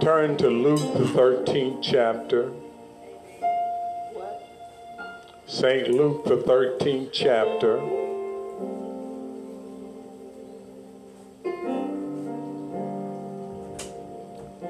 Turn 0.00 0.38
to 0.38 0.48
Luke, 0.48 0.94
the 0.94 1.04
13th 1.04 1.82
chapter. 1.82 2.50
St. 5.46 5.88
Luke, 5.88 6.24
the 6.24 6.38
13th 6.38 7.10
chapter. 7.12 7.76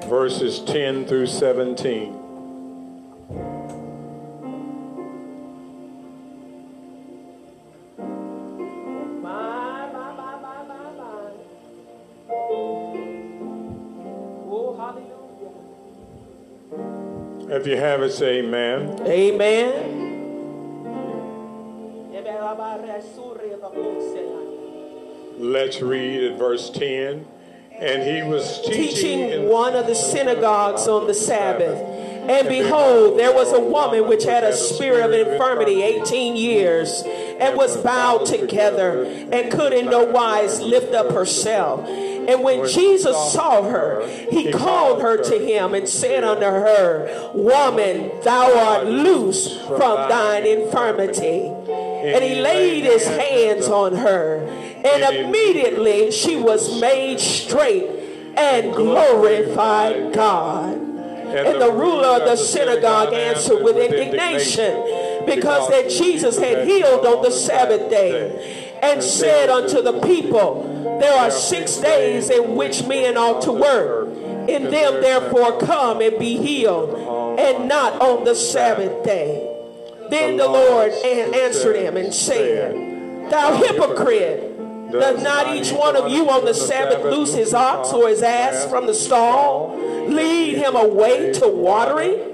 Verses 0.09 0.59
10 0.59 1.05
through 1.05 1.27
17. 1.27 2.20
If 17.61 17.67
you 17.67 17.77
have 17.77 18.01
it, 18.01 18.11
say 18.11 18.39
amen. 18.39 18.99
Amen. 19.05 20.01
Let's 25.37 25.79
read 25.79 26.23
at 26.31 26.39
verse 26.39 26.71
10. 26.71 27.27
And 27.73 28.01
he 28.01 28.23
was 28.27 28.61
teaching, 28.61 28.73
Teaching 28.73 29.19
in 29.19 29.47
one 29.47 29.75
of 29.75 29.85
the 29.85 29.93
synagogues 29.93 30.87
on 30.87 31.05
the 31.05 31.13
Sabbath. 31.13 31.77
And 31.77 32.47
behold, 32.47 33.19
there 33.19 33.31
was 33.31 33.53
a 33.53 33.59
woman 33.59 34.07
which 34.07 34.23
had 34.23 34.43
a 34.43 34.55
spirit 34.55 35.05
of 35.05 35.11
infirmity 35.11 35.83
18 35.83 36.35
years, 36.35 37.03
and 37.05 37.55
was 37.55 37.77
bowed 37.77 38.25
together, 38.25 39.03
and 39.03 39.51
could 39.51 39.71
in 39.71 39.85
no 39.85 40.03
wise 40.03 40.59
lift 40.61 40.95
up 40.95 41.11
herself. 41.11 41.87
And 42.27 42.43
when 42.43 42.67
Jesus 42.67 43.15
saw 43.33 43.63
her, 43.63 44.07
he 44.29 44.51
called 44.51 45.01
her 45.01 45.17
to 45.23 45.39
him 45.39 45.73
and 45.73 45.87
said 45.87 46.23
unto 46.23 46.45
her, 46.45 47.31
Woman, 47.33 48.11
thou 48.23 48.57
art 48.57 48.87
loose 48.87 49.59
from 49.61 50.09
thine 50.09 50.45
infirmity. 50.45 51.47
And 51.47 52.23
he 52.23 52.41
laid 52.41 52.83
his 52.83 53.07
hands 53.07 53.67
on 53.67 53.95
her, 53.95 54.37
and 54.83 55.15
immediately 55.15 56.11
she 56.11 56.35
was 56.35 56.81
made 56.81 57.19
straight 57.19 57.87
and 58.35 58.73
glorified 58.73 60.13
God. 60.13 60.73
And 60.73 61.61
the 61.61 61.71
ruler 61.71 62.07
of 62.07 62.25
the 62.25 62.35
synagogue 62.35 63.13
answered 63.13 63.63
with 63.63 63.77
indignation 63.77 65.25
because 65.25 65.69
that 65.69 65.89
Jesus 65.89 66.37
had 66.37 66.67
healed 66.67 67.05
on 67.05 67.23
the 67.23 67.31
Sabbath 67.31 67.89
day 67.89 68.79
and 68.81 69.01
said 69.03 69.49
unto 69.49 69.81
the 69.81 69.99
people, 70.01 70.67
There 70.83 71.13
are 71.13 71.31
six 71.31 71.77
days 71.77 72.29
in 72.29 72.55
which 72.55 72.85
men 72.85 73.17
ought 73.17 73.41
to 73.43 73.51
work. 73.51 74.07
In 74.49 74.71
them 74.71 75.01
therefore 75.01 75.59
come 75.59 76.01
and 76.01 76.17
be 76.17 76.37
healed, 76.37 77.39
and 77.39 77.67
not 77.67 78.01
on 78.01 78.23
the 78.23 78.35
Sabbath 78.35 79.03
day. 79.03 79.47
Then 80.09 80.37
the 80.37 80.47
Lord 80.47 80.91
answered 80.91 81.75
him 81.75 81.95
and 81.95 82.13
said, 82.13 82.73
Thou 83.29 83.55
hypocrite, 83.55 84.91
does 84.91 85.23
not 85.23 85.55
each 85.55 85.71
one 85.71 85.95
of 85.95 86.11
you 86.11 86.29
on 86.29 86.43
the 86.43 86.53
Sabbath 86.53 87.03
loose 87.03 87.33
his 87.33 87.53
ox 87.53 87.93
or 87.93 88.09
his 88.09 88.21
ass 88.21 88.69
from 88.69 88.87
the 88.87 88.93
stall, 88.93 89.77
lead 90.07 90.57
him 90.57 90.75
away 90.75 91.31
to 91.33 91.47
watering? 91.47 92.30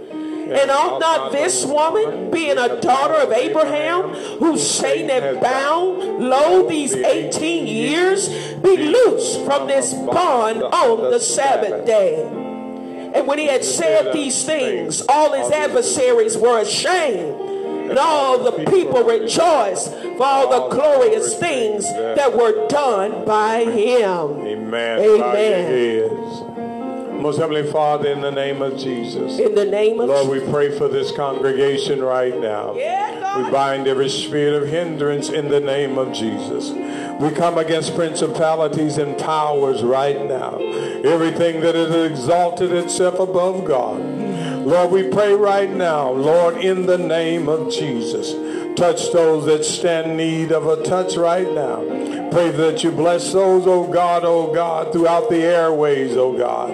And 0.51 0.71
ought 0.71 0.99
not 0.99 1.31
this 1.31 1.65
woman, 1.65 2.31
being 2.31 2.57
a 2.57 2.79
daughter 2.79 3.15
of 3.15 3.31
Abraham, 3.31 4.09
who 4.39 4.57
Satan 4.57 5.09
had 5.09 5.41
bound, 5.41 6.19
lo, 6.19 6.67
these 6.67 6.93
18 6.93 7.67
years, 7.67 8.27
be 8.55 8.77
loose 8.77 9.37
from 9.45 9.67
this 9.67 9.93
bond 9.93 10.63
on 10.63 11.11
the 11.11 11.19
Sabbath 11.19 11.85
day? 11.85 12.23
And 13.13 13.25
when 13.25 13.39
he 13.39 13.47
had 13.47 13.63
said 13.63 14.13
these 14.13 14.43
things, 14.43 15.01
all 15.07 15.33
his 15.33 15.51
adversaries 15.51 16.37
were 16.37 16.61
ashamed. 16.61 17.41
And 17.89 17.97
all 17.97 18.37
the 18.39 18.65
people 18.69 19.03
rejoiced 19.03 19.93
for 19.93 20.23
all 20.23 20.49
the 20.49 20.75
glorious 20.75 21.37
things 21.39 21.85
that 21.85 22.35
were 22.35 22.67
done 22.67 23.23
by 23.23 23.63
him. 23.63 24.45
Amen. 24.45 24.99
Amen. 24.99 26.56
Most 27.19 27.39
Heavenly 27.39 27.69
Father, 27.71 28.09
in 28.11 28.21
the 28.21 28.31
name 28.31 28.61
of 28.61 28.77
Jesus. 28.77 29.39
In 29.39 29.55
the 29.55 29.65
name 29.65 29.99
of 29.99 30.07
Lord, 30.07 30.29
we 30.29 30.51
pray 30.51 30.77
for 30.77 30.87
this 30.87 31.11
congregation 31.11 32.03
right 32.03 32.37
now. 32.39 32.75
Yeah, 32.75 33.43
We 33.43 33.51
bind 33.51 33.87
every 33.87 34.09
spirit 34.09 34.61
of 34.61 34.69
hindrance 34.69 35.29
in 35.29 35.49
the 35.49 35.59
name 35.59 35.97
of 35.97 36.13
Jesus. 36.13 36.71
We 37.19 37.31
come 37.31 37.57
against 37.57 37.95
principalities 37.95 38.97
and 38.97 39.17
powers 39.17 39.81
right 39.83 40.23
now. 40.25 40.57
Everything 40.57 41.61
that 41.61 41.75
has 41.75 41.93
exalted 42.11 42.71
itself 42.71 43.19
above 43.19 43.65
God. 43.65 43.99
Lord, 44.65 44.91
we 44.91 45.09
pray 45.09 45.33
right 45.33 45.69
now, 45.69 46.11
Lord, 46.11 46.57
in 46.57 46.85
the 46.85 46.97
name 46.97 47.49
of 47.49 47.71
Jesus. 47.71 48.33
Touch 48.77 49.11
those 49.11 49.45
that 49.47 49.65
stand 49.65 50.11
in 50.11 50.17
need 50.17 50.51
of 50.51 50.67
a 50.67 50.83
touch 50.83 51.17
right 51.17 51.51
now. 51.51 51.77
Pray 52.29 52.51
that 52.51 52.83
you 52.83 52.91
bless 52.91 53.33
those, 53.33 53.65
oh 53.65 53.91
God, 53.91 54.23
oh 54.23 54.53
God, 54.53 54.93
throughout 54.93 55.31
the 55.31 55.41
airways, 55.41 56.15
oh 56.15 56.37
God. 56.37 56.69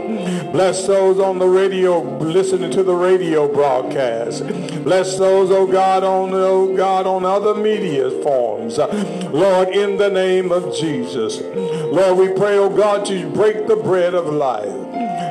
Bless 0.52 0.86
those 0.86 1.18
on 1.18 1.40
the 1.40 1.48
radio, 1.48 2.02
listening 2.20 2.72
to 2.72 2.84
the 2.84 2.94
radio 2.94 3.48
broadcast. 3.48 4.46
Bless 4.84 5.18
those, 5.18 5.50
oh 5.50 5.66
God, 5.66 6.04
on 6.04 6.34
oh 6.34 6.76
God, 6.76 7.08
on 7.08 7.24
other 7.24 7.56
media 7.56 8.12
forms. 8.22 8.78
Lord, 8.78 9.70
in 9.70 9.96
the 9.96 10.10
name 10.10 10.52
of 10.52 10.76
Jesus. 10.76 11.40
Lord, 11.40 12.18
we 12.18 12.34
pray, 12.34 12.58
oh 12.58 12.70
God, 12.70 13.06
to 13.06 13.30
break 13.30 13.66
the 13.68 13.78
bread 13.78 14.14
of 14.14 14.26
life. 14.26 14.68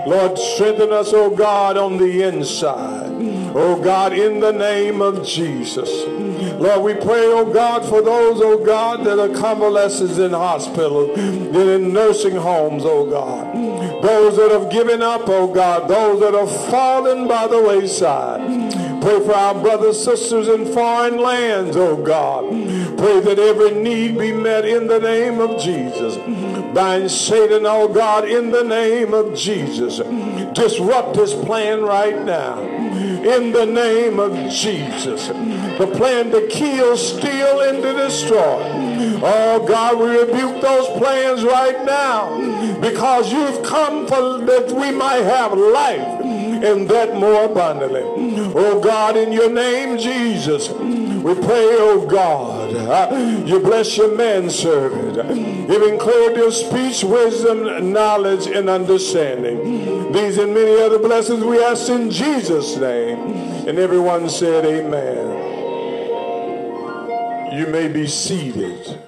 Lord, 0.07 0.39
strengthen 0.39 0.91
us, 0.91 1.13
oh 1.13 1.37
God, 1.37 1.77
on 1.77 1.99
the 1.99 2.23
inside. 2.23 3.13
Oh 3.55 3.79
God, 3.85 4.15
in 4.15 4.41
the 4.41 4.53
name 4.53 5.03
of 5.03 5.27
Jesus. 5.27 5.91
Lord, 6.63 6.83
we 6.83 6.95
pray, 6.95 7.27
oh 7.27 7.53
God, 7.53 7.85
for 7.89 8.03
those, 8.03 8.41
oh 8.41 8.65
God, 8.65 9.05
that 9.05 9.19
are 9.19 9.37
convalescents 9.37 10.19
in 10.19 10.31
hospitals, 10.31 11.13
that 11.17 11.75
in 11.75 11.93
nursing 11.93 12.37
homes, 12.37 12.85
oh 12.85 13.05
God. 13.05 13.53
Those 14.01 14.37
that 14.37 14.53
have 14.53 14.71
given 14.71 15.03
up, 15.03 15.23
oh 15.27 15.53
God, 15.53 15.89
those 15.89 16.21
that 16.21 16.35
have 16.35 16.71
fallen 16.71 17.27
by 17.27 17.49
the 17.49 17.61
wayside. 17.61 19.03
Pray 19.03 19.19
for 19.27 19.35
our 19.35 19.61
brothers, 19.61 20.05
sisters 20.05 20.47
in 20.47 20.73
foreign 20.73 21.19
lands, 21.19 21.77
oh 21.77 21.97
God. 21.97 22.49
Pray 22.97 23.19
that 23.19 23.41
every 23.41 23.73
need 23.73 24.17
be 24.17 24.31
met 24.31 24.65
in 24.65 24.87
the 24.87 25.01
name 25.01 25.41
of 25.41 25.61
Jesus. 25.61 26.15
Bind 26.73 27.11
Satan, 27.11 27.67
oh 27.67 27.89
God, 27.89 28.29
in 28.29 28.53
the 28.53 28.63
name 28.63 29.13
of 29.13 29.35
Jesus. 29.35 29.99
Disrupt 30.55 31.17
his 31.17 31.35
plan 31.35 31.83
right 31.83 32.25
now. 32.25 33.12
In 33.25 33.53
the 33.53 33.65
name 33.67 34.19
of 34.19 34.33
Jesus. 34.51 35.29
The 35.29 35.91
plan 35.97 36.31
to 36.33 36.47
kill, 36.49 36.97
steal, 36.97 37.61
and 37.61 37.83
to 37.83 37.93
destroy. 37.93 39.21
Oh 39.25 39.65
God, 39.67 39.99
we 40.01 40.19
rebuke 40.19 40.61
those 40.61 40.87
plans 40.99 41.45
right 41.45 41.85
now 41.85 42.81
because 42.81 43.33
you've 43.33 43.63
come 43.63 44.07
for 44.09 44.39
that 44.39 44.73
we 44.73 44.91
might 44.91 45.23
have 45.23 45.57
life 45.57 46.21
and 46.65 46.89
that 46.89 47.15
more 47.15 47.45
abundantly. 47.45 48.03
Oh 48.55 48.81
God, 48.81 49.17
in 49.17 49.33
your 49.33 49.51
name, 49.51 49.99
Jesus, 49.99 50.69
we 50.71 51.35
pray, 51.35 51.77
oh 51.79 52.05
God, 52.07 52.62
you 53.47 53.61
bless 53.61 53.97
your 53.97 54.17
manservant, 54.17 55.15
giving 55.69 55.99
clarity 56.01 56.41
of 56.41 56.53
speech, 56.53 57.05
wisdom, 57.05 57.93
knowledge, 57.93 58.49
and 58.49 58.69
understanding. 58.69 60.13
These 60.13 60.39
and 60.39 60.53
many 60.53 60.81
other 60.81 60.99
blessings 60.99 61.45
we 61.45 61.63
ask 61.63 61.89
in 61.89 62.11
Jesus' 62.11 62.77
name. 62.77 63.19
And 63.69 63.79
everyone 63.79 64.29
said, 64.29 64.65
Amen. 64.65 65.39
You 67.57 67.69
may 67.69 67.87
be 67.87 68.09
seated. 68.09 68.99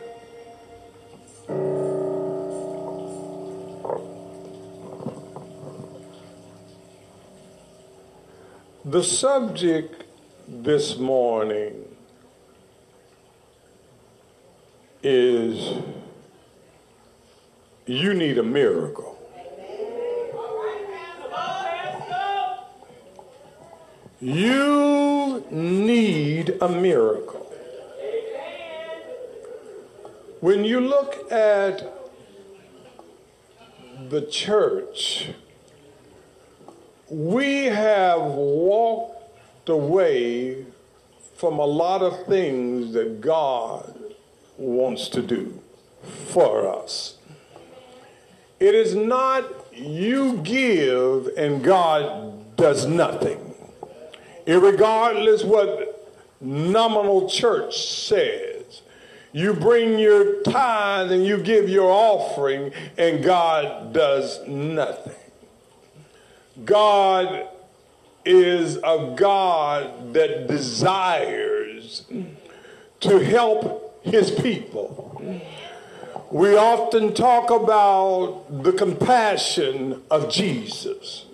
The 8.84 9.02
subject 9.02 10.04
this 10.46 10.96
morning 10.96 11.93
is 15.04 15.82
you 17.86 18.14
need 18.14 18.38
a 18.38 18.42
miracle. 18.42 19.18
You 24.20 25.44
need 25.50 26.56
a 26.62 26.68
miracle. 26.68 27.52
When 30.40 30.64
you 30.64 30.80
look 30.80 31.30
at 31.30 31.92
the 34.08 34.22
church, 34.22 35.28
we 37.10 37.64
have 37.66 38.22
walked 38.22 39.68
away 39.68 40.64
from 41.36 41.58
a 41.58 41.66
lot 41.66 42.00
of 42.00 42.26
things 42.26 42.94
that 42.94 43.20
God 43.20 43.93
wants 44.56 45.08
to 45.10 45.22
do 45.22 45.60
for 46.28 46.68
us. 46.68 47.18
It 48.60 48.74
is 48.74 48.94
not 48.94 49.44
you 49.74 50.38
give 50.38 51.28
and 51.36 51.62
God 51.62 52.56
does 52.56 52.86
nothing. 52.86 53.54
Irregardless 54.46 55.44
what 55.44 56.12
nominal 56.40 57.28
church 57.28 57.76
says, 57.86 58.82
you 59.32 59.52
bring 59.52 59.98
your 59.98 60.42
tithe 60.42 61.10
and 61.10 61.26
you 61.26 61.38
give 61.38 61.68
your 61.68 61.90
offering 61.90 62.72
and 62.96 63.24
God 63.24 63.92
does 63.92 64.46
nothing. 64.46 65.14
God 66.64 67.48
is 68.24 68.76
a 68.76 69.14
God 69.16 70.14
that 70.14 70.46
desires 70.46 72.06
to 73.00 73.18
help 73.18 73.83
his 74.04 74.30
people. 74.30 75.42
We 76.30 76.56
often 76.56 77.14
talk 77.14 77.50
about 77.50 78.62
the 78.62 78.72
compassion 78.72 80.02
of 80.10 80.30
Jesus. 80.30 81.26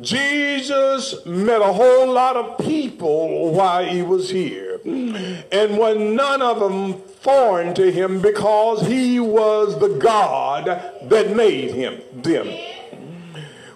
Jesus 0.00 1.24
met 1.24 1.60
a 1.60 1.72
whole 1.72 2.12
lot 2.12 2.36
of 2.36 2.58
people 2.58 3.52
while 3.52 3.84
he 3.84 4.02
was 4.02 4.30
here, 4.30 4.80
and 4.84 5.78
when 5.78 6.16
none 6.16 6.42
of 6.42 6.58
them 6.58 7.00
foreign 7.20 7.74
to 7.74 7.90
him 7.90 8.20
because 8.20 8.86
he 8.86 9.20
was 9.20 9.78
the 9.78 9.88
God 9.88 10.66
that 11.04 11.34
made 11.34 11.70
him 11.70 12.00
them. 12.12 12.48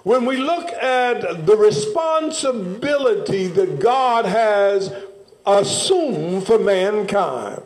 When 0.02 0.24
we 0.26 0.38
look 0.38 0.70
at 0.72 1.46
the 1.46 1.56
responsibility 1.56 3.46
that 3.46 3.78
God 3.78 4.24
has 4.24 4.92
assumed 5.48 6.46
for 6.46 6.58
mankind, 6.58 7.62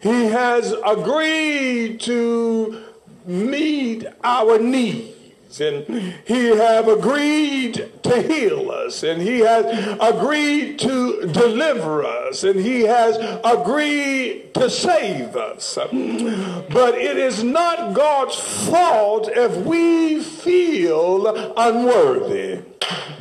He 0.00 0.26
has 0.26 0.72
agreed 0.86 2.00
to 2.02 2.84
meet 3.26 4.06
our 4.22 4.58
needs 4.58 5.14
and 5.60 5.86
he 6.24 6.46
have 6.46 6.88
agreed 6.88 7.90
to 8.02 8.22
heal 8.22 8.70
us 8.70 9.02
and 9.02 9.22
he 9.22 9.40
has 9.40 9.64
agreed 10.00 10.78
to 10.80 11.26
deliver 11.28 12.04
us 12.04 12.44
and 12.44 12.60
he 12.60 12.82
has 12.82 13.16
agreed 13.44 14.52
to 14.54 14.68
save 14.68 15.36
us. 15.36 15.76
But 15.76 16.94
it 16.96 17.16
is 17.16 17.44
not 17.44 17.94
god's 17.94 18.36
fault 18.68 19.28
if 19.32 19.56
we 19.64 20.20
feel 20.22 21.54
unworthy 21.56 22.62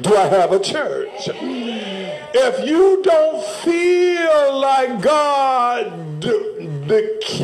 do 0.01 0.15
i 0.15 0.25
have 0.25 0.51
a 0.51 0.59
church 0.59 1.29
if 2.35 2.67
you 2.67 3.01
don't 3.03 3.43
feel 3.63 4.59
like 4.59 5.01
god 5.01 6.03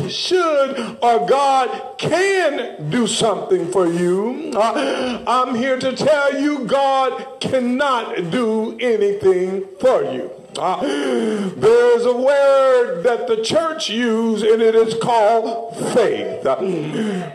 should 0.08 0.98
or 1.02 1.26
God 1.26 1.98
can 1.98 2.90
do 2.90 3.06
something 3.06 3.70
for 3.70 3.86
you. 3.86 4.52
Uh, 4.54 5.22
I'm 5.26 5.54
here 5.54 5.78
to 5.78 5.94
tell 5.94 6.40
you 6.40 6.64
God 6.66 7.40
cannot 7.40 8.30
do 8.30 8.76
anything 8.78 9.66
for 9.78 10.02
you. 10.04 10.30
Uh, 10.58 10.80
there's 10.82 12.04
a 12.04 12.16
word 12.16 13.02
that 13.02 13.26
the 13.26 13.42
church 13.42 13.90
uses, 13.90 14.50
and 14.50 14.62
it 14.62 14.74
is 14.74 14.94
called 15.00 15.76
faith. 15.94 16.44
Uh, 16.44 16.56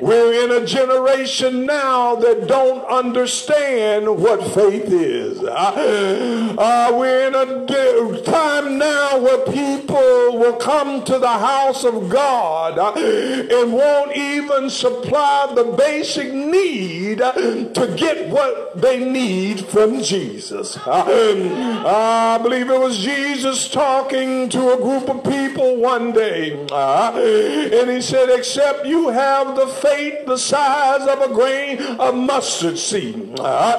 we're 0.02 0.44
in 0.44 0.64
a 0.64 0.66
generation 0.66 1.66
now 1.66 2.16
that 2.16 2.48
don't 2.48 2.86
understand 2.86 4.06
what 4.18 4.44
faith 4.54 4.92
is. 4.92 5.40
Uh, 5.42 6.56
uh 6.58 6.92
we're 6.96 7.28
in 7.28 7.36
a 7.36 8.22
time 8.24 8.78
now 8.78 9.18
where 9.20 9.46
people 9.46 10.38
will 10.38 10.58
come 10.58 11.04
to 11.04 11.18
the 11.20 11.28
house 11.28 11.84
of 11.84 12.10
God 12.10 12.78
uh, 12.78 12.94
and 12.96 13.74
won't 13.74 14.16
even 14.16 14.70
supply 14.70 15.52
the 15.56 15.64
basic 15.78 16.34
need 16.34 17.22
uh, 17.22 17.32
to 17.32 17.96
get 17.98 18.30
what 18.30 18.82
they 18.82 19.04
need 19.04 19.66
from 19.66 20.02
Jesus. 20.02 20.78
I 20.86 22.40
believe 22.42 22.70
it 22.70 22.80
was 22.80 23.05
Jesus 23.06 23.70
talking 23.70 24.50
to 24.50 24.74
a 24.74 24.78
group 24.78 25.08
of 25.08 25.24
people 25.24 25.76
one 25.76 26.12
day. 26.12 26.66
Uh, 26.72 27.12
and 27.14 27.88
he 27.88 28.02
said, 28.02 28.30
except 28.32 28.88
you 28.88 29.10
have 29.10 29.56
the 29.56 29.68
faith 29.68 30.26
the 30.26 30.38
size 30.38 31.08
of 31.08 31.22
a 31.22 31.32
grain 31.32 31.80
of 32.00 32.16
mustard 32.16 32.80
seed, 32.80 33.40
uh, 33.40 33.78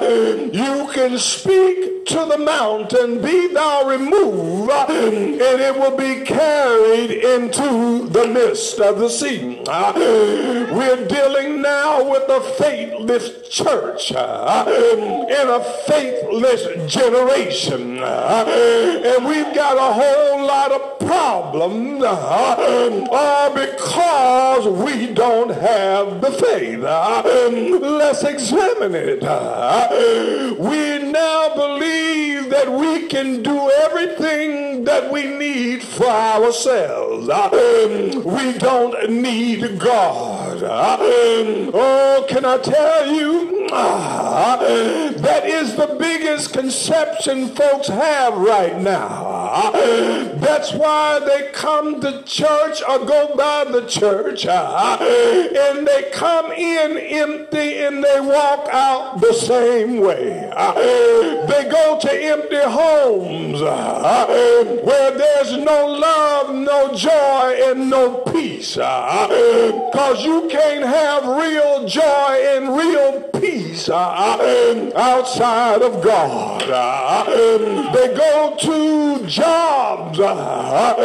you 0.53 0.89
can 0.93 1.17
speak 1.17 2.05
to 2.05 2.25
the 2.25 2.37
mountain, 2.37 3.21
be 3.21 3.47
thou 3.49 3.85
removed, 3.85 4.71
uh, 4.71 4.85
and 4.89 5.41
it 5.41 5.75
will 5.75 5.97
be 5.97 6.23
carried 6.23 7.11
into 7.11 8.07
the 8.07 8.27
midst 8.27 8.79
of 8.79 8.97
the 8.97 9.09
sea. 9.09 9.61
Uh, 9.67 9.91
we're 10.71 11.05
dealing 11.05 11.61
now 11.61 12.09
with 12.09 12.29
a 12.29 12.39
faithless 12.57 13.49
church 13.49 14.13
uh, 14.13 14.63
in 14.67 15.49
a 15.49 15.61
faithless 15.85 16.89
generation. 16.89 17.99
Uh, 17.99 19.16
and 19.17 19.25
we've 19.25 19.55
got 19.55 19.77
a 19.77 19.93
whole 19.93 20.45
lot 20.45 20.71
of 20.71 20.99
problems 20.99 22.03
uh, 22.03 23.07
all 23.11 23.53
because 23.53 24.67
we 24.67 25.07
don't 25.13 25.49
have 25.49 26.21
the 26.21 26.31
faith. 26.31 26.83
Uh, 26.83 27.23
let's 27.81 28.23
examine 28.23 28.93
it. 28.93 29.23
Uh, 29.23 30.53
we 30.59 31.11
now 31.11 31.53
believe 31.55 32.49
that 32.51 32.71
we 32.71 33.07
can 33.07 33.41
do 33.41 33.71
everything 33.85 34.83
that 34.83 35.11
we 35.11 35.25
need 35.25 35.81
for 35.81 36.05
ourselves. 36.05 37.27
Uh, 37.29 38.21
we 38.23 38.53
don't 38.59 39.09
need 39.09 39.79
God. 39.79 40.61
Uh, 40.61 40.97
oh, 40.99 42.25
can 42.29 42.45
I 42.45 42.57
tell 42.57 43.11
you? 43.11 43.67
Uh, 43.71 45.11
that 45.11 45.45
is 45.45 45.75
the 45.75 45.95
biggest 45.99 46.53
conception 46.53 47.47
folks 47.49 47.87
have 47.87 48.37
right 48.37 48.79
now. 48.79 49.06
That's 50.57 50.73
why 50.73 51.19
they 51.19 51.51
come 51.51 52.01
to 52.01 52.23
church 52.23 52.81
or 52.87 52.99
go 53.05 53.35
by 53.35 53.65
the 53.65 53.85
church 53.87 54.45
uh, 54.45 54.97
and 54.99 55.87
they 55.87 56.09
come 56.11 56.51
in 56.51 56.97
empty 56.97 57.77
and 57.79 58.03
they 58.03 58.19
walk 58.19 58.67
out 58.71 59.21
the 59.21 59.33
same 59.33 59.99
way. 59.99 60.49
Uh, 60.53 60.73
they 61.47 61.69
go 61.69 61.99
to 61.99 62.11
empty 62.11 62.61
homes 62.61 63.61
uh, 63.61 64.25
where 64.83 65.11
there's 65.17 65.57
no 65.57 65.87
love, 65.87 66.53
no 66.53 66.93
joy, 66.95 67.59
and 67.69 67.89
no 67.89 68.23
peace. 68.31 68.75
Because 68.75 70.23
you 70.25 70.47
can't 70.49 70.85
have 70.85 71.25
real 71.25 71.87
joy 71.87 72.37
and 72.55 72.75
real 72.75 73.21
peace 73.39 73.89
outside 73.89 75.81
of 75.81 76.03
God. 76.03 76.61
They 77.93 78.13
go 78.15 78.55
to 78.59 78.96
jobs 79.27 80.19
uh, 80.19 80.95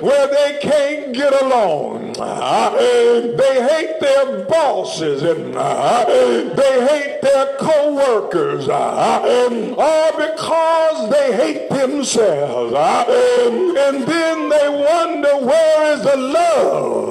where 0.00 0.26
they 0.28 0.58
can't 0.60 1.14
get 1.14 1.42
along. 1.42 2.14
Uh, 2.18 2.70
they 2.70 3.66
hate 3.66 4.00
their 4.00 4.44
bosses 4.44 5.22
and 5.22 5.54
uh, 5.56 6.04
they 6.04 6.86
hate 6.86 7.20
their 7.22 7.56
co-workers 7.58 8.68
all 8.68 10.12
because 10.16 11.10
they 11.10 11.36
hate 11.36 11.70
themselves. 11.70 12.74
And 12.74 14.06
then 14.06 14.48
they 14.48 14.68
wonder 14.68 15.36
where 15.46 15.94
is 15.94 16.02
the 16.02 16.16
love 16.16 17.02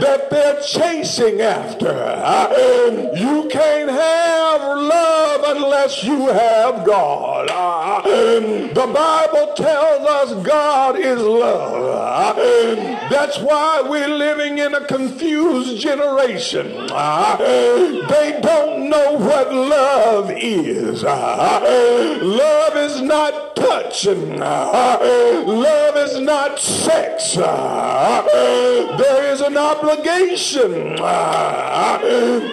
that 0.00 0.30
they're 0.30 0.60
chasing 0.62 1.40
after. 1.40 1.92
You 3.16 3.48
can't 3.50 3.90
have 3.90 4.60
love 4.78 5.56
unless 5.56 6.04
you 6.04 6.28
have 6.28 6.84
God. 6.84 7.48
The 8.04 8.86
Bible 8.92 9.52
tells 9.54 10.06
us 10.06 10.34
God 10.46 10.98
is 10.98 11.20
love. 11.20 12.36
That's 13.10 13.38
why 13.38 13.82
we're 13.82 14.08
living 14.08 14.58
in 14.58 14.74
a 14.74 14.84
confused 14.86 15.80
generation. 15.80 16.66
They 16.66 18.38
don't 18.42 18.88
know 18.88 19.12
what 19.18 19.52
love 19.52 20.30
is. 20.30 21.02
Love 21.02 22.76
is 22.76 23.00
not 23.00 23.56
touch. 23.56 24.06
Love 24.06 25.96
is 25.96 26.20
not 26.20 26.58
sex. 26.58 27.34
There 27.34 29.32
is 29.32 29.40
an 29.40 29.56
obligation 29.56 30.96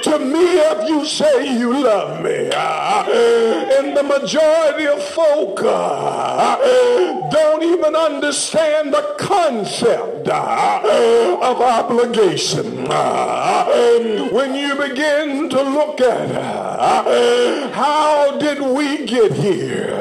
to 0.04 0.20
me 0.20 0.60
if 0.60 0.90
you 0.90 1.06
say 1.06 1.58
you 1.58 1.74
love 1.84 2.22
me. 2.24 2.50
And 3.78 3.96
the 3.96 4.04
majority 4.04 4.88
of 4.88 5.02
folk 5.04 5.62
don't 7.32 7.64
even 7.64 7.96
understand 7.96 8.94
the 8.94 9.16
concept 9.18 10.17
Uh, 10.30 11.38
of 11.42 11.62
obligation. 11.62 12.86
Uh, 12.90 14.30
when 14.32 14.56
you 14.56 14.76
begin 14.76 15.50
to 15.50 15.62
look 15.62 16.02
at 16.02 16.32
uh, 16.32 17.72
how 17.72 18.38
did 18.38 18.60
we 18.62 19.06
get 19.06 19.32
here? 19.32 19.96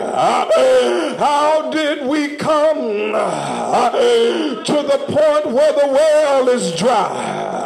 How 1.18 1.71
did 1.71 2.06
we 2.06 2.37
come 2.37 2.76
to 4.64 4.83
the 4.83 4.99
point 5.06 5.47
where 5.54 5.73
the 5.73 5.88
well 5.92 6.49
is 6.49 6.75
dry? 6.75 7.56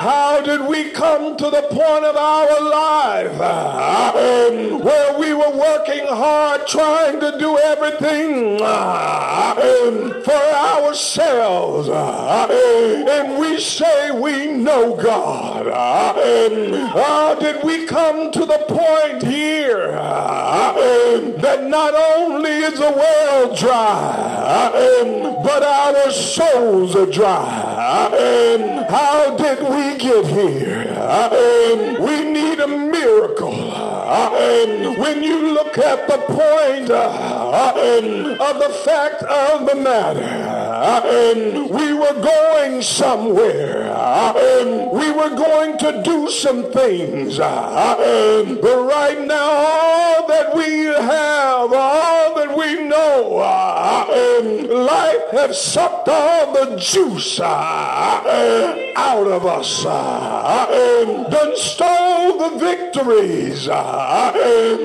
How 0.00 0.40
did 0.40 0.62
we 0.68 0.90
come 0.90 1.36
to 1.36 1.50
the 1.50 1.62
point 1.62 2.04
of 2.04 2.16
our 2.16 2.60
life 2.60 3.40
um, 3.40 4.80
where 4.82 5.18
we 5.18 5.32
were 5.34 5.50
working 5.56 6.06
hard 6.06 6.66
trying 6.66 7.20
to 7.20 7.38
do 7.38 7.56
everything 7.58 8.60
um, 8.62 10.22
for 10.22 10.32
ourselves 10.32 11.43
Uh, 11.46 12.46
uh, 12.48 13.06
and 13.06 13.38
we 13.38 13.60
say 13.60 14.10
we 14.18 14.46
know 14.46 14.96
God? 14.96 15.66
How 15.66 17.34
did 17.34 17.62
we 17.62 17.84
come 17.84 18.32
to 18.32 18.46
the 18.46 18.64
point 18.66 19.22
here 19.22 19.92
that 19.92 21.64
not 21.64 21.94
only 21.94 22.50
is 22.50 22.78
the 22.78 22.90
well 22.90 23.54
dry, 23.54 24.72
um, 24.72 25.42
but 25.42 25.62
our 25.62 26.10
souls 26.10 26.96
are 26.96 27.04
dry? 27.04 28.06
Um, 28.06 28.84
how 28.88 29.36
did 29.36 29.60
we 29.60 29.98
get 29.98 30.26
here? 30.26 30.88
Um, 30.98 32.02
we 32.02 32.24
need 32.24 32.60
a 32.60 32.68
miracle. 32.68 33.73
When 34.04 35.22
you 35.22 35.54
look 35.54 35.78
at 35.78 36.06
the 36.06 36.18
point 36.18 36.90
of 36.90 38.58
the 38.58 38.68
fact 38.84 39.22
of 39.22 39.66
the 39.66 39.74
matter, 39.76 40.28
we 41.72 41.94
were 41.94 42.12
going 42.12 42.82
somewhere. 42.82 43.88
We 44.92 45.10
were 45.10 45.30
going 45.30 45.78
to 45.78 46.02
do 46.02 46.28
some 46.28 46.70
things. 46.70 47.38
But 47.38 48.76
right 48.86 49.20
now, 49.26 49.50
all 49.50 50.26
that 50.28 50.54
we 50.54 50.84
have, 50.84 51.72
all 51.72 52.34
that 52.34 52.54
we 52.56 52.82
know, 52.84 53.40
life 54.84 55.30
has 55.32 55.58
sucked 55.60 56.08
all 56.08 56.52
the 56.52 56.76
juice 56.76 57.40
out 57.40 58.26
of 59.26 59.46
us. 59.46 59.84
Done 59.84 61.56
stole 61.56 62.38
the 62.38 62.50
victories 62.58 63.68
Uh, 63.96 64.32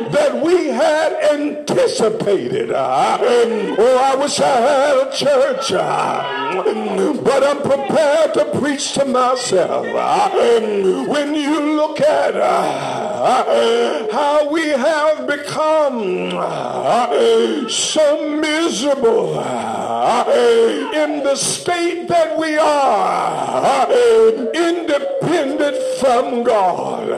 that 0.09 0.39
we 0.39 0.67
had 0.67 1.11
anticipated. 1.33 2.69
Uh, 2.69 3.17
oh, 3.19 3.97
I 3.97 4.15
wish 4.15 4.39
I 4.39 4.45
had 4.45 5.07
a 5.07 5.11
church, 5.11 5.71
uh, 5.71 6.61
but 7.23 7.43
I'm 7.43 7.61
prepared 7.63 8.35
to 8.35 8.45
preach 8.59 8.93
to 8.93 9.05
myself. 9.05 9.87
When 11.07 11.33
you 11.33 11.59
look 11.75 11.99
at 12.01 12.35
how 14.11 14.47
we 14.51 14.67
have 14.67 15.25
become 15.25 16.29
so 17.67 18.29
miserable 18.29 19.39
in 20.93 21.23
the 21.23 21.35
state 21.35 22.07
that 22.09 22.37
we 22.37 22.59
are, 22.59 23.91
independent 24.53 25.18
from 25.99 26.43
God. 26.43 27.09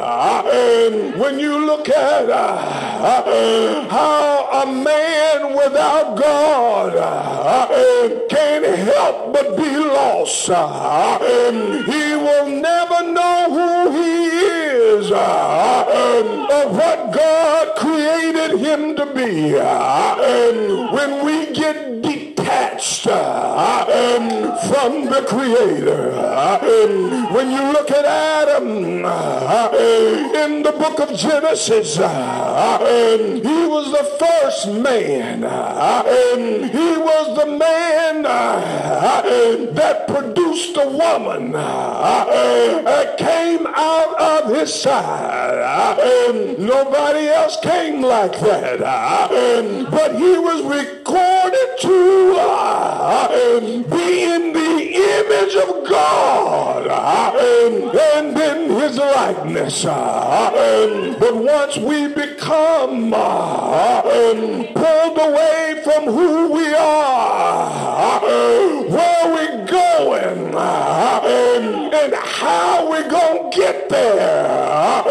When 1.18 1.40
you 1.40 1.66
look 1.66 1.88
at 1.90 2.30
uh, 2.30 3.88
how 3.90 4.64
a 4.64 4.66
man 4.66 5.54
without 5.56 6.18
God 6.18 6.96
uh, 6.96 8.28
can't 8.28 8.66
help 8.66 9.34
but 9.34 9.56
be 9.56 9.76
lost, 9.78 10.50
uh, 10.50 11.20
he 11.86 12.16
will 12.16 12.48
never 12.48 13.12
know 13.12 13.48
who 13.56 13.92
he 13.92 14.28
is 14.28 15.12
or 15.12 16.68
what 16.70 17.14
God 17.14 17.76
created 17.78 18.60
him 18.60 18.96
to 18.96 19.06
be. 19.14 19.54
When 20.96 21.26
we 21.26 21.54
get 21.54 22.02
detached 23.04 24.66
from 24.68 25.06
the 25.06 25.22
Creator, 25.28 26.12
when 27.34 27.52
you 27.52 27.72
look 27.72 27.92
at 27.92 28.06
Adam 28.06 28.68
in 30.36 30.64
the 30.64 30.72
book 30.72 31.00
of 31.00 31.18
Genesis, 31.18 31.96
he 31.96 32.02
was 33.68 33.92
the 33.92 34.04
first 34.20 34.68
man. 34.82 35.44
He 36.70 36.98
was 36.98 37.36
the 37.38 37.46
man 37.58 38.24
that 39.74 40.08
produced 40.08 40.78
a 40.78 40.88
woman 40.88 41.52
that 41.54 43.18
came 43.18 43.66
out 43.68 44.20
of 44.20 44.54
his 44.56 44.74
side. 44.74 45.98
Nobody 46.60 47.28
else 47.28 47.58
came 47.62 48.02
like 48.02 48.40
that. 48.40 48.80
But 49.90 50.16
he 50.16 50.38
was 50.38 50.62
recorded 50.64 51.78
to 51.82 52.36
be 53.90 54.24
in 54.24 54.54
the 54.54 54.94
image 54.96 55.56
of 55.56 55.88
God 55.90 56.88
and 57.38 58.38
in 58.38 58.70
his 58.80 58.98
likeness. 58.98 59.84
But 59.84 61.36
once 61.36 61.78
we 61.78 62.08
become 62.08 63.12
pulled 64.74 65.18
away 65.18 65.82
from 65.84 66.06
who 66.06 66.52
we 66.54 66.74
are, 66.74 68.20
where 68.90 69.28
we 69.36 69.46
going, 69.70 70.56
and 71.94 72.14
how 72.14 72.92
we 72.92 73.02
going 73.10 73.52
to 73.52 73.58
get 73.58 73.90
there, 73.90 75.04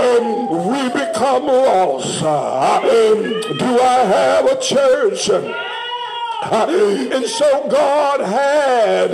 we 0.50 0.88
become 0.88 1.46
lost. 1.46 2.20
Do 2.20 3.80
I 3.80 4.04
have 4.04 4.46
a 4.46 4.60
church? 4.60 5.30
And 6.42 7.26
so 7.26 7.68
God 7.68 8.20
had 8.20 9.10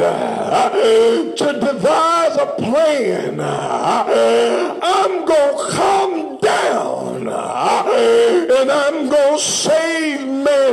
to 1.37 1.53
devise 1.61 2.37
a 2.37 2.47
plan. 2.57 3.41
I'm 3.41 5.25
going 5.27 5.59
to 5.59 5.73
come 5.73 6.39
down 6.39 7.29
and 7.29 8.71
I'm 8.71 9.09
going 9.09 9.39
to 9.39 9.43
save 9.43 9.76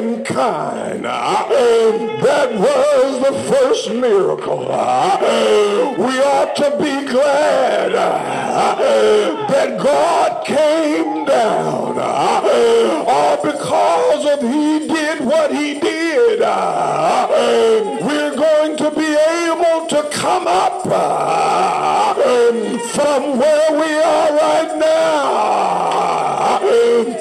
mankind. 0.02 1.06
That 1.06 2.50
was 2.54 3.20
the 3.20 3.34
first 3.52 3.92
miracle. 3.92 4.60
We 4.60 6.22
ought 6.22 6.56
to 6.56 6.72
be 6.78 7.06
glad 7.12 7.92
that 9.52 9.80
God 9.82 10.46
came 10.46 11.26
down. 11.26 12.00
All 13.08 13.38
because 13.44 14.26
of 14.26 14.42
he 14.42 14.88
did 14.88 15.26
what 15.26 15.52
he 15.52 15.80
did. 15.80 16.40
We're 18.02 18.36
going 18.36 18.78
to 18.78 18.92
be 18.92 19.16
able 19.42 19.88
to 19.88 20.10
come 20.12 20.48
up 20.48 20.84
from 22.94 23.38
where 23.40 23.72
we 23.72 23.94
are 24.02 24.32
right 24.38 24.78
now 24.78 25.54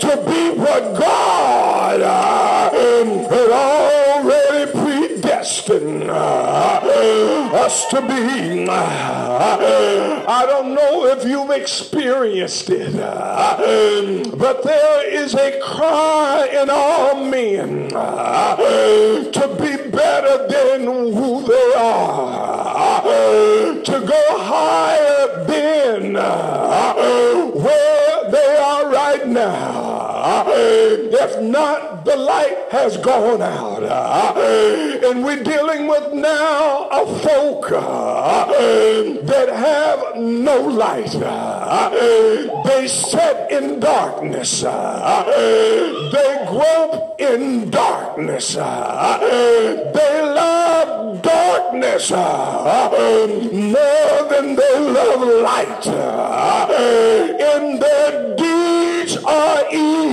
to 0.00 0.16
be 0.26 0.50
what 0.58 0.98
God 0.98 1.51
us 6.10 7.86
to 7.88 8.00
be. 8.02 8.68
I 8.68 10.44
don't 10.46 10.74
know 10.74 11.06
if 11.06 11.24
you've 11.24 11.50
experienced 11.50 12.70
it, 12.70 12.92
but 12.94 14.62
there 14.62 15.08
is 15.08 15.34
a 15.34 15.58
cry 15.60 16.48
in 16.62 16.70
all 16.70 17.24
men 17.24 17.88
to 17.90 19.56
be 19.60 19.76
better 19.90 20.46
than 20.48 20.84
who 20.84 21.42
they 21.46 21.74
are, 21.76 23.02
to 23.82 24.00
go 24.06 24.38
higher 24.38 25.44
than 25.44 26.14
where 27.52 28.30
they 28.30 28.56
are 28.56 28.88
right 28.90 29.26
now. 29.26 30.01
If 30.24 31.40
not, 31.40 32.04
the 32.04 32.16
light 32.16 32.56
has 32.70 32.96
gone 32.96 33.42
out. 33.42 33.82
And 35.04 35.24
we're 35.24 35.42
dealing 35.42 35.88
with 35.88 36.12
now 36.12 36.88
a 36.90 37.06
folk 37.20 37.72
uh, 37.72 38.46
that 39.24 39.48
have 39.48 40.16
no 40.16 40.60
light. 40.60 41.12
They 42.64 42.86
sit 42.88 43.50
in 43.50 43.80
darkness. 43.80 44.60
They 44.60 46.46
grope 46.48 47.20
in 47.20 47.70
darkness. 47.70 48.54
They 48.54 48.60
love 50.22 51.22
darkness 51.22 52.12
uh, 52.12 52.90
more 53.52 54.28
than 54.30 54.56
they 54.56 54.78
love 54.78 55.22
light. 55.42 55.86
In 57.52 57.78
their 57.80 58.36
deeds 58.36 59.16
are 59.24 59.64
evil. 59.72 60.11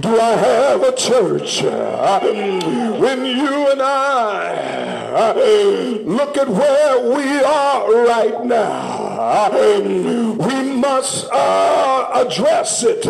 Do 0.00 0.20
I 0.20 0.32
have 0.32 0.82
a 0.82 0.92
church? 0.96 1.62
When 1.62 3.24
you 3.24 3.70
and 3.70 3.82
I 3.82 5.00
Look 5.10 6.36
at 6.36 6.48
where 6.48 7.16
we 7.16 7.40
are 7.40 8.04
right 8.06 8.44
now. 8.44 9.50
We 9.50 10.76
must 10.76 11.28
uh, 11.32 12.10
address 12.14 12.84
it. 12.84 13.04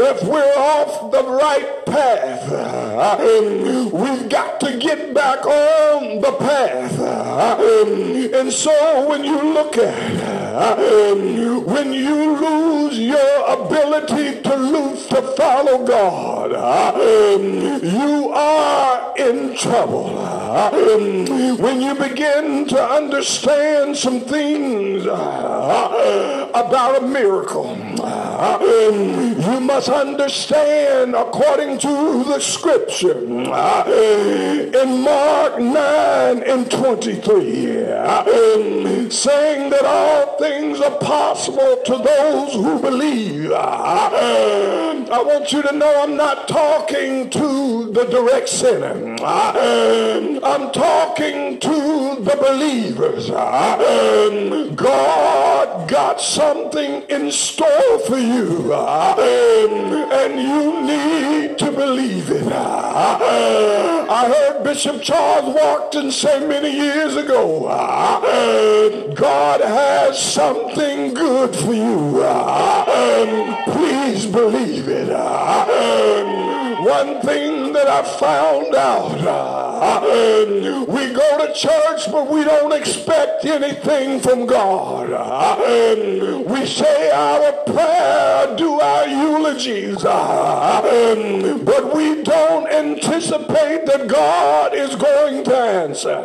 If 0.00 0.22
we're 0.24 0.54
off 0.56 1.10
the 1.10 1.24
right 1.24 1.86
path, 1.86 2.50
we've 3.92 4.28
got 4.28 4.60
to 4.60 4.76
get 4.78 5.14
back 5.14 5.46
on 5.46 6.20
the 6.20 6.32
path. 6.32 6.98
And 8.34 8.52
so 8.52 9.08
when 9.08 9.24
you 9.24 9.54
look 9.54 9.76
at 9.78 10.37
Um, 10.58 11.64
when 11.66 11.92
you 11.92 12.36
lose 12.36 12.98
your 12.98 13.46
ability 13.46 14.42
to 14.42 14.56
lose 14.56 15.06
to 15.06 15.22
follow 15.36 15.86
God, 15.86 16.52
um, 16.52 17.44
you 17.84 18.30
are 18.30 19.14
in 19.16 19.56
trouble. 19.56 20.18
Um, 20.18 21.58
when 21.58 21.80
you 21.80 21.94
begin 21.94 22.66
to 22.68 22.82
understand 22.82 23.96
some 23.96 24.22
things 24.22 25.06
uh, 25.06 26.50
about 26.52 27.04
a 27.04 27.06
miracle, 27.06 27.76
you 28.38 29.58
must 29.60 29.88
understand 29.88 31.16
according 31.16 31.78
to 31.78 32.22
the 32.24 32.38
scripture 32.38 33.18
in 33.18 35.02
Mark 35.02 35.58
9 35.58 36.42
and 36.44 36.70
23 36.70 39.10
saying 39.10 39.70
that 39.70 39.84
all 39.84 40.38
things 40.38 40.80
are 40.80 40.96
possible 40.98 41.80
to 41.84 41.98
those 41.98 42.54
who 42.54 42.78
believe. 42.80 43.50
I 45.10 45.22
want 45.24 45.50
you 45.52 45.62
to 45.62 45.72
know 45.72 46.02
I'm 46.02 46.16
not 46.16 46.46
talking 46.46 47.28
to 47.30 47.90
the 47.90 48.04
direct 48.04 48.48
sinner. 48.48 49.16
I'm 49.24 50.70
talking 50.70 51.58
to 51.60 52.16
the 52.20 52.36
believers. 52.36 53.30
God 54.76 55.88
got 55.88 56.20
something 56.20 57.02
in 57.08 57.32
store 57.32 57.98
for 58.06 58.18
you, 58.18 58.27
and 60.12 60.40
you 60.40 60.82
need 60.82 61.58
to 61.58 61.72
believe 61.72 62.30
it. 62.30 62.52
I 62.52 64.28
heard 64.28 64.62
Bishop 64.64 65.02
Charles 65.02 65.54
Walkton 65.56 66.10
say 66.12 66.46
many 66.46 66.70
years 66.70 67.16
ago, 67.16 67.62
God 69.14 69.60
has 69.60 70.20
something 70.20 71.14
good 71.14 71.54
for 71.54 71.74
you. 71.74 72.22
Please 73.72 74.26
believe 74.26 74.88
it. 74.88 75.08
One 76.78 77.20
thing 77.22 77.72
that 77.72 77.88
I 77.88 78.02
found 78.18 78.72
out, 78.74 79.18
uh, 79.20 80.84
we 80.86 81.12
go 81.12 81.44
to 81.44 81.52
church, 81.52 82.10
but 82.12 82.30
we 82.30 82.44
don't 82.44 82.72
expect 82.72 83.44
anything 83.44 84.20
from 84.20 84.46
God. 84.46 85.10
Uh, 85.10 85.56
we 86.46 86.64
say 86.66 87.10
our 87.10 87.52
prayer, 87.64 88.56
do 88.56 88.78
our 88.80 89.08
eulogies, 89.08 90.04
uh, 90.04 90.80
but 91.64 91.96
we 91.96 92.22
don't 92.22 92.68
anticipate 92.68 93.84
that 93.86 94.06
God 94.06 94.72
is 94.72 94.94
going 94.94 95.42
to 95.44 95.56
answer. 95.56 96.16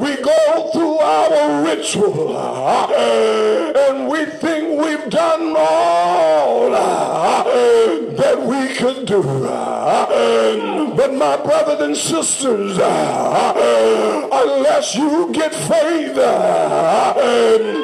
We 0.00 0.16
go 0.16 0.70
through 0.72 0.98
our 0.98 1.62
ritual, 1.64 2.36
and 2.36 4.08
we 4.08 4.24
think 4.24 4.80
we've 4.82 5.08
done 5.10 5.54
all 5.56 6.70
that 6.72 8.40
we 8.46 8.74
could 8.74 9.06
do. 9.06 9.11
But 10.96 11.12
my 11.14 11.36
brothers 11.36 11.80
and 11.80 11.96
sisters, 11.96 12.78
uh, 12.78 14.28
unless 14.32 14.94
you 14.94 15.30
get 15.32 15.54
faith, 15.54 16.16
uh, 16.16 17.14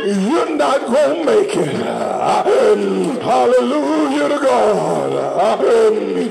you're 0.06 0.56
not 0.56 0.80
going 0.86 1.18
to 1.18 1.24
make 1.26 1.54
it. 1.54 1.74
Uh, 1.82 2.44
hallelujah 3.20 4.28
to 4.28 4.38
God. 4.42 5.12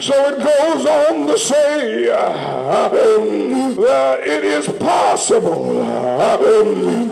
So 0.02 0.14
it 0.30 0.38
goes 0.40 0.86
on 0.86 1.28
to 1.28 1.38
say 1.38 2.06
that 2.06 2.94
it 4.22 4.44
is 4.44 4.68
possible, 4.80 5.84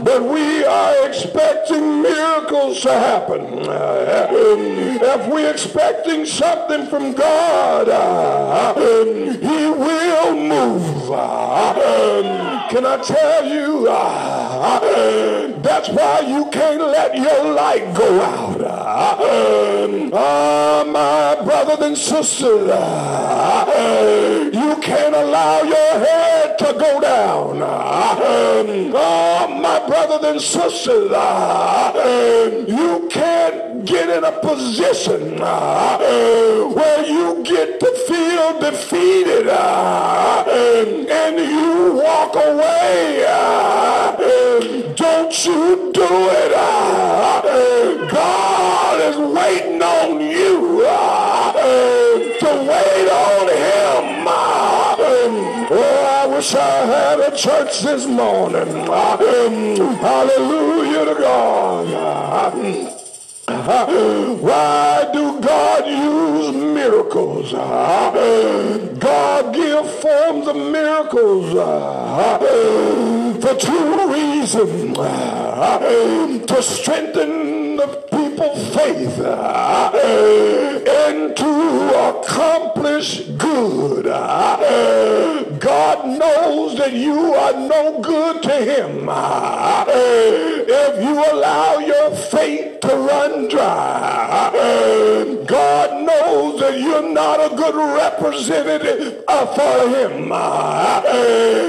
but 0.04 0.24
we 0.24 0.64
are 0.66 1.05
expecting 1.16 2.02
miracles 2.02 2.82
to 2.82 2.92
happen. 2.92 3.42
If 5.02 5.28
we're 5.32 5.52
expecting 5.52 6.26
something 6.26 6.88
from 6.88 7.14
God, 7.14 7.88
he 8.76 9.68
will 9.68 10.36
move. 10.36 11.10
Can 12.70 12.86
I 12.86 12.98
tell 12.98 13.46
you, 13.46 13.86
that's 15.62 15.90
why 15.90 16.20
you 16.22 16.50
can't 16.52 16.82
let 16.82 17.16
your 17.16 17.54
light 17.54 17.94
go 17.96 18.22
out. 18.22 18.62
Oh, 20.18 20.84
my 20.86 21.36
brothers 21.44 21.80
and 21.86 21.98
sisters, 21.98 22.70
you 24.54 24.75
can't 24.86 25.16
allow 25.16 25.64
your 25.64 26.00
head 26.06 26.60
to 26.60 26.66
go 26.78 27.02
down. 27.02 27.60
Oh, 27.60 29.48
my 29.60 29.80
brothers 29.88 30.24
and 30.30 30.40
sisters, 30.40 31.10
you 32.68 33.08
can't 33.10 33.84
get 33.84 34.10
in 34.16 34.24
a 34.24 34.32
position 34.42 35.40
where 35.40 37.06
you 37.06 37.44
get 37.44 37.80
to 37.80 37.92
feel 38.08 38.60
defeated 38.60 39.48
and 39.50 41.38
you 41.40 41.94
walk 42.04 42.36
away. 42.36 43.26
Don't 44.96 45.46
you 45.46 45.92
do 45.94 46.30
it. 46.42 46.52
God 48.12 49.02
is 49.02 49.18
waiting 49.18 49.82
on 49.82 50.22
you 50.22 50.35
a 57.26 57.36
church 57.36 57.82
this 57.82 58.06
morning. 58.06 58.70
Um, 58.88 59.96
hallelujah 59.98 61.06
to 61.06 61.22
God. 61.22 63.05
Uh-huh. 63.48 63.86
Why 64.42 65.10
do 65.14 65.40
God 65.40 65.86
use 65.88 66.56
miracles? 66.56 67.54
Uh-huh. 67.54 68.78
God 68.98 69.54
give 69.54 69.88
forms 70.02 70.48
of 70.48 70.56
miracles 70.56 71.54
uh-huh. 71.56 72.40
for 73.40 73.56
two 73.56 74.14
reasons. 74.14 74.98
To 76.48 76.62
strengthen 76.62 77.76
the 77.76 77.88
people's 78.12 78.76
faith 78.76 79.20
and 80.88 81.36
to 81.38 82.10
accomplish 82.10 83.22
good. 83.38 84.06
God 85.60 86.08
knows 86.20 86.78
that 86.78 86.94
you 86.94 87.34
are 87.34 87.54
no 87.54 88.00
good 88.02 88.44
to 88.44 88.54
him 88.54 89.10
if 90.68 91.04
you 91.04 91.14
allow 91.34 91.78
your 91.80 92.12
faith 92.12 92.80
to 92.82 92.88
run 92.88 93.35
dry. 93.50 94.52
God 95.48 96.06
knows 96.06 96.60
that 96.60 96.80
you're 96.80 97.10
not 97.12 97.40
a 97.40 97.56
good 97.56 97.76
representative 97.76 99.24
for 99.28 99.90
him. 99.96 100.32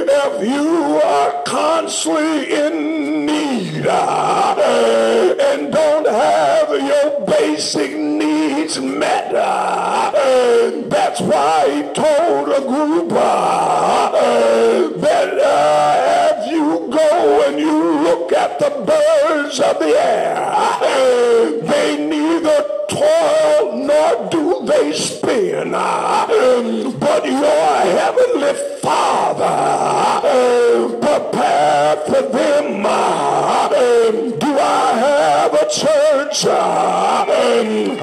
If 0.08 0.34
you 0.48 1.00
are 1.04 1.42
constantly 1.44 2.52
in 2.52 3.26
need 3.26 3.86
and 3.86 5.72
don't 5.72 6.06
have 6.06 6.70
your 6.70 7.26
basic 7.26 7.92
needs 7.96 8.80
met, 8.80 9.32
that's 10.90 11.20
why 11.20 11.68
he 11.70 11.82
told 11.94 12.48
a 12.48 12.60
group 12.60 13.12
uh, 13.12 14.10
that 14.98 15.38
uh, 15.38 16.25
at 18.46 18.58
the 18.60 18.70
birds 18.70 19.58
of 19.58 19.78
the 19.80 19.92
air, 19.98 20.36
they 21.70 22.06
neither 22.06 22.60
toil 22.88 23.76
nor 23.88 24.28
do 24.30 24.64
they 24.64 24.92
spin. 24.92 25.70
But 25.72 27.22
your 27.26 27.74
heavenly 27.98 28.54
Father 28.80 29.56
prepared 31.06 32.00
for 32.06 32.22
them. 32.36 32.82
Do 34.38 34.50
I 34.58 34.86
have 35.06 35.52
a 35.54 35.66
church? 35.68 36.42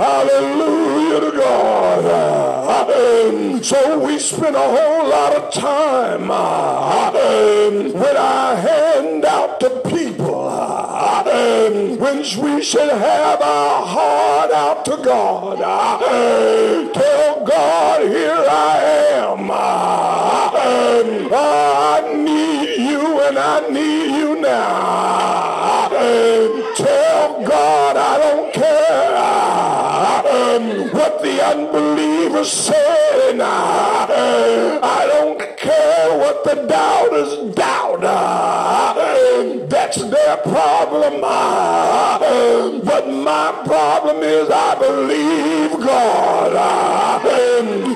Hallelujah 0.04 1.20
to 1.22 1.32
God. 1.38 2.04
So 3.64 3.80
we 4.06 4.20
spend 4.20 4.56
a 4.58 4.60
whole 4.60 5.08
lot 5.10 5.34
of 5.34 5.54
time 5.54 6.28
when 7.94 8.18
I 8.18 8.56
hand 8.56 9.24
out 9.24 9.60
to 9.62 9.70
people 9.70 9.93
when 12.04 12.18
we 12.18 12.62
should 12.62 12.90
have 12.90 13.42
our 13.42 13.86
heart 13.86 14.52
out 14.52 14.84
to 14.84 14.98
God. 14.98 15.58
Uh, 15.62 16.92
tell 16.92 17.46
God, 17.46 18.02
here 18.02 18.46
I 18.50 18.78
am. 19.14 19.50
Uh, 19.50 19.56
I 21.34 22.14
need 22.14 22.76
you 22.90 23.22
and 23.22 23.38
I 23.40 23.70
need 23.70 24.18
you 24.18 24.42
now. 24.42 25.88
Uh, 25.94 26.76
tell 26.76 27.42
God 27.48 27.96
I 27.96 28.18
don't 28.18 28.54
care 28.54 29.16
um, 30.36 30.92
what 30.92 31.22
the 31.24 31.42
unbelievers 31.42 32.52
say. 32.52 32.84
I 33.40 35.08
don't 35.08 35.40
care 35.58 36.18
what 36.18 36.44
the 36.44 36.56
doubters 36.68 37.56
doubt. 37.56 39.03
Their 39.96 40.38
problem. 40.38 41.22
Uh, 41.24 42.80
but 42.84 43.08
my 43.08 43.52
problem 43.64 44.24
is 44.24 44.50
I 44.50 44.74
believe 44.80 45.80
God. 45.80 46.54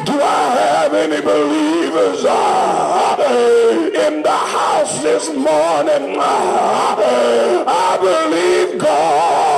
Do 0.05 0.21
I 0.21 0.55
have 0.59 0.93
any 0.93 1.21
believers 1.21 2.23
uh, 2.23 3.15
uh, 3.17 4.07
in 4.07 4.21
the 4.21 4.29
house 4.29 5.01
this 5.01 5.29
morning? 5.29 6.19
I 6.19 7.97
believe 7.99 8.77
God 8.79 9.57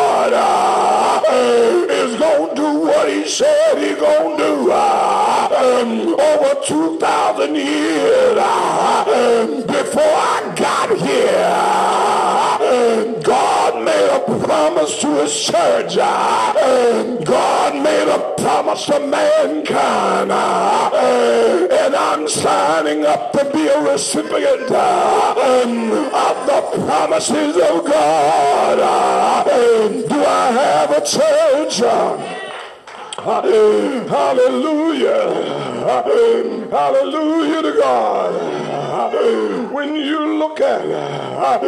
what 2.99 3.09
he 3.09 3.27
said 3.27 3.77
he 3.77 3.95
to 3.95 4.35
do. 4.37 4.71
Uh, 4.71 5.81
um, 5.81 6.19
over 6.19 6.61
2,000 6.65 7.55
years 7.55 8.37
uh, 8.37 9.05
um, 9.07 9.61
before 9.61 10.03
I 10.03 10.53
got 10.55 10.89
here. 10.97 11.45
Uh, 11.45 12.57
um, 12.61 13.21
God 13.21 13.85
made 13.85 14.09
a 14.09 14.19
promise 14.45 14.99
to 15.01 15.07
his 15.21 15.33
church. 15.45 15.95
God 15.95 17.83
made 17.83 18.07
a 18.09 18.33
promise 18.37 18.85
to 18.87 18.99
mankind. 18.99 20.31
And 20.31 21.95
I'm 21.95 22.27
signing 22.27 23.05
up 23.05 23.31
to 23.33 23.49
be 23.53 23.67
a 23.67 23.81
recipient 23.81 24.71
of 24.71 25.37
the 26.49 26.61
promises 26.85 27.55
of 27.55 27.85
God. 27.85 28.77
Do 30.09 30.25
I 30.25 30.51
have 30.51 30.91
a 30.91 31.01
church? 31.05 32.38
Hallelujah. 33.21 34.07
Hallelujah 36.71 37.61
to 37.61 37.73
God. 37.73 38.68
When 39.71 39.95
you 39.95 40.37
look 40.37 40.59
at 40.59 40.81
her, 40.81 41.59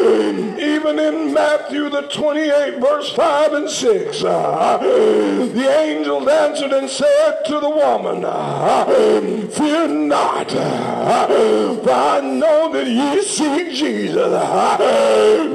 even 0.60 1.00
in 1.00 1.34
Matthew 1.34 1.90
the 1.90 2.02
28 2.02 2.80
verse 2.80 3.14
5 3.14 3.54
and 3.54 3.70
6, 3.70 4.24
uh, 4.24 4.78
the 4.80 5.80
angels 5.80 6.28
answered 6.28 6.74
and 6.74 6.90
said 6.90 7.44
to 7.46 7.60
the 7.62 7.70
woman, 7.70 8.26
uh, 8.26 8.86
Fear 8.86 9.88
not, 9.88 10.50
for 10.52 11.92
I 11.92 12.20
know 12.22 12.74
that 12.74 12.88
ye 12.88 13.22
seek 13.24 13.76
Jesus. 13.76 14.32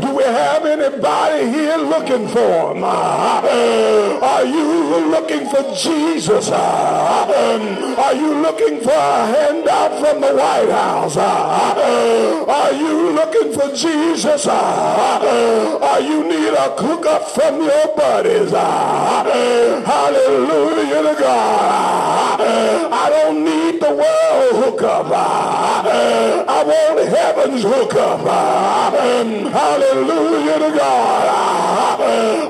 Do 0.00 0.14
we 0.14 0.24
have 0.24 0.64
anybody 0.64 1.50
here 1.50 1.76
looking 1.76 2.28
for 2.28 2.74
him? 2.74 2.84
Are 2.84 4.44
you 4.44 5.10
looking 5.10 5.46
for 5.50 5.62
Jesus? 5.74 6.50
Are 6.50 8.14
you 8.14 8.34
looking 8.40 8.80
for 8.80 8.90
a 8.92 9.26
handout 9.26 10.00
from 10.00 10.20
the 10.22 10.34
White 10.34 10.70
House? 10.70 11.16
Uh, 11.76 12.44
are 12.46 12.72
you 12.72 13.10
looking 13.12 13.52
for 13.52 13.74
Jesus? 13.74 14.46
Uh, 14.46 14.52
uh, 14.52 15.78
are 15.82 16.00
you 16.00 16.22
need 16.24 16.54
a 16.54 16.70
hookup 16.76 17.28
from 17.30 17.62
your 17.62 17.88
buddies? 17.96 18.50
Hallelujah 19.86 21.02
to 21.02 21.16
God. 21.20 22.40
I 22.40 23.10
don't 23.10 23.44
need 23.44 23.80
the 23.80 23.90
world 23.90 24.64
hookup. 24.64 25.06
I 25.12 26.62
want 26.64 27.08
heaven's 27.08 27.62
hookup. 27.62 28.20
Um, 28.20 29.46
hallelujah 29.52 30.58
to 30.58 30.70
God. 30.76 31.26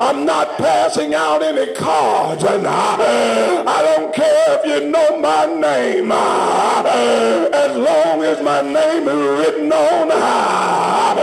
I'm 0.00 0.24
not 0.24 0.56
passing 0.58 1.14
out 1.14 1.42
any 1.42 1.72
cards. 1.74 2.44
And 2.44 2.66
I 2.66 3.82
don't 3.82 4.14
care 4.14 4.58
if 4.58 4.66
you 4.66 4.88
know 4.90 5.18
my 5.18 5.46
name. 5.46 6.12
As 6.12 7.76
long 7.76 8.22
as 8.22 8.42
my 8.42 8.62
name 8.62 9.05
is 9.08 9.46
written 9.46 9.72
on 9.72 10.10
high. 10.10 11.14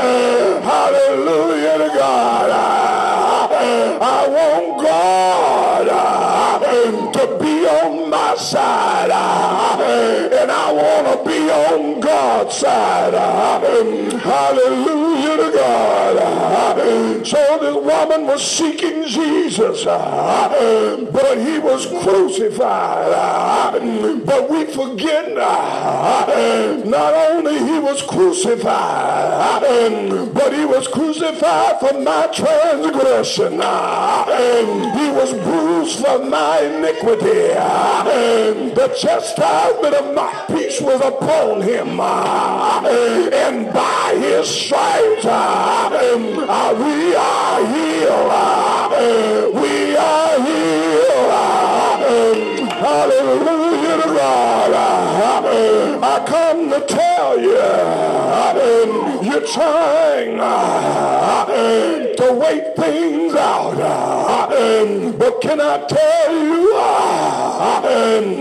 Hallelujah 0.63 1.77
to 1.79 1.89
God. 1.97 2.49
I 4.01 4.27
want 4.27 4.83
God 4.83 5.83
to 7.13 7.42
on 7.65 8.09
my 8.09 8.35
side. 8.35 9.09
Uh, 9.11 10.29
and 10.41 10.51
I 10.51 10.71
want 10.71 11.07
to 11.07 11.23
be 11.29 11.49
on 11.49 11.99
God's 11.99 12.55
side. 12.55 13.13
Uh, 13.13 13.59
hallelujah 14.19 15.37
to 15.37 15.51
God. 15.53 16.17
Uh, 16.17 17.23
so 17.23 17.57
this 17.61 17.75
woman 17.75 18.27
was 18.27 18.45
seeking 18.45 19.05
Jesus, 19.05 19.85
but 19.85 21.37
he 21.37 21.59
was 21.59 21.85
crucified. 22.03 23.11
But 24.25 24.49
we 24.49 24.65
forget 24.65 25.33
not 25.33 27.13
only 27.13 27.59
he 27.59 27.79
was 27.79 28.01
crucified, 28.01 29.61
but 30.33 30.53
he 30.53 30.65
was 30.65 30.87
crucified 30.87 31.79
for 31.79 31.93
my 31.99 32.27
transgression. 32.27 33.53
He 33.53 35.09
was 35.11 35.33
bruised 35.43 35.99
for 36.05 36.19
my 36.19 36.59
iniquity. 36.59 37.52
The 37.53 38.87
chastisement 38.99 39.95
of 39.95 40.15
my 40.15 40.45
peace 40.47 40.81
was 40.81 40.99
upon 41.01 41.61
him. 41.61 41.99
And 41.99 43.73
by 43.73 44.15
his 44.19 44.47
stripes 44.47 45.25
um, 45.25 46.49
uh, 46.49 46.73
we 46.73 47.15
are 47.15 47.65
healed. 47.73 48.31
Uh, 48.31 49.49
we 49.53 49.95
are 49.95 50.41
healed. 50.45 51.31
Um, 52.11 52.67
hallelujah 52.67 54.03
to 54.03 54.09
God. 54.09 54.92
I 55.15 56.23
come 56.25 56.69
to 56.69 56.79
tell 56.87 57.39
you, 57.39 57.51
you're 59.29 59.47
trying 59.47 60.37
to 62.17 62.33
wait 62.33 62.75
things 62.75 63.35
out. 63.35 63.77
But 65.17 65.41
can 65.41 65.61
I 65.61 65.85
tell 65.87 66.33
you, 66.35 66.73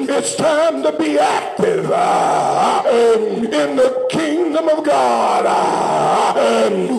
it's 0.08 0.34
time 0.36 0.82
to 0.82 0.92
be 0.92 1.18
active 1.18 1.84
in 1.84 3.76
the 3.76 4.06
kingdom 4.10 4.68
of 4.68 4.84
God. 4.84 5.44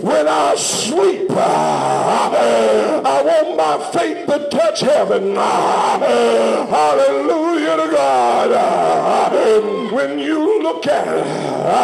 When 0.04 0.28
I 0.28 0.56
sleep, 0.56 1.32
I 1.32 3.22
want 3.26 3.58
my 3.58 3.78
faith 3.92 4.28
to 4.28 4.50
touch 4.50 4.82
heaven. 4.82 5.36
Hallelujah 6.74 7.78
to 7.78 7.88
God. 7.92 8.52
When 9.92 10.20
you 10.20 10.62
look 10.62 10.88
at 10.88 11.08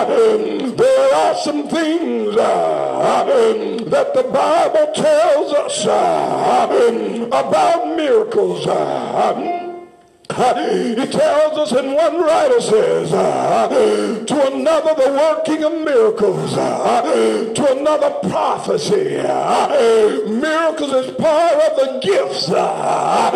it, 0.09 0.77
there 0.77 1.15
are 1.15 1.35
some 1.35 1.67
things 1.69 2.35
uh, 2.35 3.25
that 3.89 4.13
the 4.13 4.23
Bible 4.23 4.91
tells 4.93 5.53
us 5.53 5.85
uh, 5.85 7.27
about 7.31 7.95
miracles. 7.95 8.67
Uh, 8.67 9.68
He 10.39 10.95
tells 10.95 11.57
us 11.57 11.73
in 11.73 11.93
one 11.95 12.21
writer 12.21 12.61
says, 12.61 13.11
uh, 13.11 13.67
to 14.25 14.53
another 14.53 14.95
the 14.95 15.11
working 15.11 15.65
of 15.65 15.73
miracles, 15.73 16.53
uh, 16.53 17.01
to 17.53 17.77
another 17.77 18.09
prophecy. 18.29 19.17
Uh, 19.17 20.29
miracles 20.29 20.93
is 20.93 21.11
part 21.17 21.55
of 21.55 21.75
the 21.75 21.99
gifts 22.01 22.45
that 22.45 23.33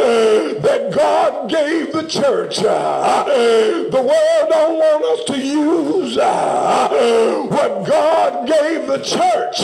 God 0.96 1.50
gave 1.50 1.92
the 1.92 2.08
church. 2.08 2.60
The 2.60 3.92
world 3.92 4.50
don't 4.50 4.78
want 4.78 5.04
us 5.04 5.26
to 5.26 5.38
use 5.38 6.16
what 6.16 7.86
God 7.86 8.48
gave 8.48 8.88
the 8.88 9.00
church. 9.00 9.64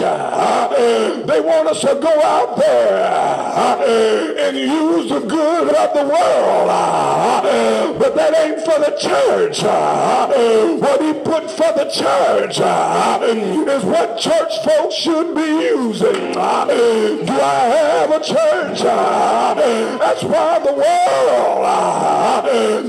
They 1.25 1.39
want 1.39 1.69
us 1.69 1.79
to 1.81 1.95
go 2.01 2.21
out 2.21 2.57
there 2.57 4.37
and 4.39 4.57
use 4.57 5.09
the 5.09 5.21
good 5.21 5.73
of 5.73 5.93
the 5.93 6.03
world 6.03 7.28
Uh, 7.29 7.93
but 7.99 8.15
that 8.15 8.33
ain't 8.35 8.59
for 8.65 8.79
the 8.79 8.97
church. 8.97 9.63
Uh, 9.63 9.69
uh, 9.69 10.75
what 10.77 11.01
he 11.01 11.13
put 11.13 11.49
for 11.51 11.71
the 11.73 11.89
church 11.93 12.59
is 12.59 13.83
what 13.83 14.17
church 14.19 14.53
folks 14.65 14.95
should 14.95 15.35
be 15.35 15.41
using. 15.41 16.33
Do 16.33 16.39
I 16.39 17.65
have 17.77 18.11
a 18.11 18.19
church? 18.23 18.81
That's 18.81 20.23
why 20.23 20.59
the 20.59 20.73
world, 20.73 21.65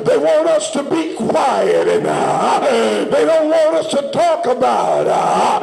they 0.06 0.18
want 0.18 0.48
us 0.48 0.70
to 0.72 0.82
be 0.82 1.14
quiet 1.14 1.88
and 1.88 2.06
they 3.12 3.24
don't 3.24 3.48
want 3.48 3.76
us 3.76 3.88
to 3.90 4.10
talk 4.10 4.46
about 4.46 5.04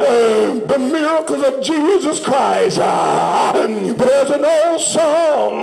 the 0.02 0.78
miracles 0.78 1.42
of 1.42 1.62
Jesus 1.62 2.20
Christ. 2.24 2.78
But 2.78 3.98
there's 3.98 4.30
an 4.30 4.44
old 4.44 4.80
song. 4.80 5.62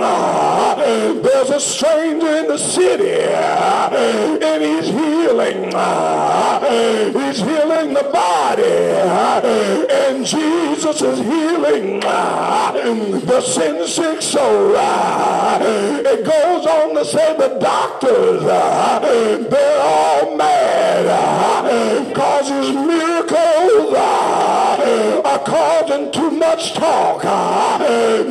There's 1.22 1.50
a 1.50 1.60
stranger 1.60 2.36
in 2.36 2.48
the 2.48 2.58
city 2.58 3.05
and 3.12 4.62
he's 4.62 4.86
healing. 4.86 5.72
Uh, 5.74 7.12
he's 7.12 7.38
healing 7.38 7.94
the 7.94 8.08
body 8.12 8.62
uh, 8.62 9.86
and 9.90 10.24
Jesus 10.24 11.02
is 11.02 11.18
healing 11.18 12.02
uh, 12.04 12.72
the 12.72 13.40
sin 13.40 13.86
sick 13.86 14.22
soul. 14.22 14.74
It 14.76 16.24
goes 16.24 16.66
on 16.66 16.94
to 16.94 17.04
say 17.04 17.36
the 17.36 17.58
doctors, 17.58 18.42
they're 18.42 19.80
all 19.80 20.36
mad 20.36 22.06
because 22.08 22.48
his 22.48 22.74
miracles 22.74 23.94
are 23.94 25.38
causing 25.44 26.12
too 26.12 26.30
much 26.30 26.74
talk. 26.74 27.22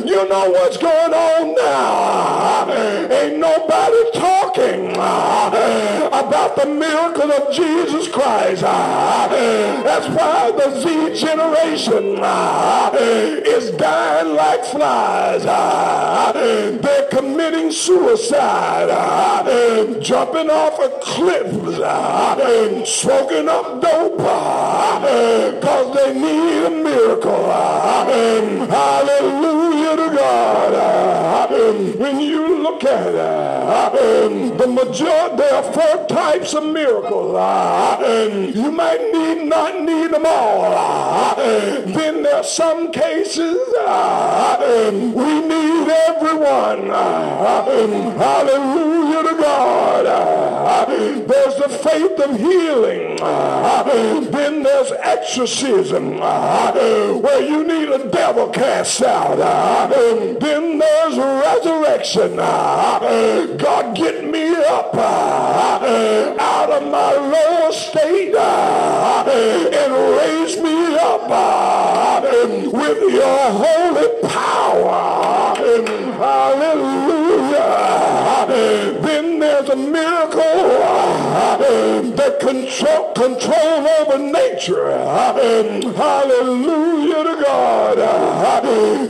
You 0.04 0.28
know 0.28 0.50
what's 0.50 0.76
going 0.76 1.14
on 1.14 1.54
now. 1.54 2.70
Ain't 3.12 3.38
nobody 3.38 4.10
talking 4.12 4.35
Uh, 4.68 6.08
about 6.12 6.56
the 6.56 6.66
miracle 6.66 7.30
of 7.30 7.52
Jesus 7.54 8.08
Christ. 8.08 8.64
Uh, 8.66 9.28
That's 9.84 10.08
why 10.08 10.50
the 10.50 10.80
Z 10.80 11.14
generation 11.24 12.18
uh, 12.20 12.90
is 12.96 13.70
dying 13.72 14.34
like 14.34 14.64
flies. 14.64 15.44
They're 16.82 17.08
committing 17.10 17.70
suicide, 17.70 18.88
jumping 20.02 20.50
off 20.50 20.80
of 20.80 21.00
cliffs, 21.00 21.78
smoking 22.90 23.48
up 23.48 23.80
dope 23.80 24.16
because 24.16 25.94
they 25.94 26.12
need 26.14 26.64
a 26.64 26.70
miracle. 26.70 27.44
Hallelujah 28.66 29.96
to 29.96 30.08
God. 30.16 31.50
When 31.98 32.20
you 32.20 32.62
look 32.62 32.84
at 32.84 33.14
it, 33.14 34.55
the 34.58 34.66
majority, 34.66 35.36
there 35.36 35.54
are 35.54 35.72
four 35.72 36.06
types 36.06 36.54
of 36.54 36.64
miracles. 36.64 37.34
Uh, 37.36 38.50
you 38.54 38.70
might 38.70 39.00
need 39.12 39.48
not 39.48 39.80
need 39.82 40.10
them 40.10 40.24
all. 40.26 40.64
Uh, 40.64 41.34
then 41.86 42.22
there 42.22 42.36
are 42.36 42.44
some 42.44 42.90
cases 42.92 43.58
uh, 43.80 44.90
we 44.92 45.40
need 45.40 45.88
everyone. 45.88 46.88
Hallelujah 48.18 49.22
to 49.22 49.36
God. 49.40 50.06
There's 50.88 51.56
the 51.56 51.68
faith 51.68 52.18
of 52.20 52.38
healing. 52.38 53.16
Then 54.30 54.62
there's 54.62 54.92
exorcism 54.92 56.18
where 56.18 57.42
you 57.42 57.64
need 57.66 57.88
a 57.88 58.08
devil 58.10 58.48
cast 58.50 59.02
out. 59.02 59.36
Then 60.40 60.78
there's 60.78 61.16
resurrection. 61.16 62.36
God 62.36 63.96
get 63.96 64.24
me 64.24 64.45
up 64.54 64.94
uh, 64.94 66.36
out 66.38 66.70
of 66.70 66.90
my 66.90 67.12
lower 67.14 67.72
state 67.72 68.34
uh, 68.34 69.24
and 69.26 69.92
raise 70.18 70.56
me 70.60 70.96
up 70.96 71.28
uh, 71.28 72.20
with 72.72 73.12
your 73.12 73.50
holy 73.50 74.28
power. 74.28 74.65
Control, 82.46 83.12
control 83.12 83.88
over 83.98 84.18
nature. 84.18 84.96
Hallelujah 85.96 87.24
to 87.24 87.42
God. 87.44 87.98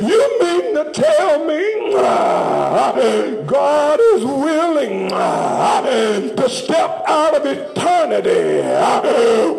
You 0.01 0.23
mean 0.41 0.75
to 0.75 0.91
tell 0.91 1.45
me 1.45 1.93
God 3.47 4.01
is 4.15 4.25
willing 4.25 5.11
to 5.11 6.49
step 6.49 7.05
out 7.07 7.35
of 7.37 7.45
eternity, 7.45 8.63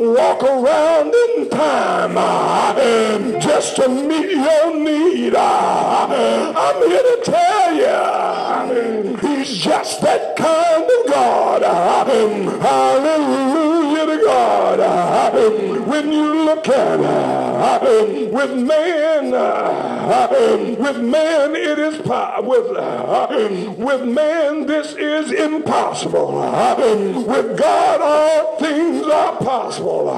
walk 0.07 0.41
around 0.41 1.13
in 1.13 1.49
time 1.49 2.15
just 3.39 3.75
to 3.75 3.87
meet 3.89 4.31
your 4.31 4.75
need. 4.75 5.35
I'm 5.35 6.09
here 6.89 7.03
to 7.03 7.21
tell 7.23 7.75
you, 7.75 9.17
he's 9.47 9.57
just 9.57 10.01
that 10.01 10.35
kind 10.35 10.83
of 10.83 11.07
God. 11.11 11.61
Hallelujah 12.61 14.05
to 14.05 14.23
God. 14.23 14.79
When 15.87 16.11
you 16.11 16.45
look 16.45 16.67
at 16.67 16.99
it, 17.83 18.33
with 18.33 18.55
man, 18.55 19.31
with 20.77 20.97
man 20.97 21.55
it 21.55 21.79
is 21.79 21.97
with 21.97 22.67
with 23.77 24.03
man 24.03 24.65
this 24.65 24.93
is 24.93 25.31
impossible. 25.31 26.33
With 27.27 27.57
God 27.57 28.01
all 28.01 28.57
things 28.59 29.07
are 29.07 29.37
possible. 29.37 30.09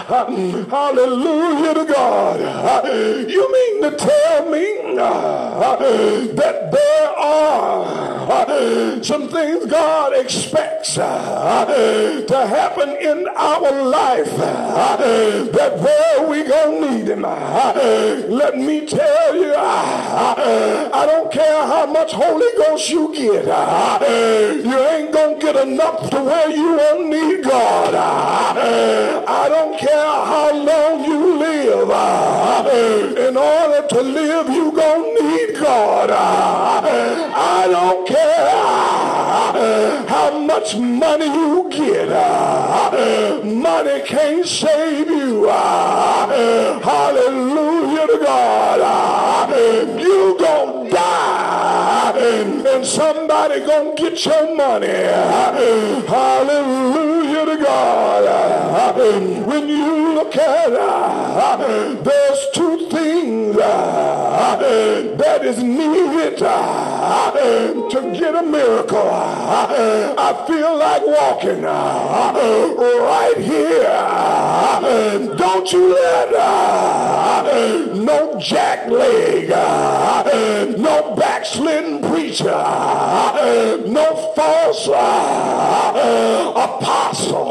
Hallelujah 0.70 1.74
to 1.74 1.84
God. 1.84 2.86
You 3.30 3.52
mean 3.52 3.82
to 3.82 3.96
tell 3.96 4.50
me 4.50 4.94
that 4.96 6.70
there 6.72 7.08
are 7.18 8.10
some 9.02 9.28
things 9.28 9.66
God 9.66 10.12
expects 10.14 10.94
to 10.94 12.46
happen 12.48 12.90
in 13.00 13.26
our 13.36 13.84
life 13.84 14.36
that 14.36 15.78
where 15.78 16.28
we 16.28 16.44
gonna 16.44 16.90
need 16.92 17.08
him. 17.08 17.22
Let 17.22 18.56
me 18.56 18.86
tell 18.86 19.36
you, 19.36 19.54
I 19.56 21.06
don't 21.06 21.32
care 21.32 21.66
how 21.66 21.86
much 21.86 22.12
Holy 22.12 22.46
Ghost 22.56 22.88
you 22.90 23.12
get. 23.14 23.44
You 23.44 24.78
ain't 24.78 25.12
gonna 25.12 25.38
get 25.38 25.56
enough 25.56 26.08
to 26.10 26.22
where 26.22 26.50
you 26.50 26.76
won't 26.76 27.08
need 27.08 27.44
God. 27.44 27.94
I 27.94 29.48
don't 29.48 29.78
care 29.78 29.89
how 29.92 30.52
long 30.52 31.04
you 31.04 31.38
live. 31.38 31.90
Uh, 31.90 32.68
in 33.28 33.36
order 33.36 33.86
to 33.88 34.00
live, 34.00 34.48
you 34.48 34.72
gonna 34.72 35.20
need 35.20 35.58
God. 35.58 36.10
Uh, 36.10 37.32
I 37.34 37.66
don't 37.68 38.06
care 38.06 38.48
uh, 39.62 40.06
how 40.06 40.38
much 40.38 40.76
money 40.76 41.26
you 41.26 41.68
get. 41.70 42.08
Money 43.44 44.02
can't 44.06 44.46
save 44.46 45.08
you. 45.08 45.44
Hallelujah 46.82 48.06
to 48.06 48.18
God. 48.24 48.80
And 52.66 52.84
somebody 52.84 53.60
gonna 53.60 53.94
get 53.94 54.24
your 54.24 54.54
money. 54.54 54.86
Hallelujah 56.06 57.46
to 57.46 57.56
God. 57.62 58.96
When 59.46 59.68
you 59.68 60.14
look 60.14 60.36
at 60.36 60.72
it, 60.72 62.04
there's 62.04 62.50
two 62.54 62.88
things 62.90 63.49
that 63.60 65.44
is 65.44 65.62
needed 65.62 66.42
uh, 66.42 67.30
to 67.90 68.18
get 68.18 68.34
a 68.34 68.42
miracle. 68.42 68.98
Uh, 68.98 70.14
I 70.16 70.46
feel 70.46 70.76
like 70.76 71.02
walking 71.06 71.64
uh, 71.64 72.32
right 73.00 73.36
here. 73.36 74.16
Don't 75.36 75.72
you 75.72 75.94
let 75.94 76.30
no 77.94 78.38
jack 78.40 78.88
leg, 78.88 79.48
no 80.78 81.14
backslidden 81.16 82.00
preacher, 82.10 82.44
no 82.44 84.32
false 84.34 84.86
apostle, 86.56 87.50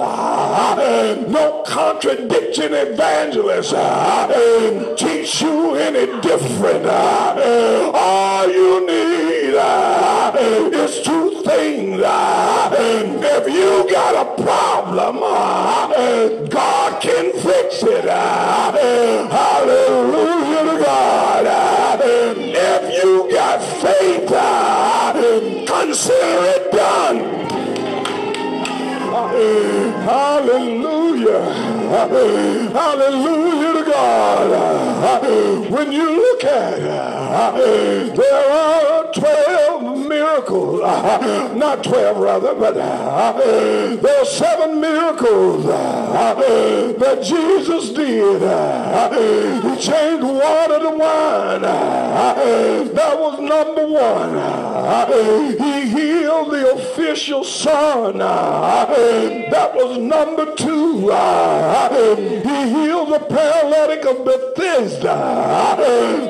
no 1.30 1.63
contradiction 1.67 2.74
evangelist 2.74 3.74
teach 4.98 5.41
you 5.41 5.76
any 5.76 5.98
different. 6.05 6.85
All 6.85 8.49
you 8.49 8.85
need 8.85 9.55
uh, 9.55 10.31
is 10.38 11.01
two 11.01 11.41
things. 11.43 12.01
Uh, 12.01 12.69
if 12.79 13.47
you 13.53 13.89
got 13.91 14.15
a 14.15 14.25
problem, 14.41 15.19
uh, 15.21 16.45
God 16.47 17.01
can 17.01 17.33
fix 17.33 17.83
it. 17.83 18.05
Hallelujah 19.29 20.13
to 20.71 20.77
God. 20.83 21.45
If 22.01 23.03
you 23.03 23.31
got 23.31 23.62
faith, 23.81 24.29
consider 25.67 26.45
it 26.45 26.71
done. 26.71 27.17
Hallelujah. 30.03 31.41
Hallelujah 32.71 33.73
to 33.73 33.88
God. 33.89 34.52
When 35.69 35.91
you 35.91 36.10
look 36.10 36.43
at 36.43 36.80
it, 36.80 38.15
there 38.15 38.52
are 38.52 39.12
12 39.13 40.08
miracles. 40.08 40.82
Not 41.56 41.84
12, 41.84 42.17
rather, 42.17 42.54
but 42.56 42.75
there 42.75 44.21
are 44.21 44.25
seven 44.25 44.80
miracles 44.80 45.65
that 45.65 47.23
Jesus 47.23 47.89
did. 47.89 48.41
He 49.63 49.75
changed 49.82 50.23
water 50.23 50.80
to 50.80 50.89
wine. 50.89 51.62
That 51.62 53.19
was 53.19 53.39
number 53.39 53.86
one. 53.88 54.38
He 55.58 55.89
healed 55.89 56.52
the 56.52 56.71
official 56.73 57.43
son. 57.43 58.17
That 58.19 59.71
was 59.75 59.97
number 59.97 60.54
two. 60.56 61.10
He 62.43 62.56
healed 62.69 63.10
the 63.13 63.19
paralytic 63.19 63.79
of 63.88 64.26
Bethesda. 64.26 65.15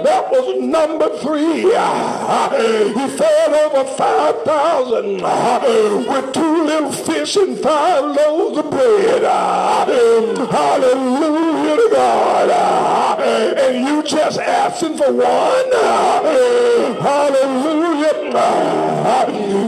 That 0.03 0.29
was 0.31 0.61
number 0.61 1.09
three. 1.17 1.63
He 1.63 3.07
fed 3.17 3.53
over 3.53 3.83
5,000 3.85 5.21
with 6.07 6.33
two 6.33 6.63
little 6.65 6.91
fish 6.91 7.35
and 7.37 7.57
five 7.57 8.03
loaves 8.05 8.57
of 8.59 8.69
bread. 8.69 9.23
Hallelujah 10.51 11.75
to 11.75 11.89
God. 11.91 13.08
And 13.21 13.87
you 13.87 14.03
just 14.03 14.39
asking 14.39 14.97
for 14.97 15.11
one. 15.11 15.71
Hallelujah. 17.01 17.89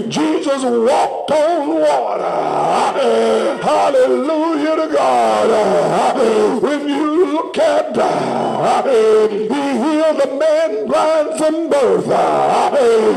Jesus 0.07 0.63
walked 0.63 1.31
on 1.31 1.79
water. 1.79 3.61
Hallelujah 3.63 4.75
to 4.75 4.87
God. 4.93 6.61
When 6.61 6.87
you 6.87 7.33
look 7.33 7.57
at 7.57 7.95
He 9.29 9.47
healed 9.47 10.21
a 10.21 10.27
man 10.37 10.87
blind 10.87 11.37
from 11.37 11.69
birth. 11.69 12.05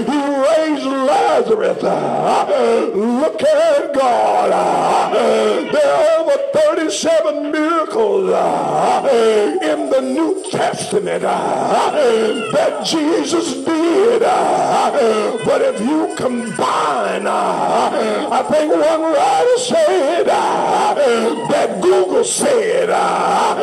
He 0.06 0.18
raised 0.64 0.86
Lazarus. 0.86 1.82
Uh, 1.82 2.90
look 2.94 3.42
at 3.42 3.94
God. 3.94 4.50
Uh, 4.52 5.72
there 5.72 5.94
are 5.94 6.20
over 6.20 6.36
37 6.52 7.50
miracles 7.52 8.30
uh, 8.30 9.58
in 9.62 9.90
the 9.90 10.00
New 10.00 10.42
Testament 10.50 11.22
that 11.22 12.84
Jesus 12.86 13.64
did. 13.64 14.22
But 14.22 15.60
if 15.62 15.80
you 15.80 16.14
combine, 16.16 17.26
I 17.26 18.42
think 18.50 18.72
one 18.72 19.02
writer 19.02 19.58
said 19.58 20.26
that 20.26 21.80
Google 21.82 22.03
said 22.24 22.88
uh, 22.90 23.54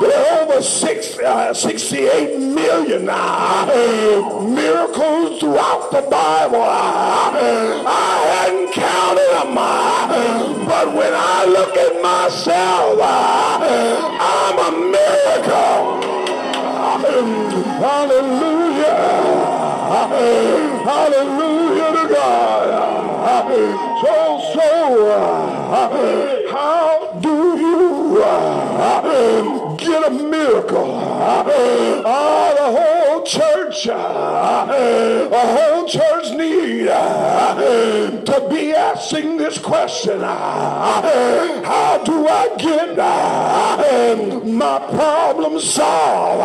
there 0.00 0.42
are 0.42 0.42
over 0.42 0.62
six, 0.62 1.18
uh, 1.18 1.54
68 1.54 2.38
million 2.38 3.08
uh, 3.08 3.66
miracles 4.42 5.40
throughout 5.40 5.90
the 5.90 6.02
Bible. 6.02 6.60
Uh, 6.60 7.32
I 7.86 8.20
hadn't 8.36 8.72
counted 8.74 9.30
them, 9.32 9.54
but 10.66 10.94
when 10.94 11.12
I 11.14 11.46
look 11.46 11.76
at 11.76 12.02
myself, 12.02 13.00
I'm 13.00 14.58
a 14.58 14.70
miracle. 14.90 16.00
Hallelujah. 17.80 19.00
Hallelujah 20.84 21.90
to 21.92 22.08
God. 22.14 22.90
So, 24.00 24.14
so, 24.54 24.64
how 26.50 27.18
do 27.20 27.49
get 29.76 30.06
a 30.06 30.10
miracle? 30.10 30.92
Oh, 32.04 32.54
the 32.56 32.68
whole 32.78 33.22
church, 33.24 33.88
ah, 33.90 34.66
the 34.66 35.38
whole 35.38 35.86
church 35.86 36.30
need 36.36 36.88
ah, 36.88 37.54
to 38.24 38.48
be 38.48 38.72
asking 38.72 39.36
this 39.36 39.58
question. 39.58 40.20
How 40.20 42.02
do 42.04 42.26
I 42.26 42.56
get 42.56 42.96
my 44.46 44.78
problem 44.90 45.60
solved? 45.60 46.42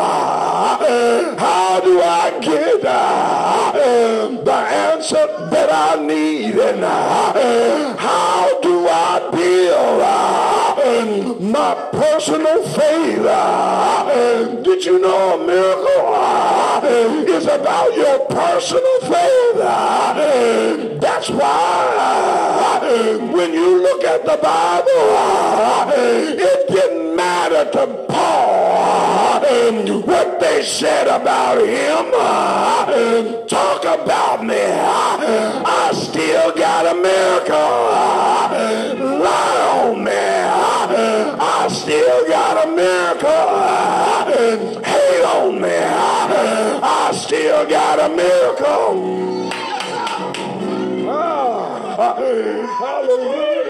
How 1.40 1.80
do 1.80 2.02
I 2.02 2.40
get 2.42 2.82
the 2.82 4.52
answer 4.52 5.28
that 5.52 5.70
I 5.72 6.04
need? 6.04 6.56
And 6.56 6.84
how 8.00 8.60
do 8.62 8.88
I 8.88 9.30
build 9.32 10.55
my 11.06 11.90
personal 11.92 12.64
faith? 12.64 13.24
Did 14.64 14.86
you 14.86 15.00
know 15.00 15.42
a 15.42 15.46
miracle 15.46 16.86
is 17.36 17.46
about 17.46 17.96
your 17.96 18.20
personal 18.26 19.00
faith? 19.02 19.58
That's 21.02 21.30
why 21.30 22.80
when 23.32 23.54
you 23.54 23.82
look 23.82 24.04
at 24.04 24.26
the 24.26 24.38
Bible, 24.42 25.94
it 25.98 26.68
didn't 26.70 27.16
matter 27.16 27.70
to 27.72 27.88
Paul 28.10 28.66
what 30.06 30.40
they 30.40 30.64
said 30.64 31.08
about 31.08 31.60
him. 31.60 32.12
Talk 33.48 33.84
about 33.84 34.44
me. 34.46 34.56
I 34.60 35.92
still 35.94 36.52
got 36.56 36.86
a 36.86 36.96
miracle. 37.00 37.56
Lie 39.24 39.95
still 41.76 42.28
got 42.28 42.66
a 42.66 42.72
miracle. 42.72 43.30
Hate 44.84 45.24
on 45.26 45.62
me. 45.62 45.70
I 45.70 47.12
still 47.14 47.68
got 47.68 48.00
a 48.00 48.10
miracle. 48.16 49.50
Ah, 51.10 52.16
hallelujah. 52.80 53.66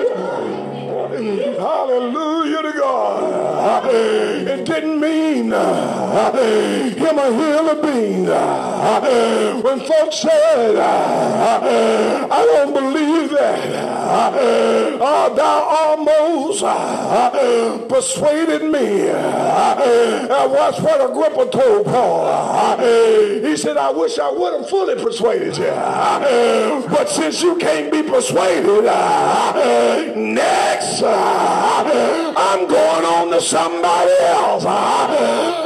Hallelujah 1.60 2.62
to 2.62 2.74
God. 2.78 3.55
It 3.68 4.64
didn't 4.66 5.00
mean 5.00 5.52
uh, 5.52 6.32
him 6.34 7.18
a 7.18 7.34
hill 7.34 7.70
of 7.70 7.82
beans. 7.82 8.30
Uh, 8.30 9.60
when 9.64 9.80
folks 9.80 10.18
said, 10.18 10.76
uh, 10.76 12.28
I 12.32 12.46
don't 12.46 12.74
believe 12.74 13.32
that, 13.32 15.00
oh, 15.02 15.34
thou 15.36 15.64
almost 15.64 16.62
persuaded 17.90 18.64
me. 18.72 19.10
Watch 20.46 20.80
what 20.80 21.02
Agrippa 21.10 21.50
told 21.52 21.86
Paul. 21.86 22.78
He 22.78 23.58
said, 23.58 23.78
I 23.78 23.90
wish 23.90 24.20
I 24.20 24.30
would 24.32 24.54
have 24.60 24.70
fully 24.70 24.96
persuaded 25.04 25.58
you. 25.58 25.72
But 26.88 27.10
since 27.10 27.42
you 27.42 27.56
can't 27.58 27.92
be 27.92 28.04
persuaded, 28.04 28.86
next 30.16 31.02
I'm 31.04 32.68
going 32.68 33.06
on 33.06 33.32
to 33.32 33.42
somebody 33.56 34.12
else. 34.20 34.66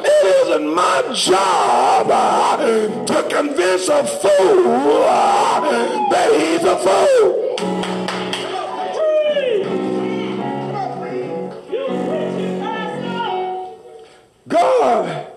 It 0.06 0.26
isn't 0.46 0.76
my 0.76 1.12
job 1.12 2.08
uh, 2.12 3.06
to 3.06 3.24
convince 3.36 3.88
a 3.88 4.04
fool 4.04 5.02
uh, 5.06 6.10
that 6.12 6.30
he's 6.40 6.64
a 6.64 6.78
fool. 6.86 7.56
God. 14.48 15.28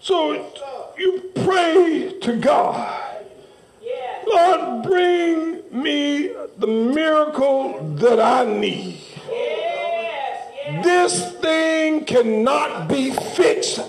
So 0.00 0.32
you 0.98 1.30
pray 1.44 2.18
to 2.22 2.36
God. 2.38 3.14
Lord, 4.26 4.82
bring 4.82 5.62
me 5.70 6.32
the 6.58 6.66
miracle 6.66 7.78
that 7.98 8.18
I 8.18 8.44
need. 8.44 9.09
This 10.82 11.32
thing 11.40 12.04
cannot 12.04 12.88
be 12.88 13.10
fixed 13.10 13.80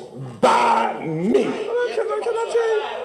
by 0.42 1.06
me. 1.06 1.44
Can, 1.44 1.54
I, 1.54 2.22
can 2.24 2.34
I 2.36 2.50
tell 2.52 2.76
you? 2.78 3.02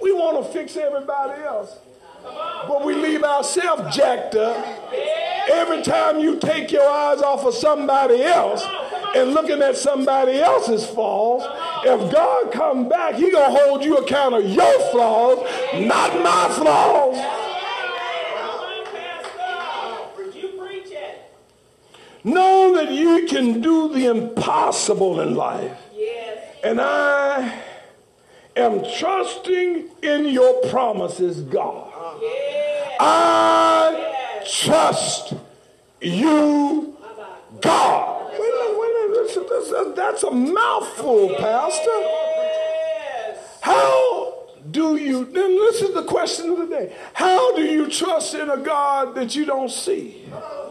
We 0.00 0.12
want 0.12 0.44
to 0.44 0.52
fix 0.52 0.76
everybody 0.76 1.42
else. 1.42 1.78
But 2.22 2.84
we 2.84 2.94
leave 2.94 3.22
ourselves 3.22 3.96
jacked 3.96 4.34
up. 4.34 4.64
Every 5.50 5.82
time 5.82 6.20
you 6.20 6.38
take 6.38 6.70
your 6.70 6.88
eyes 6.88 7.22
off 7.22 7.44
of 7.44 7.54
somebody 7.54 8.22
else 8.22 8.62
and 9.16 9.32
looking 9.32 9.62
at 9.62 9.76
somebody 9.76 10.40
else's 10.40 10.84
flaws, 10.84 11.42
if 11.84 12.12
God 12.12 12.52
come 12.52 12.88
back, 12.88 13.14
he 13.14 13.30
going 13.30 13.54
to 13.54 13.60
hold 13.60 13.84
you 13.84 13.96
account 13.98 14.34
of 14.34 14.44
your 14.44 14.80
flaws, 14.90 15.38
not 15.74 16.22
my 16.22 16.48
flaws. 16.54 17.37
Know 22.24 22.74
that 22.74 22.90
you 22.92 23.26
can 23.26 23.60
do 23.60 23.92
the 23.92 24.06
impossible 24.06 25.20
in 25.20 25.34
life. 25.34 25.76
And 26.64 26.80
I 26.80 27.62
am 28.56 28.82
trusting 28.98 29.88
in 30.02 30.24
your 30.26 30.68
promises, 30.68 31.40
God. 31.42 31.92
I 33.00 34.42
trust 34.64 35.34
you, 36.00 36.96
God. 37.60 38.32
Wait 38.32 38.38
a 38.38 38.40
minute, 38.40 38.78
wait 38.80 38.94
a 38.94 39.80
minute. 39.80 39.96
That's 39.96 40.22
a 40.24 40.30
mouthful, 40.30 41.34
Pastor. 41.36 42.00
How 43.60 44.34
do 44.70 44.96
you, 44.96 45.24
then 45.24 45.54
this 45.56 45.82
is 45.82 45.94
the 45.94 46.02
question 46.02 46.50
of 46.50 46.58
the 46.58 46.66
day. 46.66 46.92
How 47.14 47.54
do 47.54 47.62
you 47.62 47.88
trust 47.88 48.34
in 48.34 48.50
a 48.50 48.56
God 48.56 49.14
that 49.14 49.36
you 49.36 49.44
don't 49.44 49.70
see? 49.70 50.24
Come 50.30 50.67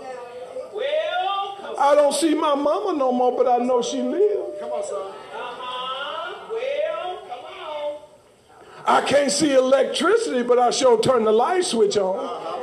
I 1.80 1.94
don't 1.96 2.14
see 2.14 2.34
my 2.34 2.56
mama 2.56 2.94
no 2.98 3.12
more, 3.12 3.32
but 3.36 3.48
I 3.48 3.58
know 3.64 3.82
she 3.82 4.02
lives. 4.02 4.60
Come 4.60 4.72
on, 4.72 4.84
son. 4.84 4.96
uh-huh. 4.98 6.34
Well, 6.52 7.22
come 7.28 7.46
on. 7.46 9.04
I 9.04 9.08
can't 9.08 9.32
see 9.32 9.54
electricity, 9.54 10.42
but 10.44 10.58
I 10.58 10.72
sure 10.72 11.00
turn 11.00 11.24
the 11.24 11.32
light 11.32 11.66
switch 11.66 11.96
on. 11.98 12.16
Come 12.16 12.26
on. 12.26 12.58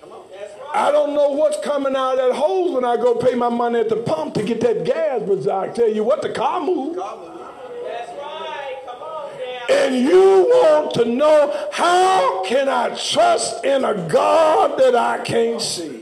Come 0.00 0.12
on. 0.12 0.24
That's 0.30 0.52
right. 0.58 0.70
I 0.74 0.92
don't 0.92 1.14
know 1.14 1.30
what's 1.30 1.58
coming 1.64 1.96
out 1.96 2.18
of 2.18 2.18
that 2.18 2.34
hose 2.36 2.72
when 2.72 2.84
I 2.84 2.96
go 2.96 3.14
pay 3.14 3.34
my 3.34 3.48
money 3.48 3.80
at 3.80 3.88
the 3.88 3.96
pump 3.96 4.34
to 4.34 4.42
get 4.42 4.60
that 4.60 4.84
gas, 4.84 5.22
but 5.26 5.48
I 5.48 5.68
tell 5.68 5.88
you 5.88 6.04
what, 6.04 6.20
the 6.20 6.30
car 6.30 6.60
moves. 6.60 6.96
That's 6.96 8.10
right. 8.18 8.76
Come 8.84 9.02
on 9.02 9.38
now. 9.38 9.74
And 9.74 9.94
you 9.96 10.48
want 10.50 10.92
to 10.94 11.06
know 11.06 11.68
how 11.72 12.44
can 12.44 12.68
I 12.68 12.94
trust 12.94 13.64
in 13.64 13.84
a 13.86 13.94
God 14.06 14.78
that 14.78 14.94
I 14.94 15.24
can't 15.24 15.62
see? 15.62 15.99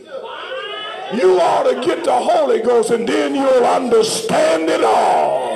You 1.15 1.41
ought 1.41 1.63
to 1.63 1.81
get 1.81 2.05
the 2.05 2.13
Holy 2.13 2.61
Ghost 2.61 2.91
and 2.91 3.09
then 3.09 3.35
you'll 3.35 3.65
understand 3.65 4.69
it 4.69 4.85
all. 4.85 5.49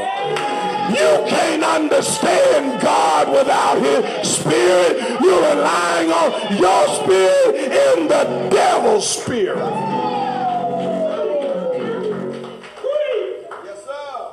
You 0.88 1.24
can't 1.28 1.62
understand 1.62 2.80
God 2.80 3.28
without 3.30 3.78
His 3.78 4.30
Spirit. 4.30 5.20
You're 5.20 5.55
relying 5.55 6.11
on 6.11 6.57
your 6.57 6.88
spirit 7.03 7.55
in 7.57 8.09
the 8.09 8.48
devil's 8.50 9.09
spirit. 9.09 9.59
Yes, 13.64 13.84
sir. 13.84 14.30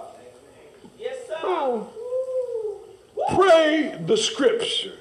Yes, 0.97 1.17
sir. 1.27 1.35
Oh. 1.43 1.87
Pray 3.35 3.95
the 4.05 4.15
scriptures. 4.17 4.93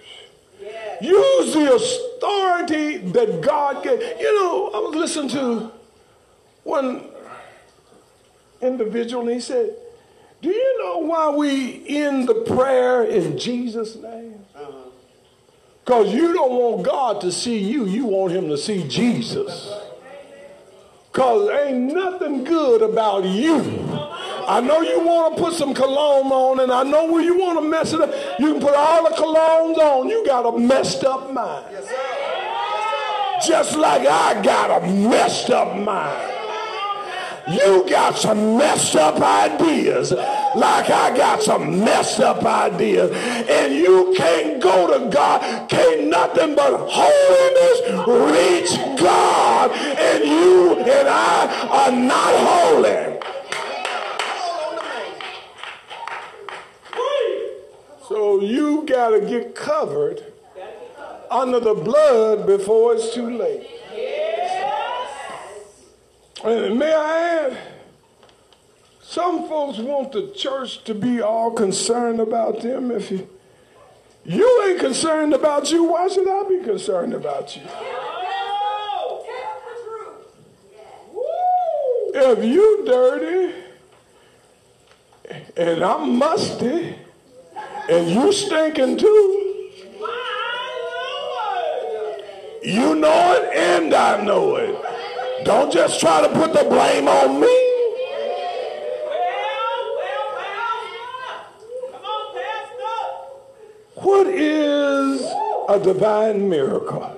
Yes. 0.61 1.03
Use 1.03 1.55
the 1.55 1.75
authority 1.75 2.99
that 3.13 3.41
God 3.41 3.85
gave. 3.85 4.01
You 4.21 4.35
know, 4.39 4.71
I 4.75 4.79
was 4.79 4.95
listening 4.97 5.29
to 5.31 5.78
one 6.69 7.05
individual 8.61 9.23
and 9.23 9.33
he 9.33 9.41
said, 9.41 9.75
Do 10.43 10.49
you 10.51 10.79
know 10.83 10.99
why 10.99 11.31
we 11.31 11.87
end 11.89 12.29
the 12.29 12.35
prayer 12.35 13.05
in 13.05 13.39
Jesus' 13.39 13.97
name? 13.97 14.45
Because 15.85 16.13
you 16.13 16.35
don't 16.35 16.53
want 16.53 16.85
God 16.85 17.21
to 17.23 17.33
see 17.33 17.59
you, 17.59 17.87
you 17.87 18.05
want 18.05 18.33
him 18.33 18.49
to 18.49 18.59
see 18.59 18.87
Jesus. 18.87 19.73
Because 21.11 21.49
ain't 21.49 21.95
nothing 21.95 22.45
good 22.45 22.83
about 22.83 23.25
you. 23.25 23.61
I 24.47 24.61
know 24.61 24.83
you 24.83 25.01
want 25.01 25.37
to 25.37 25.43
put 25.43 25.55
some 25.55 25.75
cologne 25.75 26.31
on, 26.31 26.61
and 26.61 26.71
I 26.71 26.83
know 26.83 27.11
where 27.11 27.23
you 27.23 27.39
want 27.39 27.59
to 27.59 27.65
mess 27.69 27.93
it 27.93 28.01
up. 28.01 28.11
You 28.39 28.53
can 28.53 28.61
put 28.61 28.75
all 28.75 29.09
the 29.09 29.17
colognes 29.17 29.79
on. 29.79 30.09
You 30.09 30.25
got 30.25 30.43
a 30.47 30.59
messed 30.59 31.05
up 31.05 31.33
mind. 31.33 31.67
Yes, 31.71 31.85
sir. 31.87 31.93
Yes, 31.93 33.49
Just 33.49 33.77
like 33.77 34.07
I 34.07 34.43
got 34.43 34.83
a 34.83 34.87
messed 34.87 35.51
up 35.51 35.77
mind. 35.77 36.38
You 37.51 37.89
got 37.89 38.19
some 38.19 38.59
messed 38.59 38.95
up 38.95 39.17
ideas, 39.23 40.13
like 40.13 40.91
I 40.91 41.17
got 41.17 41.43
some 41.43 41.81
messed 41.81 42.21
up 42.21 42.45
ideas. 42.45 43.11
And 43.49 43.75
you 43.75 44.13
can't 44.17 44.63
go 44.63 44.99
to 44.99 45.09
God, 45.09 45.69
can't 45.71 46.09
nothing 46.09 46.55
but 46.55 46.77
holiness 46.91 48.07
reach 48.07 48.77
God. 49.01 49.71
And 49.71 50.25
you 50.25 50.79
and 50.79 51.09
I 51.09 51.69
are 51.71 51.93
not 51.93 52.35
holy. 52.47 53.19
So 58.09 58.41
you 58.41 58.85
got 58.87 59.11
to 59.11 59.21
get 59.21 59.55
covered 59.55 60.25
under 61.31 61.61
the 61.61 61.75
blood 61.75 62.47
before 62.47 62.95
it's 62.95 63.15
too 63.15 63.31
late. 63.31 63.78
And 66.45 66.79
may 66.79 66.93
I 66.93 67.47
add, 67.47 67.59
some 69.03 69.49
folks 69.49 69.79
want 69.79 70.13
the 70.13 70.33
church 70.37 70.85
to 70.85 70.95
be 70.95 71.21
all 71.21 71.51
concerned 71.51 72.21
about 72.21 72.61
them. 72.61 72.91
If 72.91 73.11
you, 73.11 73.29
you 74.25 74.65
ain't 74.69 74.79
concerned 74.79 75.33
about 75.35 75.71
you, 75.71 75.85
why 75.85 76.07
should 76.09 76.29
I 76.29 76.49
be 76.49 76.63
concerned 76.63 77.15
about 77.15 77.57
you? 77.57 77.63
If 82.15 82.45
you 82.45 82.85
dirty 82.85 83.55
and 85.57 85.83
I'm 85.83 86.19
musty 86.19 86.95
and 87.89 88.11
you 88.11 88.33
stinking 88.33 88.99
too, 88.99 89.71
you 92.63 92.95
know 92.95 93.41
it 93.41 93.57
and 93.57 93.95
I 93.95 94.23
know 94.23 94.57
it. 94.57 94.88
Don't 95.45 95.73
just 95.73 96.01
try 96.01 96.21
to 96.21 96.29
put 96.29 96.53
the 96.53 96.65
blame 96.65 97.09
on 97.09 97.41
me. 97.41 97.65
What 103.95 104.29
is 104.29 105.21
a 105.69 105.79
divine 105.81 106.49
miracle? 106.49 107.15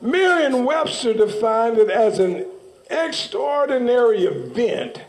Merriam 0.00 0.64
Webster 0.64 1.14
defined 1.14 1.78
it 1.78 1.90
as 1.90 2.18
an 2.18 2.46
extraordinary 2.90 4.24
event 4.24 5.02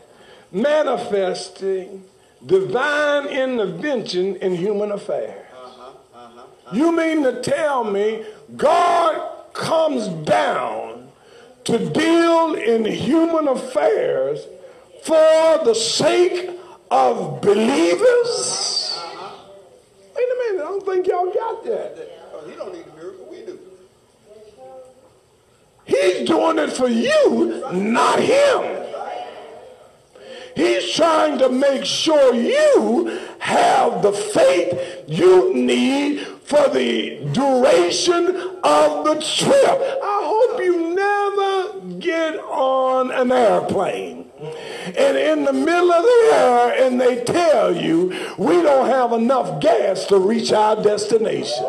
manifesting 0.50 2.04
divine 2.44 3.26
intervention 3.26 4.36
in 4.36 4.56
human 4.56 4.90
affairs. 4.92 5.46
Uh-huh, 5.52 5.92
uh-huh, 6.14 6.40
uh-huh. 6.40 6.76
You 6.76 6.96
mean 6.96 7.22
to 7.22 7.40
tell 7.40 7.84
me 7.84 8.24
God 8.56 9.39
comes 9.52 10.08
down 10.24 11.08
to 11.64 11.90
deal 11.90 12.54
in 12.54 12.84
human 12.84 13.48
affairs 13.48 14.46
for 15.02 15.64
the 15.64 15.74
sake 15.74 16.50
of 16.90 17.40
believers? 17.40 18.98
Wait 20.14 20.24
a 20.24 20.52
minute, 20.52 20.62
I 20.62 20.68
don't 20.68 20.84
think 20.84 21.06
y'all 21.06 21.32
got 21.32 21.64
that. 21.64 21.98
Oh, 22.32 22.48
he 22.48 22.56
don't 22.56 22.72
need 22.72 22.84
a 22.86 22.96
miracle. 22.96 23.26
We 23.30 23.42
do. 23.42 23.58
He's 25.84 26.26
doing 26.28 26.58
it 26.58 26.72
for 26.72 26.88
you, 26.88 27.64
not 27.72 28.20
him. 28.20 28.86
He's 30.56 30.92
trying 30.92 31.38
to 31.38 31.48
make 31.48 31.84
sure 31.84 32.34
you 32.34 33.20
have 33.38 34.02
the 34.02 34.12
faith 34.12 35.04
you 35.08 35.54
need 35.54 36.26
for 36.50 36.68
the 36.70 37.20
duration 37.32 38.26
of 38.64 39.04
the 39.04 39.14
trip. 39.14 39.80
I 40.02 40.20
hope 40.24 40.60
you 40.60 40.94
never 40.96 41.98
get 42.00 42.34
on 42.40 43.12
an 43.12 43.30
airplane 43.30 44.28
and 44.98 45.16
in 45.16 45.44
the 45.44 45.52
middle 45.52 45.92
of 45.92 46.02
the 46.02 46.30
air 46.32 46.84
and 46.84 47.00
they 47.00 47.22
tell 47.22 47.76
you 47.76 48.08
we 48.36 48.62
don't 48.62 48.88
have 48.88 49.12
enough 49.12 49.60
gas 49.60 50.06
to 50.06 50.18
reach 50.18 50.50
our 50.50 50.82
destination. 50.82 51.64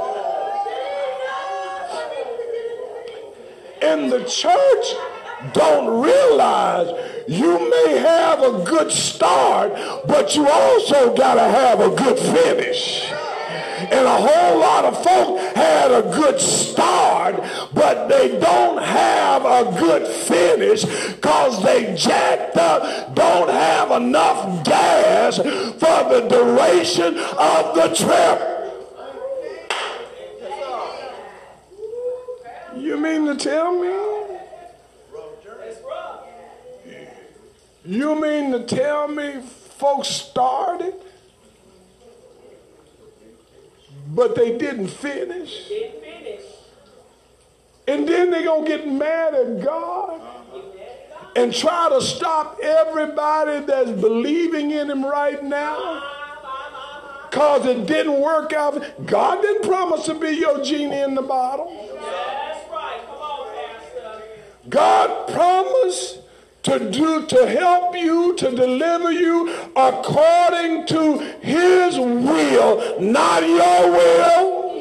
And 3.83 4.11
the 4.11 4.23
church 4.25 5.53
don't 5.53 6.01
realize 6.01 6.87
you 7.27 7.69
may 7.69 7.99
have 7.99 8.41
a 8.41 8.63
good 8.63 8.91
start, 8.91 9.73
but 10.07 10.35
you 10.35 10.47
also 10.47 11.15
got 11.15 11.35
to 11.35 11.41
have 11.41 11.79
a 11.81 11.89
good 11.95 12.17
finish. 12.17 13.11
And 13.91 14.07
a 14.07 14.17
whole 14.17 14.59
lot 14.59 14.85
of 14.85 15.03
folk 15.03 15.39
had 15.55 15.91
a 15.91 16.01
good 16.15 16.39
start, 16.39 17.35
but 17.73 18.07
they 18.07 18.39
don't 18.39 18.81
have 18.81 19.43
a 19.43 19.77
good 19.77 20.07
finish 20.07 20.85
because 20.85 21.61
they 21.61 21.93
jacked 21.95 22.55
up, 22.55 23.13
don't 23.13 23.49
have 23.49 23.91
enough 23.91 24.63
gas 24.63 25.37
for 25.37 25.43
the 26.09 26.27
duration 26.29 27.17
of 27.17 27.75
the 27.75 27.93
trip. 27.93 28.47
You 32.77 32.97
mean 32.97 33.25
to 33.25 33.35
tell 33.35 33.73
me? 33.75 34.11
You 37.83 38.21
mean 38.21 38.51
to 38.51 38.63
tell 38.63 39.07
me 39.07 39.41
folks 39.41 40.07
started, 40.07 40.93
but 44.13 44.35
they 44.35 44.57
didn't 44.57 44.89
finish? 44.89 45.69
Didn't 45.69 46.03
finish. 46.03 46.41
And 47.87 48.07
then 48.07 48.29
they're 48.29 48.43
gonna 48.43 48.67
get 48.67 48.87
mad 48.87 49.33
at 49.33 49.63
God 49.63 50.21
and 51.35 51.53
try 51.53 51.89
to 51.89 52.01
stop 52.01 52.59
everybody 52.61 53.65
that's 53.65 53.91
believing 53.91 54.71
in 54.71 54.89
him 54.89 55.05
right 55.05 55.41
now? 55.43 56.03
Cause 57.31 57.65
it 57.65 57.87
didn't 57.87 58.19
work 58.19 58.51
out. 58.51 58.83
God 59.05 59.41
didn't 59.41 59.63
promise 59.63 60.05
to 60.05 60.15
be 60.15 60.31
your 60.31 60.61
genie 60.61 60.99
in 60.99 61.15
the 61.15 61.21
bottle. 61.21 61.69
God 64.69 65.27
promised 65.29 66.15
to 66.15 66.21
to 66.63 66.91
do 66.91 67.25
to 67.25 67.47
help 67.47 67.95
you 67.95 68.35
to 68.35 68.51
deliver 68.51 69.11
you 69.11 69.49
according 69.75 70.85
to 70.85 71.17
his 71.41 71.97
will 72.51 73.01
not 73.01 73.43
your 73.43 73.91
will 73.91 74.71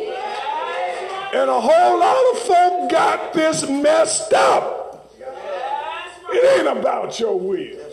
and 1.32 1.48
a 1.48 1.60
whole 1.60 1.98
lot 1.98 2.32
of 2.32 2.38
folk 2.40 2.90
got 2.90 3.32
this 3.32 3.68
messed 3.68 4.32
up 4.32 5.10
it 6.32 6.60
ain't 6.60 6.78
about 6.78 7.18
your 7.18 7.38
will 7.38 7.90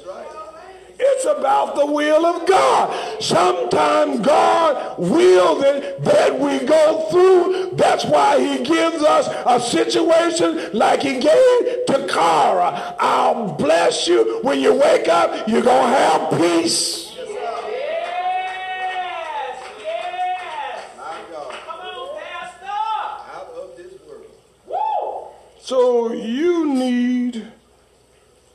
it's 1.00 1.26
about 1.26 1.76
the 1.76 1.86
will 1.86 2.26
of 2.26 2.48
God. 2.48 3.22
Sometimes 3.22 4.20
God 4.20 4.98
will 4.98 5.60
that, 5.60 6.04
that 6.04 6.40
we 6.40 6.60
go 6.66 7.08
through. 7.12 7.76
That's 7.76 8.04
why 8.06 8.40
he 8.40 8.64
gives 8.64 9.04
us 9.04 9.28
a 9.46 9.60
situation 9.60 10.72
like 10.74 11.04
he 11.04 11.20
gave 11.20 11.86
to 11.88 12.08
Kara. 12.10 12.96
I'll 13.00 13.54
bless 13.54 14.08
you. 14.08 14.40
When 14.42 14.60
you 14.60 14.74
wake 14.74 15.08
up, 15.08 15.48
you're 15.48 15.62
going 15.62 15.92
to 15.92 15.98
have 15.98 16.32
peace. 16.40 17.14
Yes, 17.16 17.28
yes. 19.80 20.98
My 20.98 21.20
God. 21.32 21.54
Come 21.66 21.80
on, 21.80 22.20
Pastor. 22.20 22.66
Out 23.36 23.50
of 23.56 23.78
this 23.78 23.94
world. 24.08 24.26
Woo! 24.66 25.30
So 25.68 26.14
you 26.14 26.66
need 26.66 27.46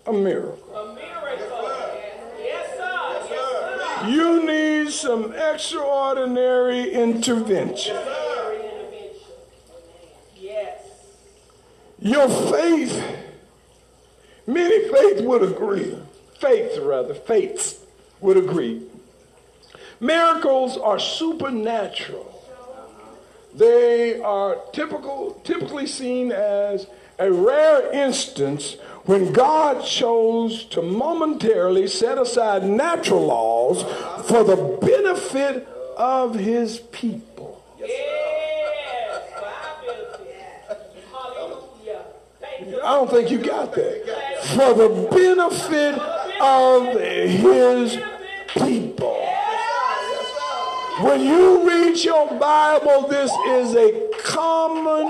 a 0.06 0.12
miracle. 0.14 0.74
A 0.74 0.94
miracle. 0.94 1.68
Yes, 2.38 2.70
sir. 2.78 3.26
Yes, 3.28 3.28
sir. 3.28 4.08
You 4.08 4.46
need 4.46 4.90
some 4.92 5.34
extraordinary 5.34 6.90
intervention. 6.90 7.98
Yes. 10.40 10.80
Your 11.98 12.30
faith, 12.50 13.04
many 14.46 14.88
faith 14.90 15.20
would 15.20 15.42
agree, 15.42 15.94
faiths 16.40 16.78
rather, 16.78 17.12
faiths 17.12 17.84
would 18.22 18.38
agree. 18.38 18.86
Miracles 20.00 20.78
are 20.78 20.98
supernatural. 20.98 22.30
They 23.54 24.18
are 24.18 24.56
typical, 24.72 25.38
typically 25.44 25.86
seen 25.86 26.32
as 26.32 26.86
a 27.18 27.30
rare 27.30 27.92
instance 27.92 28.76
when 29.04 29.32
God 29.32 29.84
chose 29.84 30.64
to 30.66 30.82
momentarily 30.82 31.88
set 31.88 32.18
aside 32.18 32.64
natural 32.64 33.26
laws 33.26 33.82
for 34.28 34.44
the 34.44 34.56
benefit 34.80 35.66
of 35.96 36.34
his 36.34 36.78
people. 36.78 37.62
Yes. 37.78 39.22
For 39.38 39.44
our 39.44 39.82
benefit. 39.86 41.04
Hallelujah. 41.10 42.04
Thank 42.40 42.68
you. 42.68 42.80
I 42.82 42.94
don't 42.94 43.10
think 43.10 43.30
you 43.30 43.38
got 43.38 43.74
that. 43.74 44.44
For 44.44 44.74
the 44.74 45.08
benefit 45.10 45.98
of 46.40 47.00
his 47.00 47.98
people. 48.48 49.18
When 51.00 51.20
you 51.22 51.68
read 51.68 51.96
your 52.04 52.38
Bible, 52.38 53.08
this 53.08 53.32
is 53.48 53.74
a 53.74 54.10
common 54.22 55.08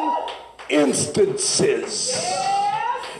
instances. 0.73 2.17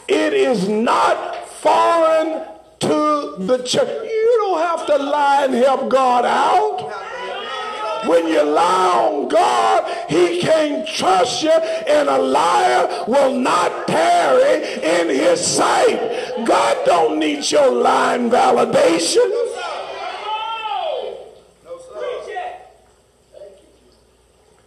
It 0.09 0.33
is 0.33 0.69
not 0.69 1.49
foreign 1.49 2.45
to 2.81 3.37
the 3.39 3.63
church. 3.65 3.89
You 3.89 4.37
don't 4.41 4.59
have 4.59 4.87
to 4.87 4.97
lie 4.99 5.45
and 5.45 5.55
help 5.55 5.89
God 5.89 6.25
out. 6.25 7.13
When 8.09 8.27
you 8.27 8.43
lie 8.43 9.09
on 9.11 9.29
God, 9.29 10.11
he 10.11 10.41
can't 10.41 10.89
trust 10.89 11.45
you, 11.45 11.53
and 11.53 12.09
a 12.09 12.19
liar 12.19 13.05
will 13.07 13.39
not 13.39 13.87
tarry 13.87 14.83
in 14.83 15.09
his 15.09 15.41
sight. 15.45 16.45
God 16.45 16.85
don't 16.85 17.21
need 17.21 17.49
your 17.49 17.71
lying 17.71 18.29
validation. 18.29 19.31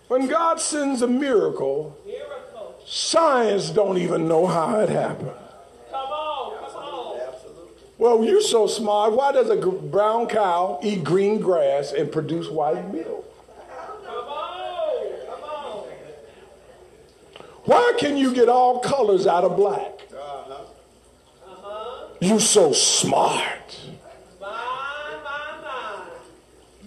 When 0.08 0.28
God 0.28 0.62
sends 0.62 1.02
a 1.02 1.08
Miracle. 1.08 1.98
Science 2.86 3.70
don't 3.72 3.98
even 3.98 4.28
know 4.28 4.46
how 4.46 4.80
it 4.80 4.90
happened. 4.90 5.32
Come 5.92 6.10
on. 6.12 6.70
Come 6.70 6.76
on. 6.78 7.20
Absolutely. 7.20 7.84
Well, 7.98 8.24
you're 8.24 8.42
so 8.42 8.68
smart. 8.68 9.14
Why 9.14 9.32
does 9.32 9.50
a 9.50 9.58
brown 9.58 10.28
cow 10.28 10.80
eat 10.84 11.04
green 11.04 11.40
grass 11.40 11.92
and 11.92 12.12
produce 12.12 12.48
white 12.48 12.94
milk? 12.94 13.26
Come 14.06 14.16
on. 14.28 15.10
Come 15.26 15.44
on. 15.44 15.88
Why 17.66 17.94
can 17.98 18.16
you 18.16 18.34
get 18.34 18.48
all 18.48 18.80
colors 18.80 19.26
out 19.28 19.44
of 19.44 19.58
black? 19.58 19.94
Uh-huh. 20.14 22.08
You 22.22 22.40
so 22.40 22.72
smart. 22.72 23.80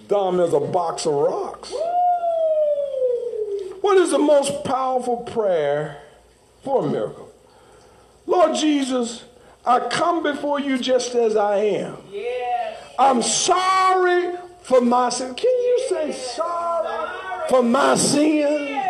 Dumb 0.09 0.41
as 0.41 0.55
a 0.55 0.61
box 0.61 1.05
of 1.05 1.13
rocks. 1.13 1.71
What 3.81 3.97
is 3.99 4.11
the 4.11 4.19
most 4.19 4.65
powerful 4.65 5.19
prayer 5.19 6.03
for 6.63 6.85
a 6.85 6.89
miracle? 6.89 7.33
Lord 8.27 8.55
Jesus, 8.55 9.25
I 9.65 9.81
come 9.89 10.23
before 10.23 10.61
you 10.61 10.79
just 10.79 11.15
as 11.15 11.37
I 11.37 11.57
am. 11.57 11.97
Yes. 12.11 12.83
I'm 12.99 13.23
sorry 13.23 14.37
for 14.63 14.81
my 14.81 15.09
sin. 15.09 15.35
Can 15.35 15.51
you 15.51 15.87
say 15.89 16.13
sorry 16.13 17.49
for 17.49 17.63
my 17.63 17.95
sin? 17.95 18.83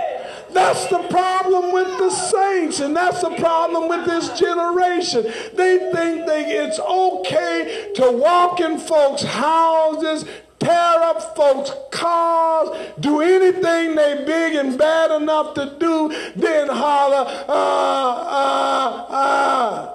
That's 0.52 0.86
the 0.86 0.98
problem 1.08 1.72
with 1.72 1.98
the 1.98 2.10
saints, 2.10 2.80
and 2.80 2.96
that's 2.96 3.20
the 3.20 3.34
problem 3.36 3.88
with 3.88 4.06
this 4.06 4.38
generation. 4.38 5.24
They 5.54 5.78
think 5.92 6.26
they, 6.26 6.46
it's 6.56 6.78
okay 6.78 7.92
to 7.96 8.10
walk 8.12 8.60
in 8.60 8.78
folks' 8.78 9.22
houses, 9.22 10.24
tear 10.58 11.02
up 11.02 11.36
folks' 11.36 11.70
cars, 11.90 12.70
do 13.00 13.20
anything 13.20 13.94
they 13.94 14.24
big 14.24 14.54
and 14.54 14.78
bad 14.78 15.10
enough 15.22 15.54
to 15.54 15.76
do, 15.78 16.14
then 16.36 16.68
holler, 16.68 17.24
ah, 17.48 18.26
ah, 18.28 19.06
ah. 19.10 19.94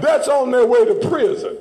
That's 0.00 0.28
on 0.28 0.50
their 0.50 0.66
way 0.66 0.84
to 0.84 0.94
prison. 1.08 1.56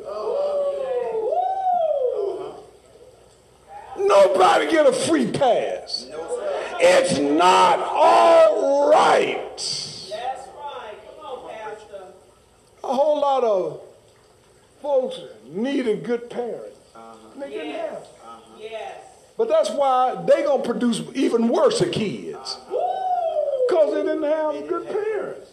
Nobody 3.98 4.70
get 4.70 4.86
a 4.86 4.94
free 4.94 5.32
pass. 5.32 6.08
It's 6.80 7.18
not 7.18 7.80
all 7.80 8.92
right. 8.92 9.56
That's 9.56 10.12
right. 10.12 10.96
Come 11.06 11.26
on, 11.26 11.50
Pastor. 11.50 12.04
A 12.84 12.94
whole 12.94 13.22
lot 13.22 13.44
of 13.44 13.82
folks 14.82 15.20
needed 15.48 16.04
good 16.04 16.30
parents. 16.30 16.78
They 17.38 17.50
didn't 17.50 17.70
Yes. 17.70 17.90
have. 17.90 18.42
Yes. 18.60 18.98
But 19.38 19.50
that's 19.50 19.70
why 19.70 20.16
they 20.26 20.44
gonna 20.44 20.64
produce 20.64 21.02
even 21.14 21.50
worse 21.50 21.80
kids. 21.92 22.58
Because 23.68 23.94
they 23.94 24.04
didn't 24.04 24.24
have 24.24 24.68
good 24.68 24.88
parents. 24.88 25.50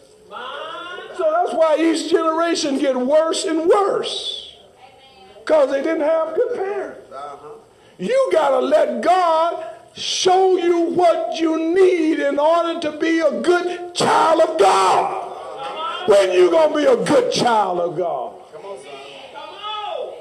So 1.17 1.31
that's 1.31 1.53
why 1.53 1.77
each 1.79 2.09
generation 2.09 2.79
get 2.79 2.95
worse 2.95 3.45
and 3.45 3.67
worse. 3.67 4.55
Because 5.39 5.71
they 5.71 5.81
didn't 5.83 6.01
have 6.01 6.33
good 6.35 6.55
parents. 6.55 7.11
Uh-huh. 7.11 7.47
You 7.99 8.29
got 8.31 8.49
to 8.49 8.59
let 8.59 9.01
God 9.01 9.65
show 9.95 10.57
you 10.57 10.81
what 10.91 11.39
you 11.39 11.73
need 11.75 12.19
in 12.19 12.39
order 12.39 12.79
to 12.79 12.97
be 12.97 13.19
a 13.19 13.41
good 13.41 13.93
child 13.93 14.41
of 14.41 14.57
God. 14.57 16.07
When 16.07 16.31
you 16.31 16.49
going 16.49 16.69
to 16.69 16.75
be 16.75 16.85
a 16.85 17.05
good 17.05 17.31
child 17.31 17.79
of 17.79 17.95
God? 17.95 18.33
Come 18.53 18.65
on, 18.65 18.77
son. 18.77 18.91
come 19.33 19.49
on. 19.53 20.13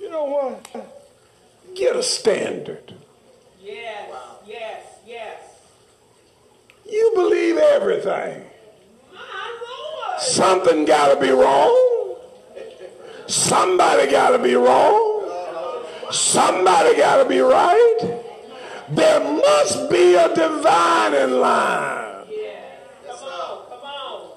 You 0.00 0.05
know 0.16 0.24
what? 0.24 1.74
Get 1.74 1.94
a 1.94 2.02
standard. 2.02 2.94
Yes. 3.62 4.10
Yes. 4.46 4.82
Yes. 5.06 5.40
You 6.90 7.12
believe 7.14 7.58
everything. 7.58 8.44
Something 10.18 10.86
got 10.86 11.14
to 11.14 11.20
be 11.20 11.30
wrong. 11.30 12.16
Somebody 13.26 14.10
got 14.10 14.30
to 14.30 14.38
be 14.38 14.54
wrong. 14.54 15.24
Somebody 16.10 16.96
got 16.96 17.22
to 17.22 17.28
be 17.28 17.40
right. 17.40 17.98
There 18.88 19.20
must 19.20 19.90
be 19.90 20.14
a 20.14 20.34
dividing 20.34 21.40
line. 21.40 22.24
Come 23.06 23.18
on. 23.18 23.66
Come 23.68 23.84
on. 23.84 24.30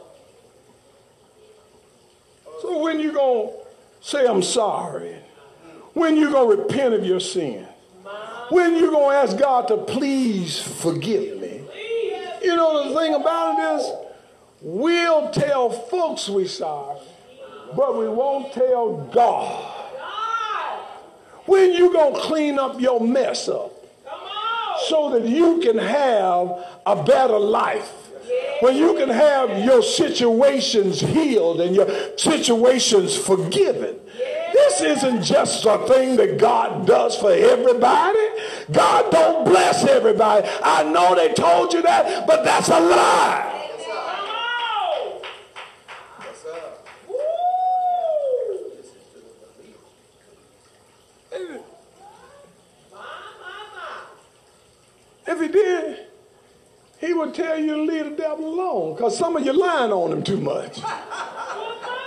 So 2.61 2.83
when 2.83 2.99
you 2.99 3.13
going 3.13 3.49
to 3.49 3.53
say 4.01 4.27
I'm 4.27 4.43
sorry? 4.43 5.15
When 5.99 6.15
you 6.15 6.31
going 6.31 6.55
to 6.55 6.63
repent 6.63 6.93
of 6.93 7.03
your 7.03 7.19
sin? 7.19 7.67
When 8.51 8.77
you 8.77 8.89
going 8.89 9.11
to 9.11 9.17
ask 9.17 9.37
God 9.37 9.67
to 9.67 9.75
please 9.75 10.57
forgive 10.57 11.41
me? 11.41 11.61
You 12.41 12.55
know 12.55 12.87
the 12.87 12.97
thing 12.97 13.15
about 13.15 13.59
it 13.59 13.81
is 13.81 13.91
we'll 14.61 15.29
tell 15.31 15.69
folks 15.69 16.29
we 16.29 16.47
sorry, 16.47 17.01
but 17.75 17.97
we 17.97 18.07
won't 18.07 18.53
tell 18.53 19.09
God. 19.11 19.73
When 21.45 21.73
you 21.73 21.91
going 21.91 22.13
to 22.13 22.19
clean 22.21 22.57
up 22.57 22.79
your 22.79 23.01
mess 23.01 23.49
up 23.49 23.73
so 24.87 25.09
that 25.19 25.27
you 25.27 25.59
can 25.59 25.77
have 25.77 26.65
a 26.85 27.03
better 27.03 27.37
life? 27.37 27.91
When 28.61 28.77
you 28.77 28.95
can 28.95 29.09
have 29.09 29.65
your 29.65 29.83
situations 29.83 31.01
healed 31.01 31.59
and 31.59 31.75
your 31.75 31.89
situations 32.17 33.17
forgiven. 33.17 33.99
This 34.69 34.81
isn't 34.81 35.23
just 35.23 35.65
a 35.65 35.79
thing 35.87 36.15
that 36.17 36.37
God 36.37 36.85
does 36.85 37.17
for 37.17 37.31
everybody. 37.31 38.19
God 38.71 39.11
don't 39.11 39.43
bless 39.43 39.83
everybody. 39.83 40.47
I 40.63 40.83
know 40.83 41.15
they 41.15 41.33
told 41.33 41.73
you 41.73 41.81
that, 41.81 42.27
but 42.27 42.43
that's 42.43 42.69
a 42.69 42.79
lie. 42.79 43.55
If 55.27 55.41
he 55.41 55.47
did, 55.47 56.07
he 56.99 57.13
would 57.13 57.33
tell 57.33 57.59
you 57.59 57.75
to 57.75 57.81
leave 57.81 58.05
the 58.05 58.11
devil 58.11 58.47
alone 58.47 58.95
because 58.95 59.17
some 59.17 59.35
of 59.35 59.43
you 59.43 59.53
lying 59.53 59.91
on 59.91 60.11
him 60.11 60.23
too 60.23 60.39
much. 60.39 60.79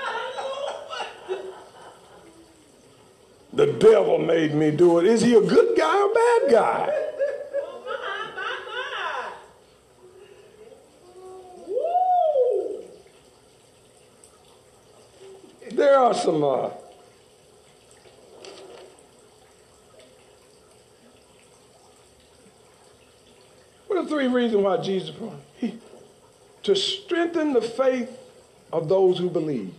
The 3.55 3.67
devil 3.67 4.19
made 4.19 4.55
me 4.55 4.71
do 4.71 4.99
it. 4.99 5.07
Is 5.07 5.21
he 5.21 5.35
a 5.35 5.41
good 5.41 5.77
guy 5.77 6.01
or 6.01 6.15
bad 6.15 6.51
guy? 6.51 7.09
There 15.73 15.99
are 15.99 16.15
some 16.15 16.45
uh, 16.45 16.71
What 23.87 23.99
are 23.99 24.07
three 24.07 24.29
reasons 24.29 24.63
why 24.63 24.79
Jesus 24.79 25.15
he, 25.57 25.79
to 26.63 26.75
strengthen 26.75 27.53
the 27.53 27.61
faith 27.61 28.11
of 28.73 28.89
those 28.89 29.19
who 29.19 29.29
believe. 29.29 29.75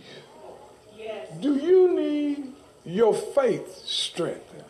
Yes. 0.96 1.28
Do 1.40 1.56
you 1.56 1.92
need 1.94 2.03
your 2.84 3.14
faith 3.14 3.82
strengthened? 3.84 4.64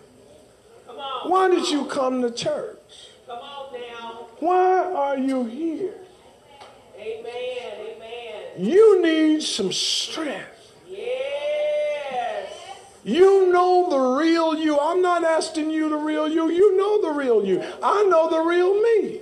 Why 1.24 1.48
did 1.48 1.68
you 1.68 1.86
come 1.86 2.22
to 2.22 2.30
church? 2.30 2.78
Why 4.40 4.92
are 4.94 5.16
you 5.16 5.44
here? 5.44 5.94
Amen. 6.98 7.96
Amen. 7.96 8.42
You 8.58 9.02
need 9.02 9.42
some 9.42 9.72
strength. 9.72 10.72
Yes. 10.86 12.52
You 13.04 13.50
know 13.52 13.88
the 13.88 14.22
real 14.22 14.54
you. 14.54 14.78
I'm 14.78 15.00
not 15.00 15.24
asking 15.24 15.70
you 15.70 15.88
the 15.88 15.96
real 15.96 16.28
you. 16.28 16.50
You 16.50 16.76
know 16.76 17.00
the 17.02 17.18
real 17.18 17.44
you. 17.44 17.62
I 17.82 18.04
know 18.04 18.28
the 18.28 18.40
real 18.40 18.74
me. 18.80 19.20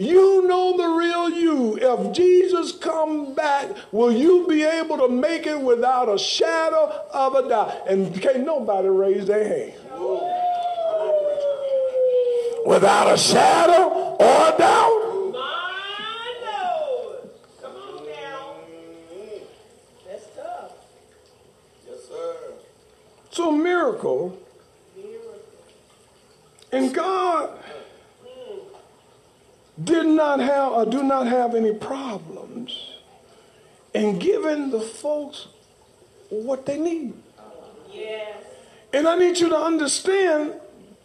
You 0.00 0.46
know 0.48 0.78
the 0.78 0.88
real 0.88 1.28
you. 1.28 1.76
If 1.78 2.16
Jesus 2.16 2.72
come 2.72 3.34
back, 3.34 3.68
will 3.92 4.10
you 4.10 4.46
be 4.48 4.62
able 4.62 4.96
to 4.96 5.10
make 5.10 5.46
it 5.46 5.60
without 5.60 6.08
a 6.08 6.16
shadow 6.16 7.04
of 7.12 7.34
a 7.34 7.46
doubt? 7.46 7.86
And 7.86 8.18
can't 8.18 8.46
nobody 8.46 8.88
raise 8.88 9.26
their 9.26 9.46
hand. 9.46 9.74
Without 12.64 13.12
a 13.12 13.18
shadow 13.18 14.16
or 14.18 14.54
a 14.54 14.56
doubt. 14.56 14.96
So 23.32 23.50
miracle. 23.52 24.38
And 26.72 26.94
God 26.94 27.58
did 29.82 30.06
not 30.20 30.40
have 30.40 30.72
or 30.72 30.84
do 30.84 31.02
not 31.02 31.26
have 31.26 31.54
any 31.54 31.72
problems 31.72 32.94
in 33.94 34.18
giving 34.18 34.70
the 34.70 34.80
folks 34.80 35.48
what 36.28 36.66
they 36.66 36.78
need. 36.78 37.14
Yes. 37.90 38.36
And 38.92 39.08
I 39.08 39.16
need 39.16 39.38
you 39.38 39.48
to 39.48 39.56
understand 39.56 40.54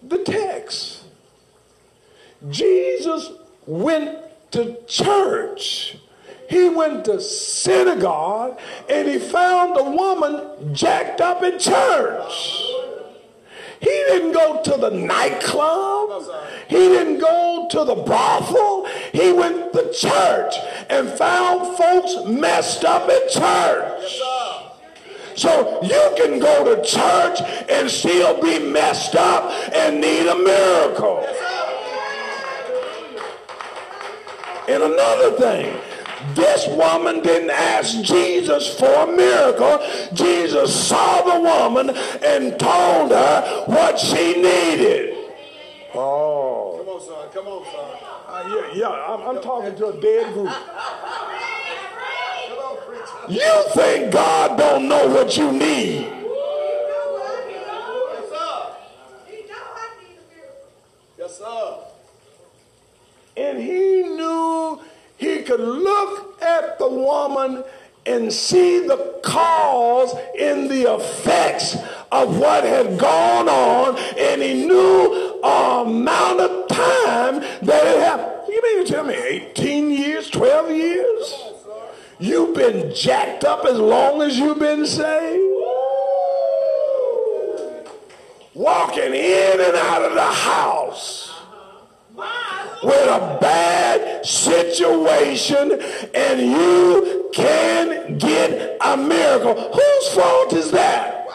the 0.03 0.17
text. 0.17 1.05
Jesus 2.49 3.31
went 3.65 4.19
to 4.51 4.77
church. 4.85 5.97
He 6.49 6.67
went 6.67 7.05
to 7.05 7.21
synagogue 7.21 8.59
and 8.89 9.07
he 9.07 9.17
found 9.17 9.77
a 9.77 9.83
woman 9.83 10.75
jacked 10.75 11.21
up 11.21 11.41
in 11.41 11.57
church. 11.57 12.64
He 13.79 13.89
didn't 13.89 14.31
go 14.31 14.61
to 14.61 14.77
the 14.77 14.89
nightclub. 14.89 16.23
He 16.67 16.77
didn't 16.77 17.19
go 17.19 17.67
to 17.71 17.83
the 17.83 17.95
brothel. 17.95 18.87
He 19.11 19.31
went 19.33 19.73
to 19.73 19.91
church 19.93 20.55
and 20.89 21.09
found 21.09 21.77
folks 21.77 22.27
messed 22.27 22.85
up 22.85 23.09
in 23.09 23.29
church. 23.29 24.21
So 25.35 25.81
you 25.83 26.13
can 26.15 26.39
go 26.39 26.75
to 26.75 26.81
church 26.83 27.41
and 27.69 27.89
still 27.89 28.41
be 28.41 28.59
messed 28.59 29.15
up 29.15 29.51
and 29.73 29.99
need 29.99 30.27
a 30.27 30.35
miracle. 30.35 31.27
And 34.67 34.81
another 34.81 35.31
thing, 35.37 35.79
this 36.33 36.67
woman 36.67 37.21
didn't 37.21 37.51
ask 37.51 38.01
Jesus 38.01 38.77
for 38.79 38.85
a 38.85 39.07
miracle. 39.07 39.79
Jesus 40.13 40.73
saw 40.87 41.21
the 41.21 41.39
woman 41.39 41.89
and 42.23 42.59
told 42.59 43.11
her 43.11 43.63
what 43.67 43.99
she 43.99 44.33
needed. 44.35 45.15
Oh. 45.93 46.77
Come 46.79 46.89
on, 46.89 47.01
son. 47.01 47.29
Come 47.33 47.47
on, 47.47 47.65
son. 47.65 47.97
Uh, 48.27 48.71
yeah, 48.73 48.79
yeah 48.79 48.89
I'm, 48.89 49.21
I'm 49.37 49.41
talking 49.41 49.75
to 49.77 49.87
a 49.87 50.01
dead 50.01 50.33
group. 50.33 50.51
You 53.29 53.63
think 53.73 54.11
God 54.11 54.57
don't 54.57 54.87
know 54.87 55.07
what 55.07 55.35
you 55.37 55.51
need. 55.51 56.01
Yes 58.07 58.31
up. 58.33 58.91
He 59.27 59.37
knows 59.37 59.49
what 59.49 59.77
I 59.77 60.03
need. 60.03 60.19
Yes, 61.17 61.37
sir. 61.37 61.77
And 63.37 63.57
he 63.59 64.03
knew 64.03 64.79
he 65.25 65.41
could 65.41 65.59
look 65.59 66.41
at 66.41 66.77
the 66.77 66.87
woman 66.87 67.63
and 68.05 68.31
see 68.31 68.85
the 68.85 69.19
cause 69.23 70.13
in 70.37 70.67
the 70.67 70.93
effects 70.93 71.75
of 72.11 72.37
what 72.37 72.63
had 72.63 72.99
gone 72.99 73.49
on, 73.49 73.97
and 74.17 74.41
he 74.41 74.65
knew 74.65 75.41
amount 75.41 76.39
of 76.39 76.67
time 76.67 77.39
that 77.63 77.87
it 77.87 77.99
happened. 77.99 78.47
You 78.47 78.61
mean 78.61 78.85
to 78.85 78.93
tell 78.93 79.03
me 79.03 79.15
18 79.15 79.91
years, 79.91 80.29
12 80.29 80.71
years? 80.71 81.35
You've 82.19 82.55
been 82.55 82.93
jacked 82.93 83.43
up 83.43 83.65
as 83.65 83.77
long 83.77 84.21
as 84.21 84.37
you've 84.37 84.59
been 84.59 84.85
saved? 84.85 85.41
Walking 88.53 89.13
in 89.13 89.59
and 89.59 89.75
out 89.75 90.03
of 90.03 90.13
the 90.13 90.21
house 90.21 91.25
with 92.83 93.07
a 93.07 93.37
bad 93.41 94.25
situation 94.25 95.79
and 96.13 96.41
you 96.41 97.29
can 97.33 98.17
get 98.17 98.77
a 98.81 98.97
miracle. 98.97 99.53
Whose 99.53 100.13
fault 100.13 100.53
is 100.53 100.71
that? 100.71 101.27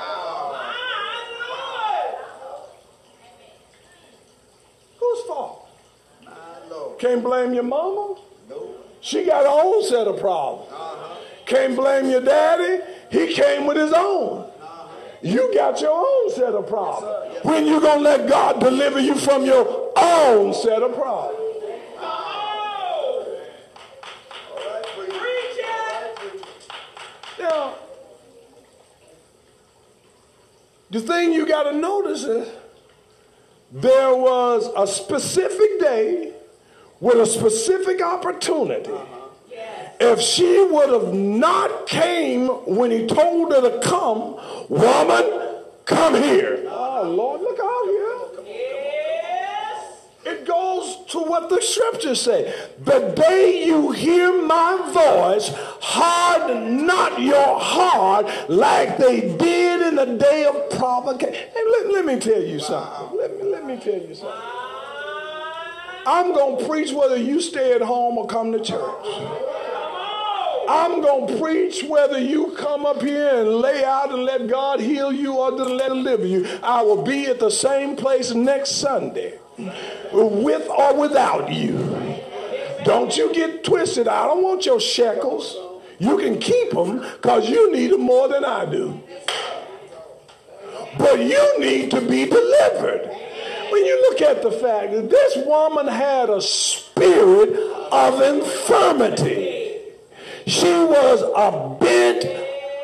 Whose 4.99 5.21
fault? 5.27 5.69
Can't 6.99 7.23
blame 7.23 7.55
your 7.55 7.65
mama. 7.65 8.17
She 9.01 9.25
got 9.25 9.45
her 9.45 9.49
own 9.49 9.83
set 9.85 10.07
of 10.07 10.21
problems. 10.21 10.71
Can't 11.47 11.75
blame 11.75 12.11
your 12.11 12.21
daddy. 12.21 12.85
He 13.11 13.33
came 13.35 13.67
with 13.67 13.77
his 13.77 13.93
own. 13.93 14.50
You 15.23 15.53
got 15.55 15.81
your 15.81 15.93
own 15.93 16.31
set 16.31 16.55
of 16.55 16.67
problems. 16.67 17.45
When 17.45 17.67
you 17.67 17.81
to 17.81 17.97
let 17.97 18.29
God 18.29 18.61
deliver 18.61 19.01
you 19.01 19.15
from 19.15 19.45
your 19.45 19.93
own 19.97 20.55
set 20.55 20.83
of 20.83 20.95
problems? 20.95 21.39
Now, 27.39 27.75
the 30.91 31.01
thing 31.01 31.33
you 31.33 31.47
got 31.47 31.65
to 31.65 31.73
notice 31.73 32.25
is 32.25 32.49
there 33.73 34.15
was 34.15 34.69
a 34.77 34.87
specific 34.87 35.81
day 35.81 36.33
with 36.99 37.19
a 37.19 37.27
specific 37.27 38.03
opportunity. 38.03 38.91
If 40.03 40.19
she 40.23 40.65
would 40.65 40.89
have 40.89 41.13
not 41.13 41.87
came 41.87 42.49
when 42.49 42.91
he 42.91 43.07
told 43.07 43.53
her 43.53 43.61
to 43.61 43.87
come, 43.87 44.41
woman, 44.71 45.63
come 45.85 46.15
here. 46.15 46.65
Oh 46.69 47.03
Lord, 47.03 47.43
look 47.43 47.59
out 47.61 47.85
here. 47.85 48.47
Yes. 48.47 50.09
It 50.25 50.47
goes 50.47 51.05
to 51.13 51.19
what 51.19 51.51
the 51.51 51.61
scriptures 51.61 52.23
say. 52.23 52.51
The 52.83 53.13
day 53.15 53.67
you 53.67 53.91
hear 53.91 54.43
my 54.43 54.91
voice, 54.91 55.51
harden 55.83 56.87
not 56.87 57.21
your 57.21 57.61
heart 57.61 58.27
like 58.49 58.97
they 58.97 59.37
did 59.37 59.83
in 59.89 59.97
the 59.97 60.17
day 60.17 60.47
of 60.47 60.71
provocation. 60.79 61.35
Hey, 61.35 61.63
let, 61.73 61.93
let 61.93 62.05
me 62.07 62.19
tell 62.19 62.43
you 62.43 62.59
something. 62.59 63.19
Let 63.19 63.37
me, 63.37 63.51
let 63.51 63.67
me 63.67 63.77
tell 63.77 64.01
you 64.01 64.15
something. 64.15 64.41
I'm 66.07 66.33
going 66.33 66.59
to 66.59 66.67
preach 66.67 66.93
whether 66.93 67.19
you 67.19 67.43
stay 67.43 67.75
at 67.75 67.83
home 67.83 68.17
or 68.17 68.27
come 68.27 68.53
to 68.53 68.61
church. 68.61 69.07
I'm 70.71 71.03
going 71.03 71.27
to 71.27 71.41
preach 71.41 71.83
whether 71.83 72.21
you 72.21 72.55
come 72.57 72.87
up 72.87 73.03
here 73.03 73.41
and 73.41 73.57
lay 73.57 73.83
out 73.83 74.13
and 74.13 74.23
let 74.23 74.47
God 74.47 74.79
heal 74.79 75.13
you 75.13 75.35
or 75.35 75.51
to 75.51 75.65
let 75.65 75.91
Him 75.91 76.05
deliver 76.05 76.25
you. 76.25 76.47
I 76.63 76.81
will 76.83 77.03
be 77.03 77.27
at 77.27 77.41
the 77.41 77.51
same 77.51 77.97
place 77.97 78.33
next 78.35 78.77
Sunday, 78.77 79.41
with 80.13 80.69
or 80.69 80.95
without 80.95 81.53
you. 81.53 81.73
Don't 82.85 83.17
you 83.17 83.35
get 83.35 83.65
twisted. 83.65 84.07
I 84.07 84.27
don't 84.27 84.45
want 84.45 84.65
your 84.65 84.79
shekels. 84.79 85.57
You 85.99 86.17
can 86.19 86.39
keep 86.39 86.71
them 86.71 87.01
because 87.01 87.51
you 87.51 87.73
need 87.73 87.91
them 87.91 88.03
more 88.03 88.29
than 88.29 88.45
I 88.45 88.65
do. 88.65 89.03
But 90.99 91.19
you 91.19 91.59
need 91.59 91.91
to 91.91 92.01
be 92.01 92.27
delivered. 92.27 93.09
When 93.71 93.85
you 93.85 94.09
look 94.09 94.23
at 94.23 94.43
the 94.43 94.53
fact 94.53 94.93
that 94.93 95.11
this 95.11 95.37
woman 95.45 95.89
had 95.89 96.31
a 96.31 96.41
spirit 96.41 97.57
of 97.91 98.23
infirmity. 98.23 99.60
She 100.51 100.67
was 100.67 101.23
a 101.23 101.77
bent 101.79 102.25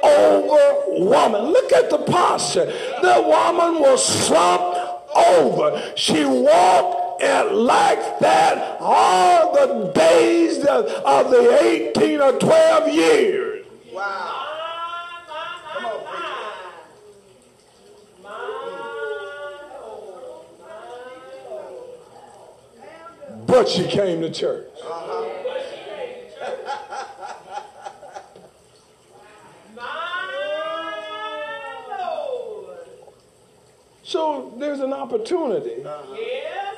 over 0.04 1.04
woman. 1.04 1.46
Look 1.46 1.72
at 1.72 1.90
the 1.90 1.98
posture. 1.98 2.66
The 2.66 3.22
woman 3.26 3.80
was 3.82 4.06
slumped 4.06 4.78
over. 5.16 5.92
She 5.96 6.24
walked 6.24 7.22
and 7.24 7.56
like 7.56 8.20
that 8.20 8.78
all 8.78 9.52
the 9.52 9.90
days 9.92 10.58
of, 10.64 10.86
the 11.30 11.58
18 11.60 12.20
or 12.20 12.38
12 12.38 12.94
years. 12.94 13.66
Wow. 13.92 14.42
But 23.44 23.68
she 23.68 23.88
came 23.88 24.20
to 24.20 24.30
church. 24.30 24.66
So 34.06 34.54
there's 34.56 34.78
an 34.78 34.92
opportunity. 34.92 35.84
Uh-huh. 35.84 36.14
Yes, 36.16 36.76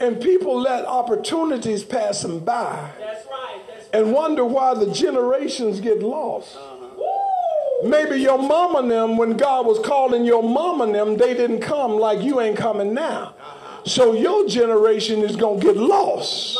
And 0.00 0.20
people 0.20 0.60
let 0.60 0.84
opportunities 0.84 1.84
pass 1.84 2.22
them 2.22 2.40
by 2.40 2.90
that's 2.98 3.24
right. 3.28 3.60
That's 3.68 3.88
and 3.90 4.12
wonder 4.12 4.44
why 4.44 4.74
the 4.74 4.90
generations 4.90 5.78
get 5.78 6.00
lost. 6.00 6.56
Uh-huh. 6.56 7.88
Maybe 7.88 8.20
your 8.20 8.36
mama 8.36 8.80
and 8.80 8.90
them, 8.90 9.16
when 9.16 9.36
God 9.36 9.64
was 9.64 9.78
calling 9.78 10.24
your 10.24 10.42
mama 10.42 10.84
and 10.84 10.94
them, 10.94 11.16
they 11.16 11.34
didn't 11.34 11.60
come 11.60 11.92
like 11.92 12.20
you 12.20 12.40
ain't 12.40 12.56
coming 12.56 12.94
now. 12.94 13.34
Uh-huh. 13.40 13.84
So 13.84 14.12
your 14.12 14.48
generation 14.48 15.22
is 15.22 15.36
going 15.36 15.60
to 15.60 15.66
get 15.66 15.76
lost. 15.76 16.58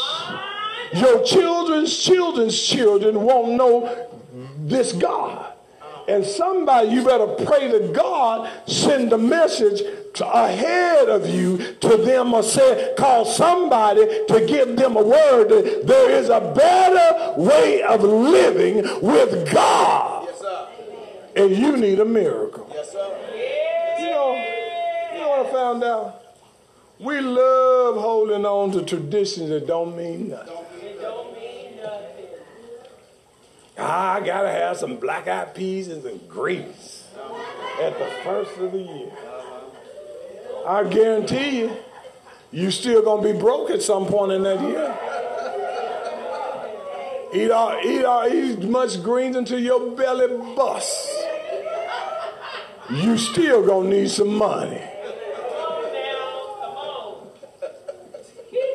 Your 0.94 1.24
children's 1.24 1.98
children's 1.98 2.62
children 2.62 3.22
won't 3.22 3.52
know 3.54 4.08
this 4.56 4.92
God. 4.92 5.52
And 6.10 6.26
somebody, 6.26 6.88
you 6.88 7.04
better 7.04 7.28
pray 7.28 7.70
that 7.70 7.92
God 7.92 8.50
send 8.66 9.12
a 9.12 9.18
message 9.18 9.80
to, 10.14 10.26
ahead 10.26 11.08
of 11.08 11.28
you 11.28 11.56
to 11.74 11.96
them 11.98 12.34
or 12.34 12.42
say, 12.42 12.94
call 12.98 13.24
somebody 13.24 14.04
to 14.26 14.44
give 14.44 14.76
them 14.76 14.96
a 14.96 15.02
word. 15.02 15.50
that 15.50 15.86
There 15.86 16.10
is 16.10 16.28
a 16.28 16.40
better 16.40 17.40
way 17.40 17.82
of 17.82 18.02
living 18.02 18.78
with 19.00 19.52
God. 19.52 20.26
Yes, 20.26 20.40
sir. 20.40 20.68
And 21.36 21.56
you 21.56 21.76
need 21.76 22.00
a 22.00 22.04
miracle. 22.04 22.68
Yes, 22.74 22.90
sir. 22.90 23.16
You 24.00 24.10
know, 24.10 24.34
you 25.14 25.20
know 25.20 25.28
what 25.28 25.46
I 25.46 25.52
found 25.52 25.84
out? 25.84 26.22
We 26.98 27.20
love 27.20 27.96
holding 27.96 28.44
on 28.44 28.72
to 28.72 28.82
traditions 28.82 29.48
that 29.50 29.68
don't 29.68 29.96
mean 29.96 30.30
nothing. 30.30 30.56
don't 31.00 31.34
mean 31.34 31.76
nothing. 31.76 32.26
I 33.80 34.20
gotta 34.24 34.50
have 34.50 34.76
some 34.76 34.96
black 34.96 35.26
eyed 35.26 35.54
peas 35.54 35.88
and 35.88 36.02
some 36.02 36.20
grapes 36.28 37.06
at 37.80 37.98
the 37.98 38.10
first 38.22 38.56
of 38.58 38.72
the 38.72 38.78
year. 38.78 39.10
I 40.66 40.84
guarantee 40.84 41.60
you, 41.60 41.76
you 42.52 42.70
still 42.70 43.02
gonna 43.02 43.22
be 43.32 43.38
broke 43.38 43.70
at 43.70 43.82
some 43.82 44.06
point 44.06 44.32
in 44.32 44.42
that 44.42 44.60
year. 44.60 44.96
Eat 47.32 47.50
all, 47.50 47.80
eat 47.84 48.04
all, 48.04 48.28
eat 48.28 48.58
much 48.64 49.02
greens 49.02 49.36
until 49.36 49.60
your 49.60 49.92
belly 49.92 50.36
busts. 50.56 51.16
You 52.90 53.16
still 53.16 53.64
gonna 53.64 53.88
need 53.88 54.10
some 54.10 54.34
money. 54.34 54.82
Come 54.82 55.14
on 55.62 55.92
now, 55.92 56.58
come 56.60 56.76
on. 56.76 57.30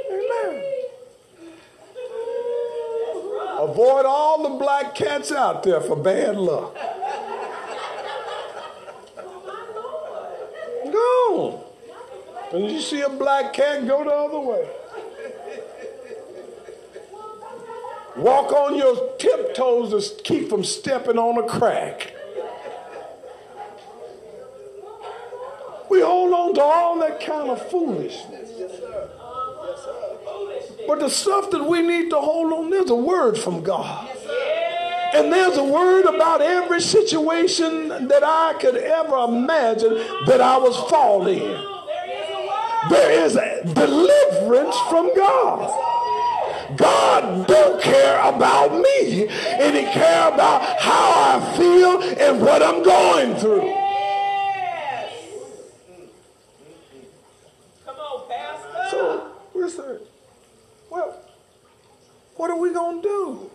Amen. 0.10 0.64
Avoid 3.76 4.06
all 4.06 4.42
the 4.42 4.58
black 4.58 4.96
cats 4.96 5.34
out 5.34 5.64
there 5.64 5.82
for 5.82 5.98
bad 5.98 6.38
luck. 6.38 6.74
Go. 10.86 11.66
When 12.52 12.64
you 12.70 12.80
see 12.80 13.02
a 13.02 13.10
black 13.10 13.52
cat, 13.52 13.86
go 13.86 14.06
the 14.06 14.12
other 14.12 14.40
way. 14.40 14.66
Walk 18.16 18.54
on 18.54 18.76
your 18.78 19.18
tiptoes 19.18 20.14
to 20.14 20.24
keep 20.24 20.48
from 20.48 20.64
stepping 20.64 21.18
on 21.18 21.44
a 21.44 21.46
crack. 21.46 22.14
We 25.90 26.00
hold 26.00 26.34
on 26.34 26.54
to 26.54 26.62
all 26.62 26.98
that 27.00 27.20
kind 27.20 27.50
of 27.50 27.70
foolishness. 27.70 28.52
But 30.88 31.00
the 31.00 31.10
stuff 31.10 31.52
that 31.52 31.64
we 31.64 31.82
need 31.82 32.10
to 32.12 32.18
hold 32.20 32.54
on, 32.54 32.70
there's 32.70 32.90
a 32.90 32.96
word 32.96 33.38
from 33.38 33.64
God. 33.64 34.10
And 35.14 35.32
there's 35.32 35.58
a 35.58 35.64
word 35.64 36.06
about 36.06 36.42
every 36.42 36.82
situation 36.82 37.88
that 37.88 38.24
I 38.24 38.54
could 38.60 38.76
ever 38.76 39.18
imagine 39.20 39.94
that 40.26 40.42
I 40.42 40.58
was 40.58 40.76
falling 40.90 41.40
in. 41.40 41.76
There 42.90 43.12
is 43.26 43.36
a 43.38 43.64
deliverance 43.64 44.76
from 44.90 45.16
God. 45.16 45.94
God 46.78 47.48
don't 47.48 47.82
care 47.82 48.20
about 48.20 48.74
me, 48.74 49.28
and 49.28 49.76
He 49.76 49.84
care 49.84 50.28
about 50.28 50.62
how 50.80 51.40
I 51.40 51.58
feel 51.58 52.02
and 52.02 52.42
what 52.42 52.62
I'm 52.62 52.84
going 52.84 53.36
through. 53.38 53.66
Yes. 53.66 55.14
Come 57.86 57.96
on, 57.96 58.28
Pastor. 58.30 58.90
So, 58.92 59.32
where's 59.54 59.76
the, 59.76 60.02
well, 60.90 61.18
what 62.36 62.52
are 62.52 62.60
we 62.60 62.74
going 62.74 63.02
to 63.02 63.08
do? 63.08 63.52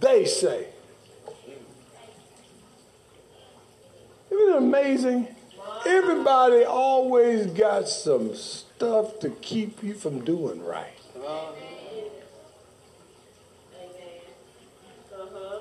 They 0.00 0.24
say. 0.24 0.66
Isn't 4.30 4.54
it 4.54 4.60
amazing? 4.92 5.28
Everybody 5.86 6.64
always 6.64 7.46
got 7.46 7.88
some 7.88 8.34
stuff 8.34 9.18
to 9.20 9.30
keep 9.30 9.82
you 9.82 9.94
from 9.94 10.22
doing 10.24 10.62
right. 10.62 10.92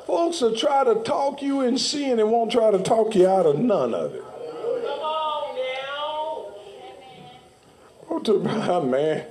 Folks 0.06 0.42
will 0.42 0.56
try 0.56 0.84
to 0.84 0.96
talk 1.04 1.42
you 1.42 1.62
in 1.62 1.78
sin 1.78 2.20
and 2.20 2.30
won't 2.32 2.52
try 2.52 2.72
to 2.72 2.80
talk 2.80 3.16
you 3.16 3.28
out 3.28 3.46
of 3.46 3.58
none 3.58 3.94
of 3.94 4.14
it. 4.14 4.24
Come 4.24 5.00
on 5.00 5.56
now. 8.68 8.82
Man. 8.82 9.26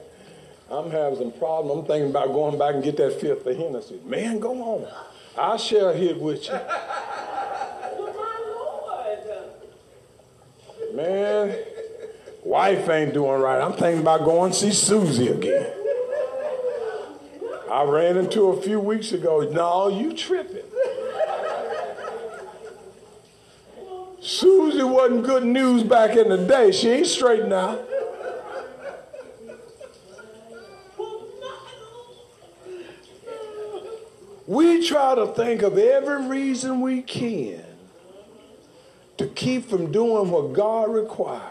I'm 0.70 0.90
having 0.90 1.18
some 1.18 1.32
problem. 1.32 1.80
I'm 1.80 1.84
thinking 1.84 2.10
about 2.10 2.28
going 2.28 2.56
back 2.56 2.74
and 2.74 2.84
get 2.84 2.96
that 2.98 3.20
fifth 3.20 3.44
of 3.44 3.56
Hennessy. 3.56 3.98
Man, 4.04 4.38
go 4.38 4.62
on. 4.62 4.86
I'll 5.36 5.58
share 5.58 5.90
a 5.90 5.96
hit 5.96 6.18
with 6.18 6.46
you. 6.46 6.58
Oh, 8.02 8.06
my 8.14 8.38
Lord. 8.46 8.60
Man, 11.00 11.56
wife 12.44 12.86
ain't 12.90 13.14
doing 13.14 13.40
right. 13.40 13.58
I'm 13.58 13.72
thinking 13.72 14.02
about 14.02 14.22
going 14.22 14.52
see 14.52 14.70
Susie 14.70 15.28
again. 15.28 15.72
I 17.72 17.84
ran 17.84 18.18
into 18.18 18.50
her 18.50 18.58
a 18.58 18.60
few 18.60 18.78
weeks 18.78 19.12
ago. 19.12 19.40
No, 19.50 19.88
you 19.88 20.12
tripping. 20.12 20.62
Susie 24.20 24.82
wasn't 24.82 25.24
good 25.24 25.44
news 25.44 25.84
back 25.84 26.16
in 26.16 26.28
the 26.28 26.36
day. 26.36 26.70
She 26.70 26.90
ain't 26.90 27.06
straight 27.06 27.46
now. 27.46 27.78
We 34.46 34.86
try 34.86 35.14
to 35.14 35.28
think 35.28 35.62
of 35.62 35.78
every 35.78 36.26
reason 36.26 36.82
we 36.82 37.00
can 37.00 37.69
to 39.20 39.26
keep 39.26 39.68
from 39.68 39.92
doing 39.92 40.30
what 40.30 40.54
God 40.54 40.90
requires. 40.90 41.42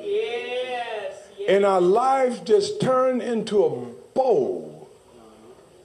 Yes. 0.00 1.14
yes. 1.38 1.48
And 1.48 1.64
our 1.64 1.80
life 1.80 2.44
just 2.44 2.80
turned 2.80 3.22
into 3.22 3.64
a 3.64 3.70
bowl 4.12 4.90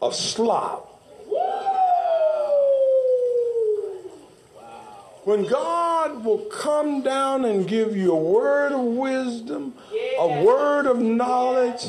of 0.02 0.16
slop. 0.16 0.86
When 5.26 5.46
God 5.46 6.26
will 6.26 6.46
come 6.46 7.04
down 7.04 7.46
and 7.46 7.68
give 7.68 7.96
you 7.96 8.14
a 8.14 8.20
word 8.20 8.72
of 8.72 8.82
wisdom, 8.82 9.76
a 10.18 10.44
word 10.44 10.88
of 10.88 11.00
knowledge, 11.00 11.84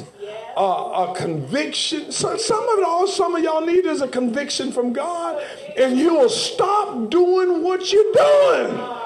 a, 0.58 0.60
a 0.60 1.14
conviction. 1.16 2.12
So 2.12 2.36
some 2.36 2.68
of 2.68 2.80
it, 2.80 2.84
all 2.84 3.06
some 3.06 3.34
of 3.34 3.42
y'all 3.42 3.64
need 3.64 3.86
is 3.86 4.02
a 4.02 4.08
conviction 4.08 4.72
from 4.72 4.92
God, 4.92 5.42
and 5.78 5.96
you 5.96 6.16
will 6.16 6.28
stop 6.28 7.08
doing 7.08 7.62
what 7.62 7.90
you're 7.90 8.12
doing. 8.12 8.97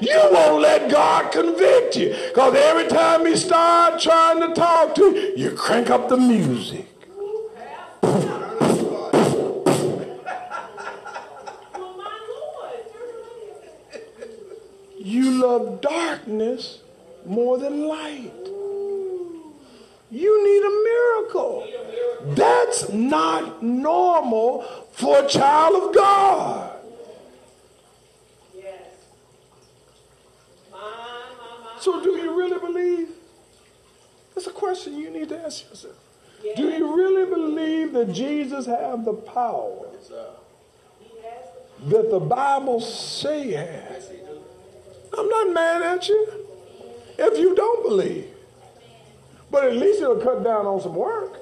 You 0.00 0.20
won't 0.32 0.62
let 0.62 0.90
God 0.90 1.30
convict 1.30 1.96
you. 1.96 2.14
Because 2.28 2.54
every 2.54 2.88
time 2.88 3.26
he 3.26 3.36
start 3.36 4.00
trying 4.00 4.40
to 4.40 4.54
talk 4.54 4.94
to 4.94 5.02
you, 5.02 5.32
you 5.36 5.50
crank 5.50 5.90
up 5.90 6.08
the 6.08 6.16
music. 6.16 6.86
You 14.98 15.30
love 15.42 15.80
darkness 15.80 16.80
more 17.26 17.58
than 17.58 17.86
light. 17.86 18.32
You 20.10 20.44
need 20.44 20.62
a 20.64 20.74
miracle. 20.90 21.68
That's 22.34 22.90
not 22.90 23.62
normal 23.62 24.62
for 24.92 25.24
a 25.24 25.28
child 25.28 25.82
of 25.82 25.94
God. 25.94 26.79
So, 31.80 32.02
do 32.02 32.10
you 32.10 32.36
really 32.36 32.58
believe? 32.58 33.08
That's 34.34 34.46
a 34.46 34.52
question 34.52 34.98
you 34.98 35.10
need 35.10 35.30
to 35.30 35.42
ask 35.42 35.68
yourself. 35.68 35.96
Do 36.56 36.68
you 36.68 36.96
really 36.96 37.28
believe 37.28 37.92
that 37.92 38.12
Jesus 38.12 38.66
have 38.66 39.04
the 39.04 39.14
power 39.14 39.86
that 41.86 42.10
the 42.10 42.20
Bible 42.20 42.80
say 42.80 43.44
he 43.44 43.52
has? 43.52 44.10
I'm 45.16 45.28
not 45.28 45.52
mad 45.52 45.82
at 45.82 46.08
you 46.08 46.26
if 47.18 47.38
you 47.38 47.54
don't 47.54 47.82
believe. 47.82 48.28
But 49.50 49.64
at 49.64 49.76
least 49.76 50.00
it'll 50.00 50.16
cut 50.16 50.44
down 50.44 50.66
on 50.66 50.80
some 50.80 50.94
work. 50.94 51.38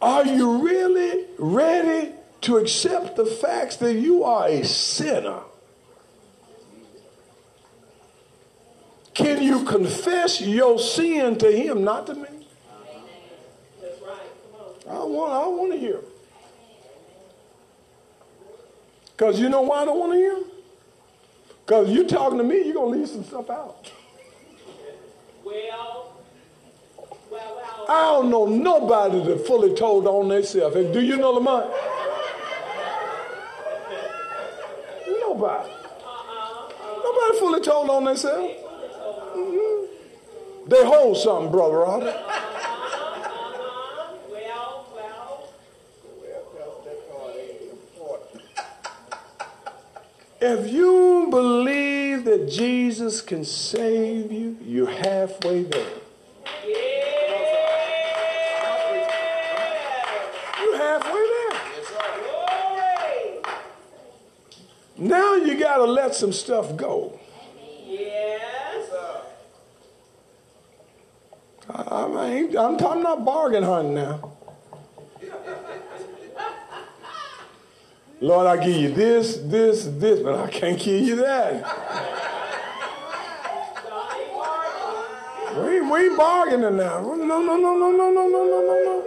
Are 0.00 0.26
you 0.26 0.58
really 0.58 1.26
ready 1.38 2.12
to 2.42 2.56
accept 2.56 3.16
the 3.16 3.26
facts 3.26 3.76
that 3.76 3.94
you 3.94 4.24
are 4.24 4.48
a 4.48 4.64
sinner? 4.64 5.40
Can 9.14 9.42
you 9.42 9.64
confess 9.64 10.40
your 10.40 10.78
sin 10.78 11.36
to 11.38 11.50
him, 11.52 11.84
not 11.84 12.06
to 12.06 12.14
me? 12.14 12.28
That's 13.80 14.00
right. 14.00 14.20
I 14.88 15.04
want, 15.04 15.32
I 15.32 15.46
want 15.48 15.72
to 15.72 15.78
hear. 15.78 16.00
Because 19.10 19.38
you 19.38 19.48
know 19.50 19.60
why 19.60 19.82
I 19.82 19.84
don't 19.84 19.98
want 19.98 20.12
to 20.12 20.18
hear? 20.18 20.38
Because 21.64 21.90
you 21.90 22.06
talking 22.08 22.38
to 22.38 22.44
me, 22.44 22.64
you're 22.64 22.74
going 22.74 22.92
to 22.92 22.98
leave 22.98 23.08
some 23.08 23.24
stuff 23.24 23.50
out. 23.50 23.92
Well, 25.44 26.16
well, 27.30 27.54
well. 27.56 27.86
I 27.88 28.02
don't 28.12 28.30
know 28.30 28.46
nobody 28.46 29.22
that 29.24 29.46
fully 29.46 29.74
told 29.74 30.06
on 30.06 30.28
themselves. 30.28 30.74
And 30.76 30.92
do 30.92 31.00
you 31.00 31.16
know 31.16 31.32
Lamont? 31.32 31.66
Uh-huh. 31.66 32.08
Nobody. 35.20 35.72
Nobody 37.04 37.38
fully 37.38 37.60
told 37.60 37.90
on 37.90 38.04
themselves. 38.04 38.61
They 40.66 40.84
hold 40.84 41.16
something, 41.16 41.50
brother 41.50 41.78
Robert. 41.78 42.16
If 50.44 50.72
you 50.72 51.28
believe 51.30 52.24
that 52.24 52.50
Jesus 52.50 53.20
can 53.20 53.44
save 53.44 54.32
you, 54.32 54.56
you're 54.60 54.90
halfway 54.90 55.62
there. 55.62 55.86
You're 60.58 60.76
halfway 60.78 61.12
there. 61.12 61.60
Now 64.98 65.34
you 65.36 65.58
got 65.58 65.76
to 65.76 65.84
let 65.84 66.14
some 66.16 66.32
stuff 66.32 66.76
go. 66.76 67.20
Yes. 67.86 68.90
I, 71.70 71.82
I 71.82 72.26
ain't, 72.30 72.51
I'm, 72.62 72.86
I'm 72.86 73.02
not 73.02 73.24
bargain 73.24 73.62
hunting 73.62 73.94
now. 73.94 74.32
Lord, 78.20 78.46
I 78.46 78.64
give 78.64 78.76
you 78.76 78.92
this, 78.92 79.36
this, 79.36 79.84
this, 79.84 80.20
but 80.20 80.38
I 80.38 80.48
can't 80.48 80.78
give 80.78 81.02
you 81.02 81.16
that. 81.16 81.54
We, 85.56 85.80
we 85.80 86.16
bargaining 86.16 86.76
now. 86.76 87.00
No, 87.00 87.16
no, 87.16 87.40
no, 87.42 87.56
no, 87.56 87.76
no, 87.76 87.90
no, 87.90 88.10
no, 88.10 88.28
no, 88.28 88.44
no, 88.44 89.02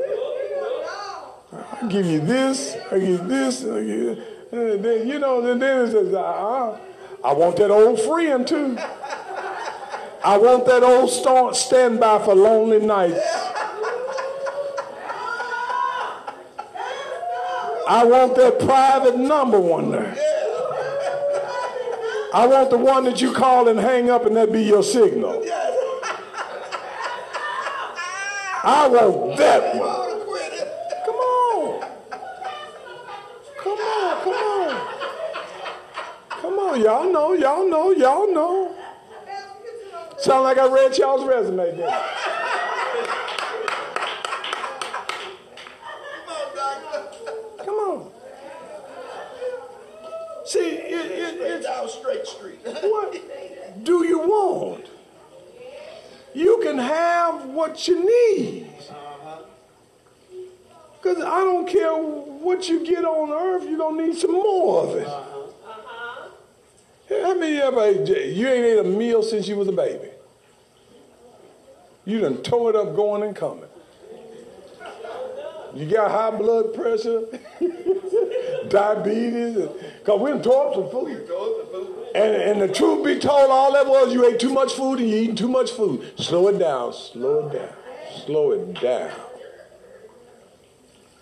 no. 1.54 1.66
I 1.82 1.88
give 1.88 2.06
you 2.06 2.20
this, 2.20 2.76
I 2.92 3.00
give 3.00 3.08
you 3.08 3.18
this, 3.20 3.64
I 3.64 3.80
give 3.80 3.88
you, 3.88 4.22
and 4.52 4.84
then, 4.84 5.08
you 5.08 5.20
know, 5.20 5.42
then, 5.42 5.60
then 5.60 5.86
it 5.86 5.92
says, 5.92 6.14
uh, 6.14 6.78
I 7.24 7.34
want 7.34 7.56
that 7.58 7.72
old 7.72 8.02
friend 8.02 8.46
too. 8.46 8.78
I 10.24 10.38
want 10.38 10.66
that 10.66 10.84
old 10.84 11.56
stand 11.56 12.00
by 12.00 12.20
for 12.24 12.36
lonely 12.36 12.86
nights. 12.86 13.45
I 17.88 18.04
want 18.06 18.36
that 18.36 18.60
private 18.60 19.18
number 19.18 19.60
one 19.60 19.92
there. 19.92 20.16
I 22.34 22.48
want 22.48 22.70
the 22.70 22.78
one 22.78 23.06
that 23.06 23.22
you 23.22 23.32
call 23.32 23.70
and 23.70 23.80
hang 23.80 24.10
up 24.10 24.26
and 24.26 24.36
that 24.36 24.52
be 24.52 24.64
your 24.64 24.84
signal. 24.84 25.44
I 28.68 28.88
want 28.88 29.38
that 29.38 29.76
one. 29.76 30.06
Come 31.06 31.16
on. 31.16 31.82
Come 33.64 33.80
on, 33.80 34.24
come 34.24 34.34
on. 34.34 34.88
Come 36.42 36.60
on, 36.60 36.82
y'all 36.82 37.12
know, 37.12 37.34
y'all 37.34 37.70
know, 37.70 37.92
y'all 37.92 38.34
know. 38.34 38.76
Sound 40.18 40.44
like 40.44 40.58
I 40.58 40.68
read 40.68 40.98
y'all's 40.98 41.26
resume, 41.28 41.64
didn't 41.64 41.84
I? 41.84 42.26
Come 47.60 47.76
on. 47.76 48.12
See, 50.46 50.60
it, 50.60 51.12
it, 51.12 51.42
it's 51.42 51.66
Down 51.66 51.88
What 52.64 53.84
do 53.84 54.06
you 54.06 54.20
want? 54.20 54.86
You 56.34 56.60
can 56.62 56.78
have 56.78 57.46
what 57.46 57.88
you 57.88 58.06
need. 58.06 58.68
Because 61.02 61.24
I 61.24 61.40
don't 61.40 61.68
care 61.68 61.94
what 61.94 62.68
you 62.68 62.86
get 62.86 63.06
on 63.06 63.32
earth, 63.32 63.70
you're 63.70 63.78
going 63.78 63.98
to 63.98 64.08
need 64.08 64.18
some 64.18 64.34
more 64.34 64.84
of 64.84 64.96
it. 64.96 65.08
How 67.08 67.36
many 67.36 67.62
of 67.62 67.74
you 68.10 68.48
ain't 68.48 68.66
ate 68.66 68.80
a 68.80 68.84
meal 68.84 69.22
since 69.22 69.48
you 69.48 69.56
was 69.56 69.68
a 69.68 69.72
baby? 69.72 70.10
You 72.06 72.20
done 72.20 72.38
tore 72.38 72.72
it 72.72 72.76
up 72.76 72.96
going 72.96 73.24
and 73.24 73.36
coming. 73.36 73.70
You 75.76 75.86
got 75.86 76.10
high 76.10 76.38
blood 76.38 76.74
pressure, 76.74 77.24
diabetes, 78.70 79.56
because 80.00 80.22
we 80.22 80.32
done 80.32 80.42
tore 80.42 80.68
up 80.70 80.74
some 80.74 80.90
food. 80.90 81.28
And, 82.16 82.34
and 82.34 82.62
the 82.62 82.74
truth 82.74 83.04
be 83.04 83.20
told, 83.20 83.52
all 83.52 83.74
that 83.74 83.86
was 83.88 84.14
you 84.14 84.26
ate 84.26 84.40
too 84.40 84.54
much 84.54 84.72
food 84.72 85.00
and 85.00 85.10
you 85.10 85.18
eating 85.18 85.36
too 85.36 85.50
much 85.50 85.72
food. 85.72 86.14
Slow 86.18 86.48
it 86.48 86.58
down, 86.58 86.94
slow 86.94 87.50
it 87.50 87.54
down, 87.54 87.74
slow 88.26 88.52
it 88.52 88.74
down. 88.80 89.12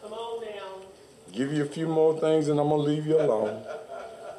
Come 0.04 0.14
on 0.14 0.46
now. 0.46 0.86
Give 1.32 1.52
you 1.52 1.64
a 1.64 1.66
few 1.66 1.88
more 1.88 2.20
things 2.20 2.48
and 2.48 2.60
I'm 2.60 2.70
going 2.70 2.86
to 2.86 2.88
leave 2.92 3.08
you 3.08 3.20
alone. 3.20 3.64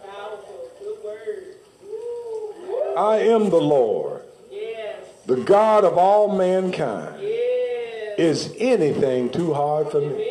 Powerful. 0.07 0.71
Good 0.79 1.05
word. 1.05 2.97
I 2.97 3.17
am 3.19 3.51
the 3.51 3.57
Lord, 3.61 4.23
Yes. 4.49 4.99
the 5.27 5.39
God 5.43 5.85
of 5.85 5.99
all 5.99 6.37
mankind. 6.37 7.21
Yes. 7.21 8.17
Is 8.17 8.55
anything 8.59 9.29
too 9.31 9.55
hard 9.55 9.91
for 9.91 10.01
me? 10.01 10.31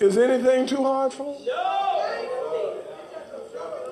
Is 0.00 0.18
anything 0.18 0.66
too 0.66 0.82
hard 0.82 1.12
for 1.12 1.22
me? 1.38 1.46
No. 1.46 1.91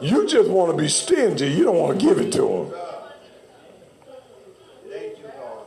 You 0.01 0.27
just 0.27 0.49
want 0.49 0.71
to 0.71 0.83
be 0.83 0.89
stingy. 0.89 1.49
You 1.49 1.65
don't 1.65 1.77
want 1.77 2.01
to 2.01 2.07
give 2.07 2.19
it 2.19 2.33
to 2.33 2.47
him. 2.47 2.73
It 4.87 4.95
ain't 4.95 5.17
too 5.17 5.31
hard. 5.39 5.67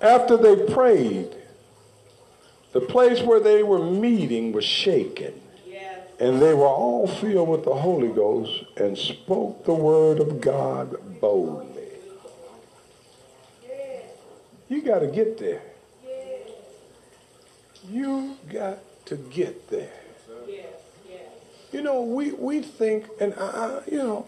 After 0.00 0.36
they 0.38 0.56
prayed, 0.72 1.36
the 2.72 2.80
place 2.80 3.20
where 3.20 3.40
they 3.40 3.62
were 3.62 3.90
meeting 3.90 4.52
was 4.52 4.64
shaken, 4.64 5.34
and 6.18 6.40
they 6.40 6.54
were 6.54 6.66
all 6.66 7.06
filled 7.06 7.48
with 7.48 7.64
the 7.64 7.74
Holy 7.74 8.08
Ghost 8.08 8.64
and 8.76 8.96
spoke 8.96 9.64
the 9.64 9.74
word 9.74 10.20
of 10.20 10.40
God 10.40 11.20
boldly. 11.20 11.66
You 14.68 14.82
got 14.82 15.00
to 15.00 15.08
get 15.08 15.38
there. 15.38 15.62
You 17.90 18.36
got 18.52 18.78
to 19.06 19.16
get 19.16 19.68
there. 19.68 19.90
You 21.72 21.82
know, 21.82 22.02
we, 22.02 22.32
we 22.32 22.62
think, 22.62 23.06
and 23.20 23.32
I, 23.34 23.80
you 23.90 23.98
know, 23.98 24.26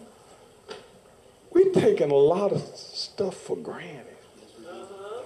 we're 1.51 1.71
taking 1.71 2.09
a 2.09 2.15
lot 2.15 2.51
of 2.51 2.61
stuff 2.61 3.35
for 3.35 3.57
granted. 3.57 4.15
Uh-huh. 4.65 5.23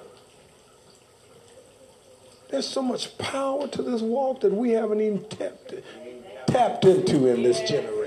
There's 2.49 2.67
so 2.67 2.81
much 2.81 3.17
power 3.19 3.67
to 3.67 3.81
this 3.83 4.01
walk 4.01 4.41
that 4.41 4.51
we 4.51 4.71
haven't 4.71 4.99
even 4.99 5.25
tapped, 5.25 5.73
tapped 6.47 6.85
into 6.85 7.27
in 7.27 7.43
this 7.43 7.61
generation. 7.61 7.97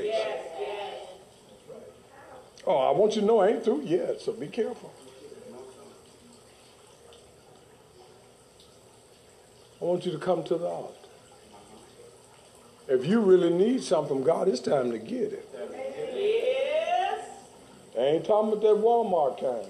Oh, 2.66 2.76
I 2.76 2.90
want 2.90 3.14
you 3.14 3.22
to 3.22 3.26
know 3.26 3.40
I 3.40 3.48
ain't 3.48 3.64
through 3.64 3.82
yet, 3.82 4.20
so 4.20 4.32
be 4.32 4.48
careful. 4.48 4.92
I 9.80 9.84
want 9.84 10.04
you 10.04 10.12
to 10.12 10.18
come 10.18 10.44
to 10.44 10.56
the 10.56 10.66
altar. 10.66 10.94
If 12.86 13.06
you 13.06 13.20
really 13.20 13.50
need 13.50 13.82
something 13.82 14.16
from 14.16 14.24
God, 14.24 14.48
it's 14.48 14.60
time 14.60 14.90
to 14.90 14.98
get 14.98 15.32
it. 15.32 15.48
I 17.96 18.00
ain't 18.00 18.24
talking 18.24 18.52
about 18.52 18.62
that 18.62 18.82
Walmart 18.82 19.40
kind. 19.40 19.66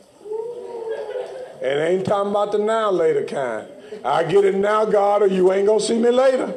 And 1.63 1.81
I 1.81 1.87
ain't 1.89 2.07
talking 2.07 2.31
about 2.31 2.53
the 2.53 2.59
now 2.59 2.91
later 2.91 3.25
kind. 3.25 3.69
I 4.05 4.25
get 4.25 4.45
it 4.45 4.55
now, 4.55 4.85
God, 4.85 5.23
or 5.23 5.27
you 5.27 5.53
ain't 5.53 5.67
gonna 5.67 5.81
see 5.81 5.99
me 5.99 6.11
later. 6.11 6.55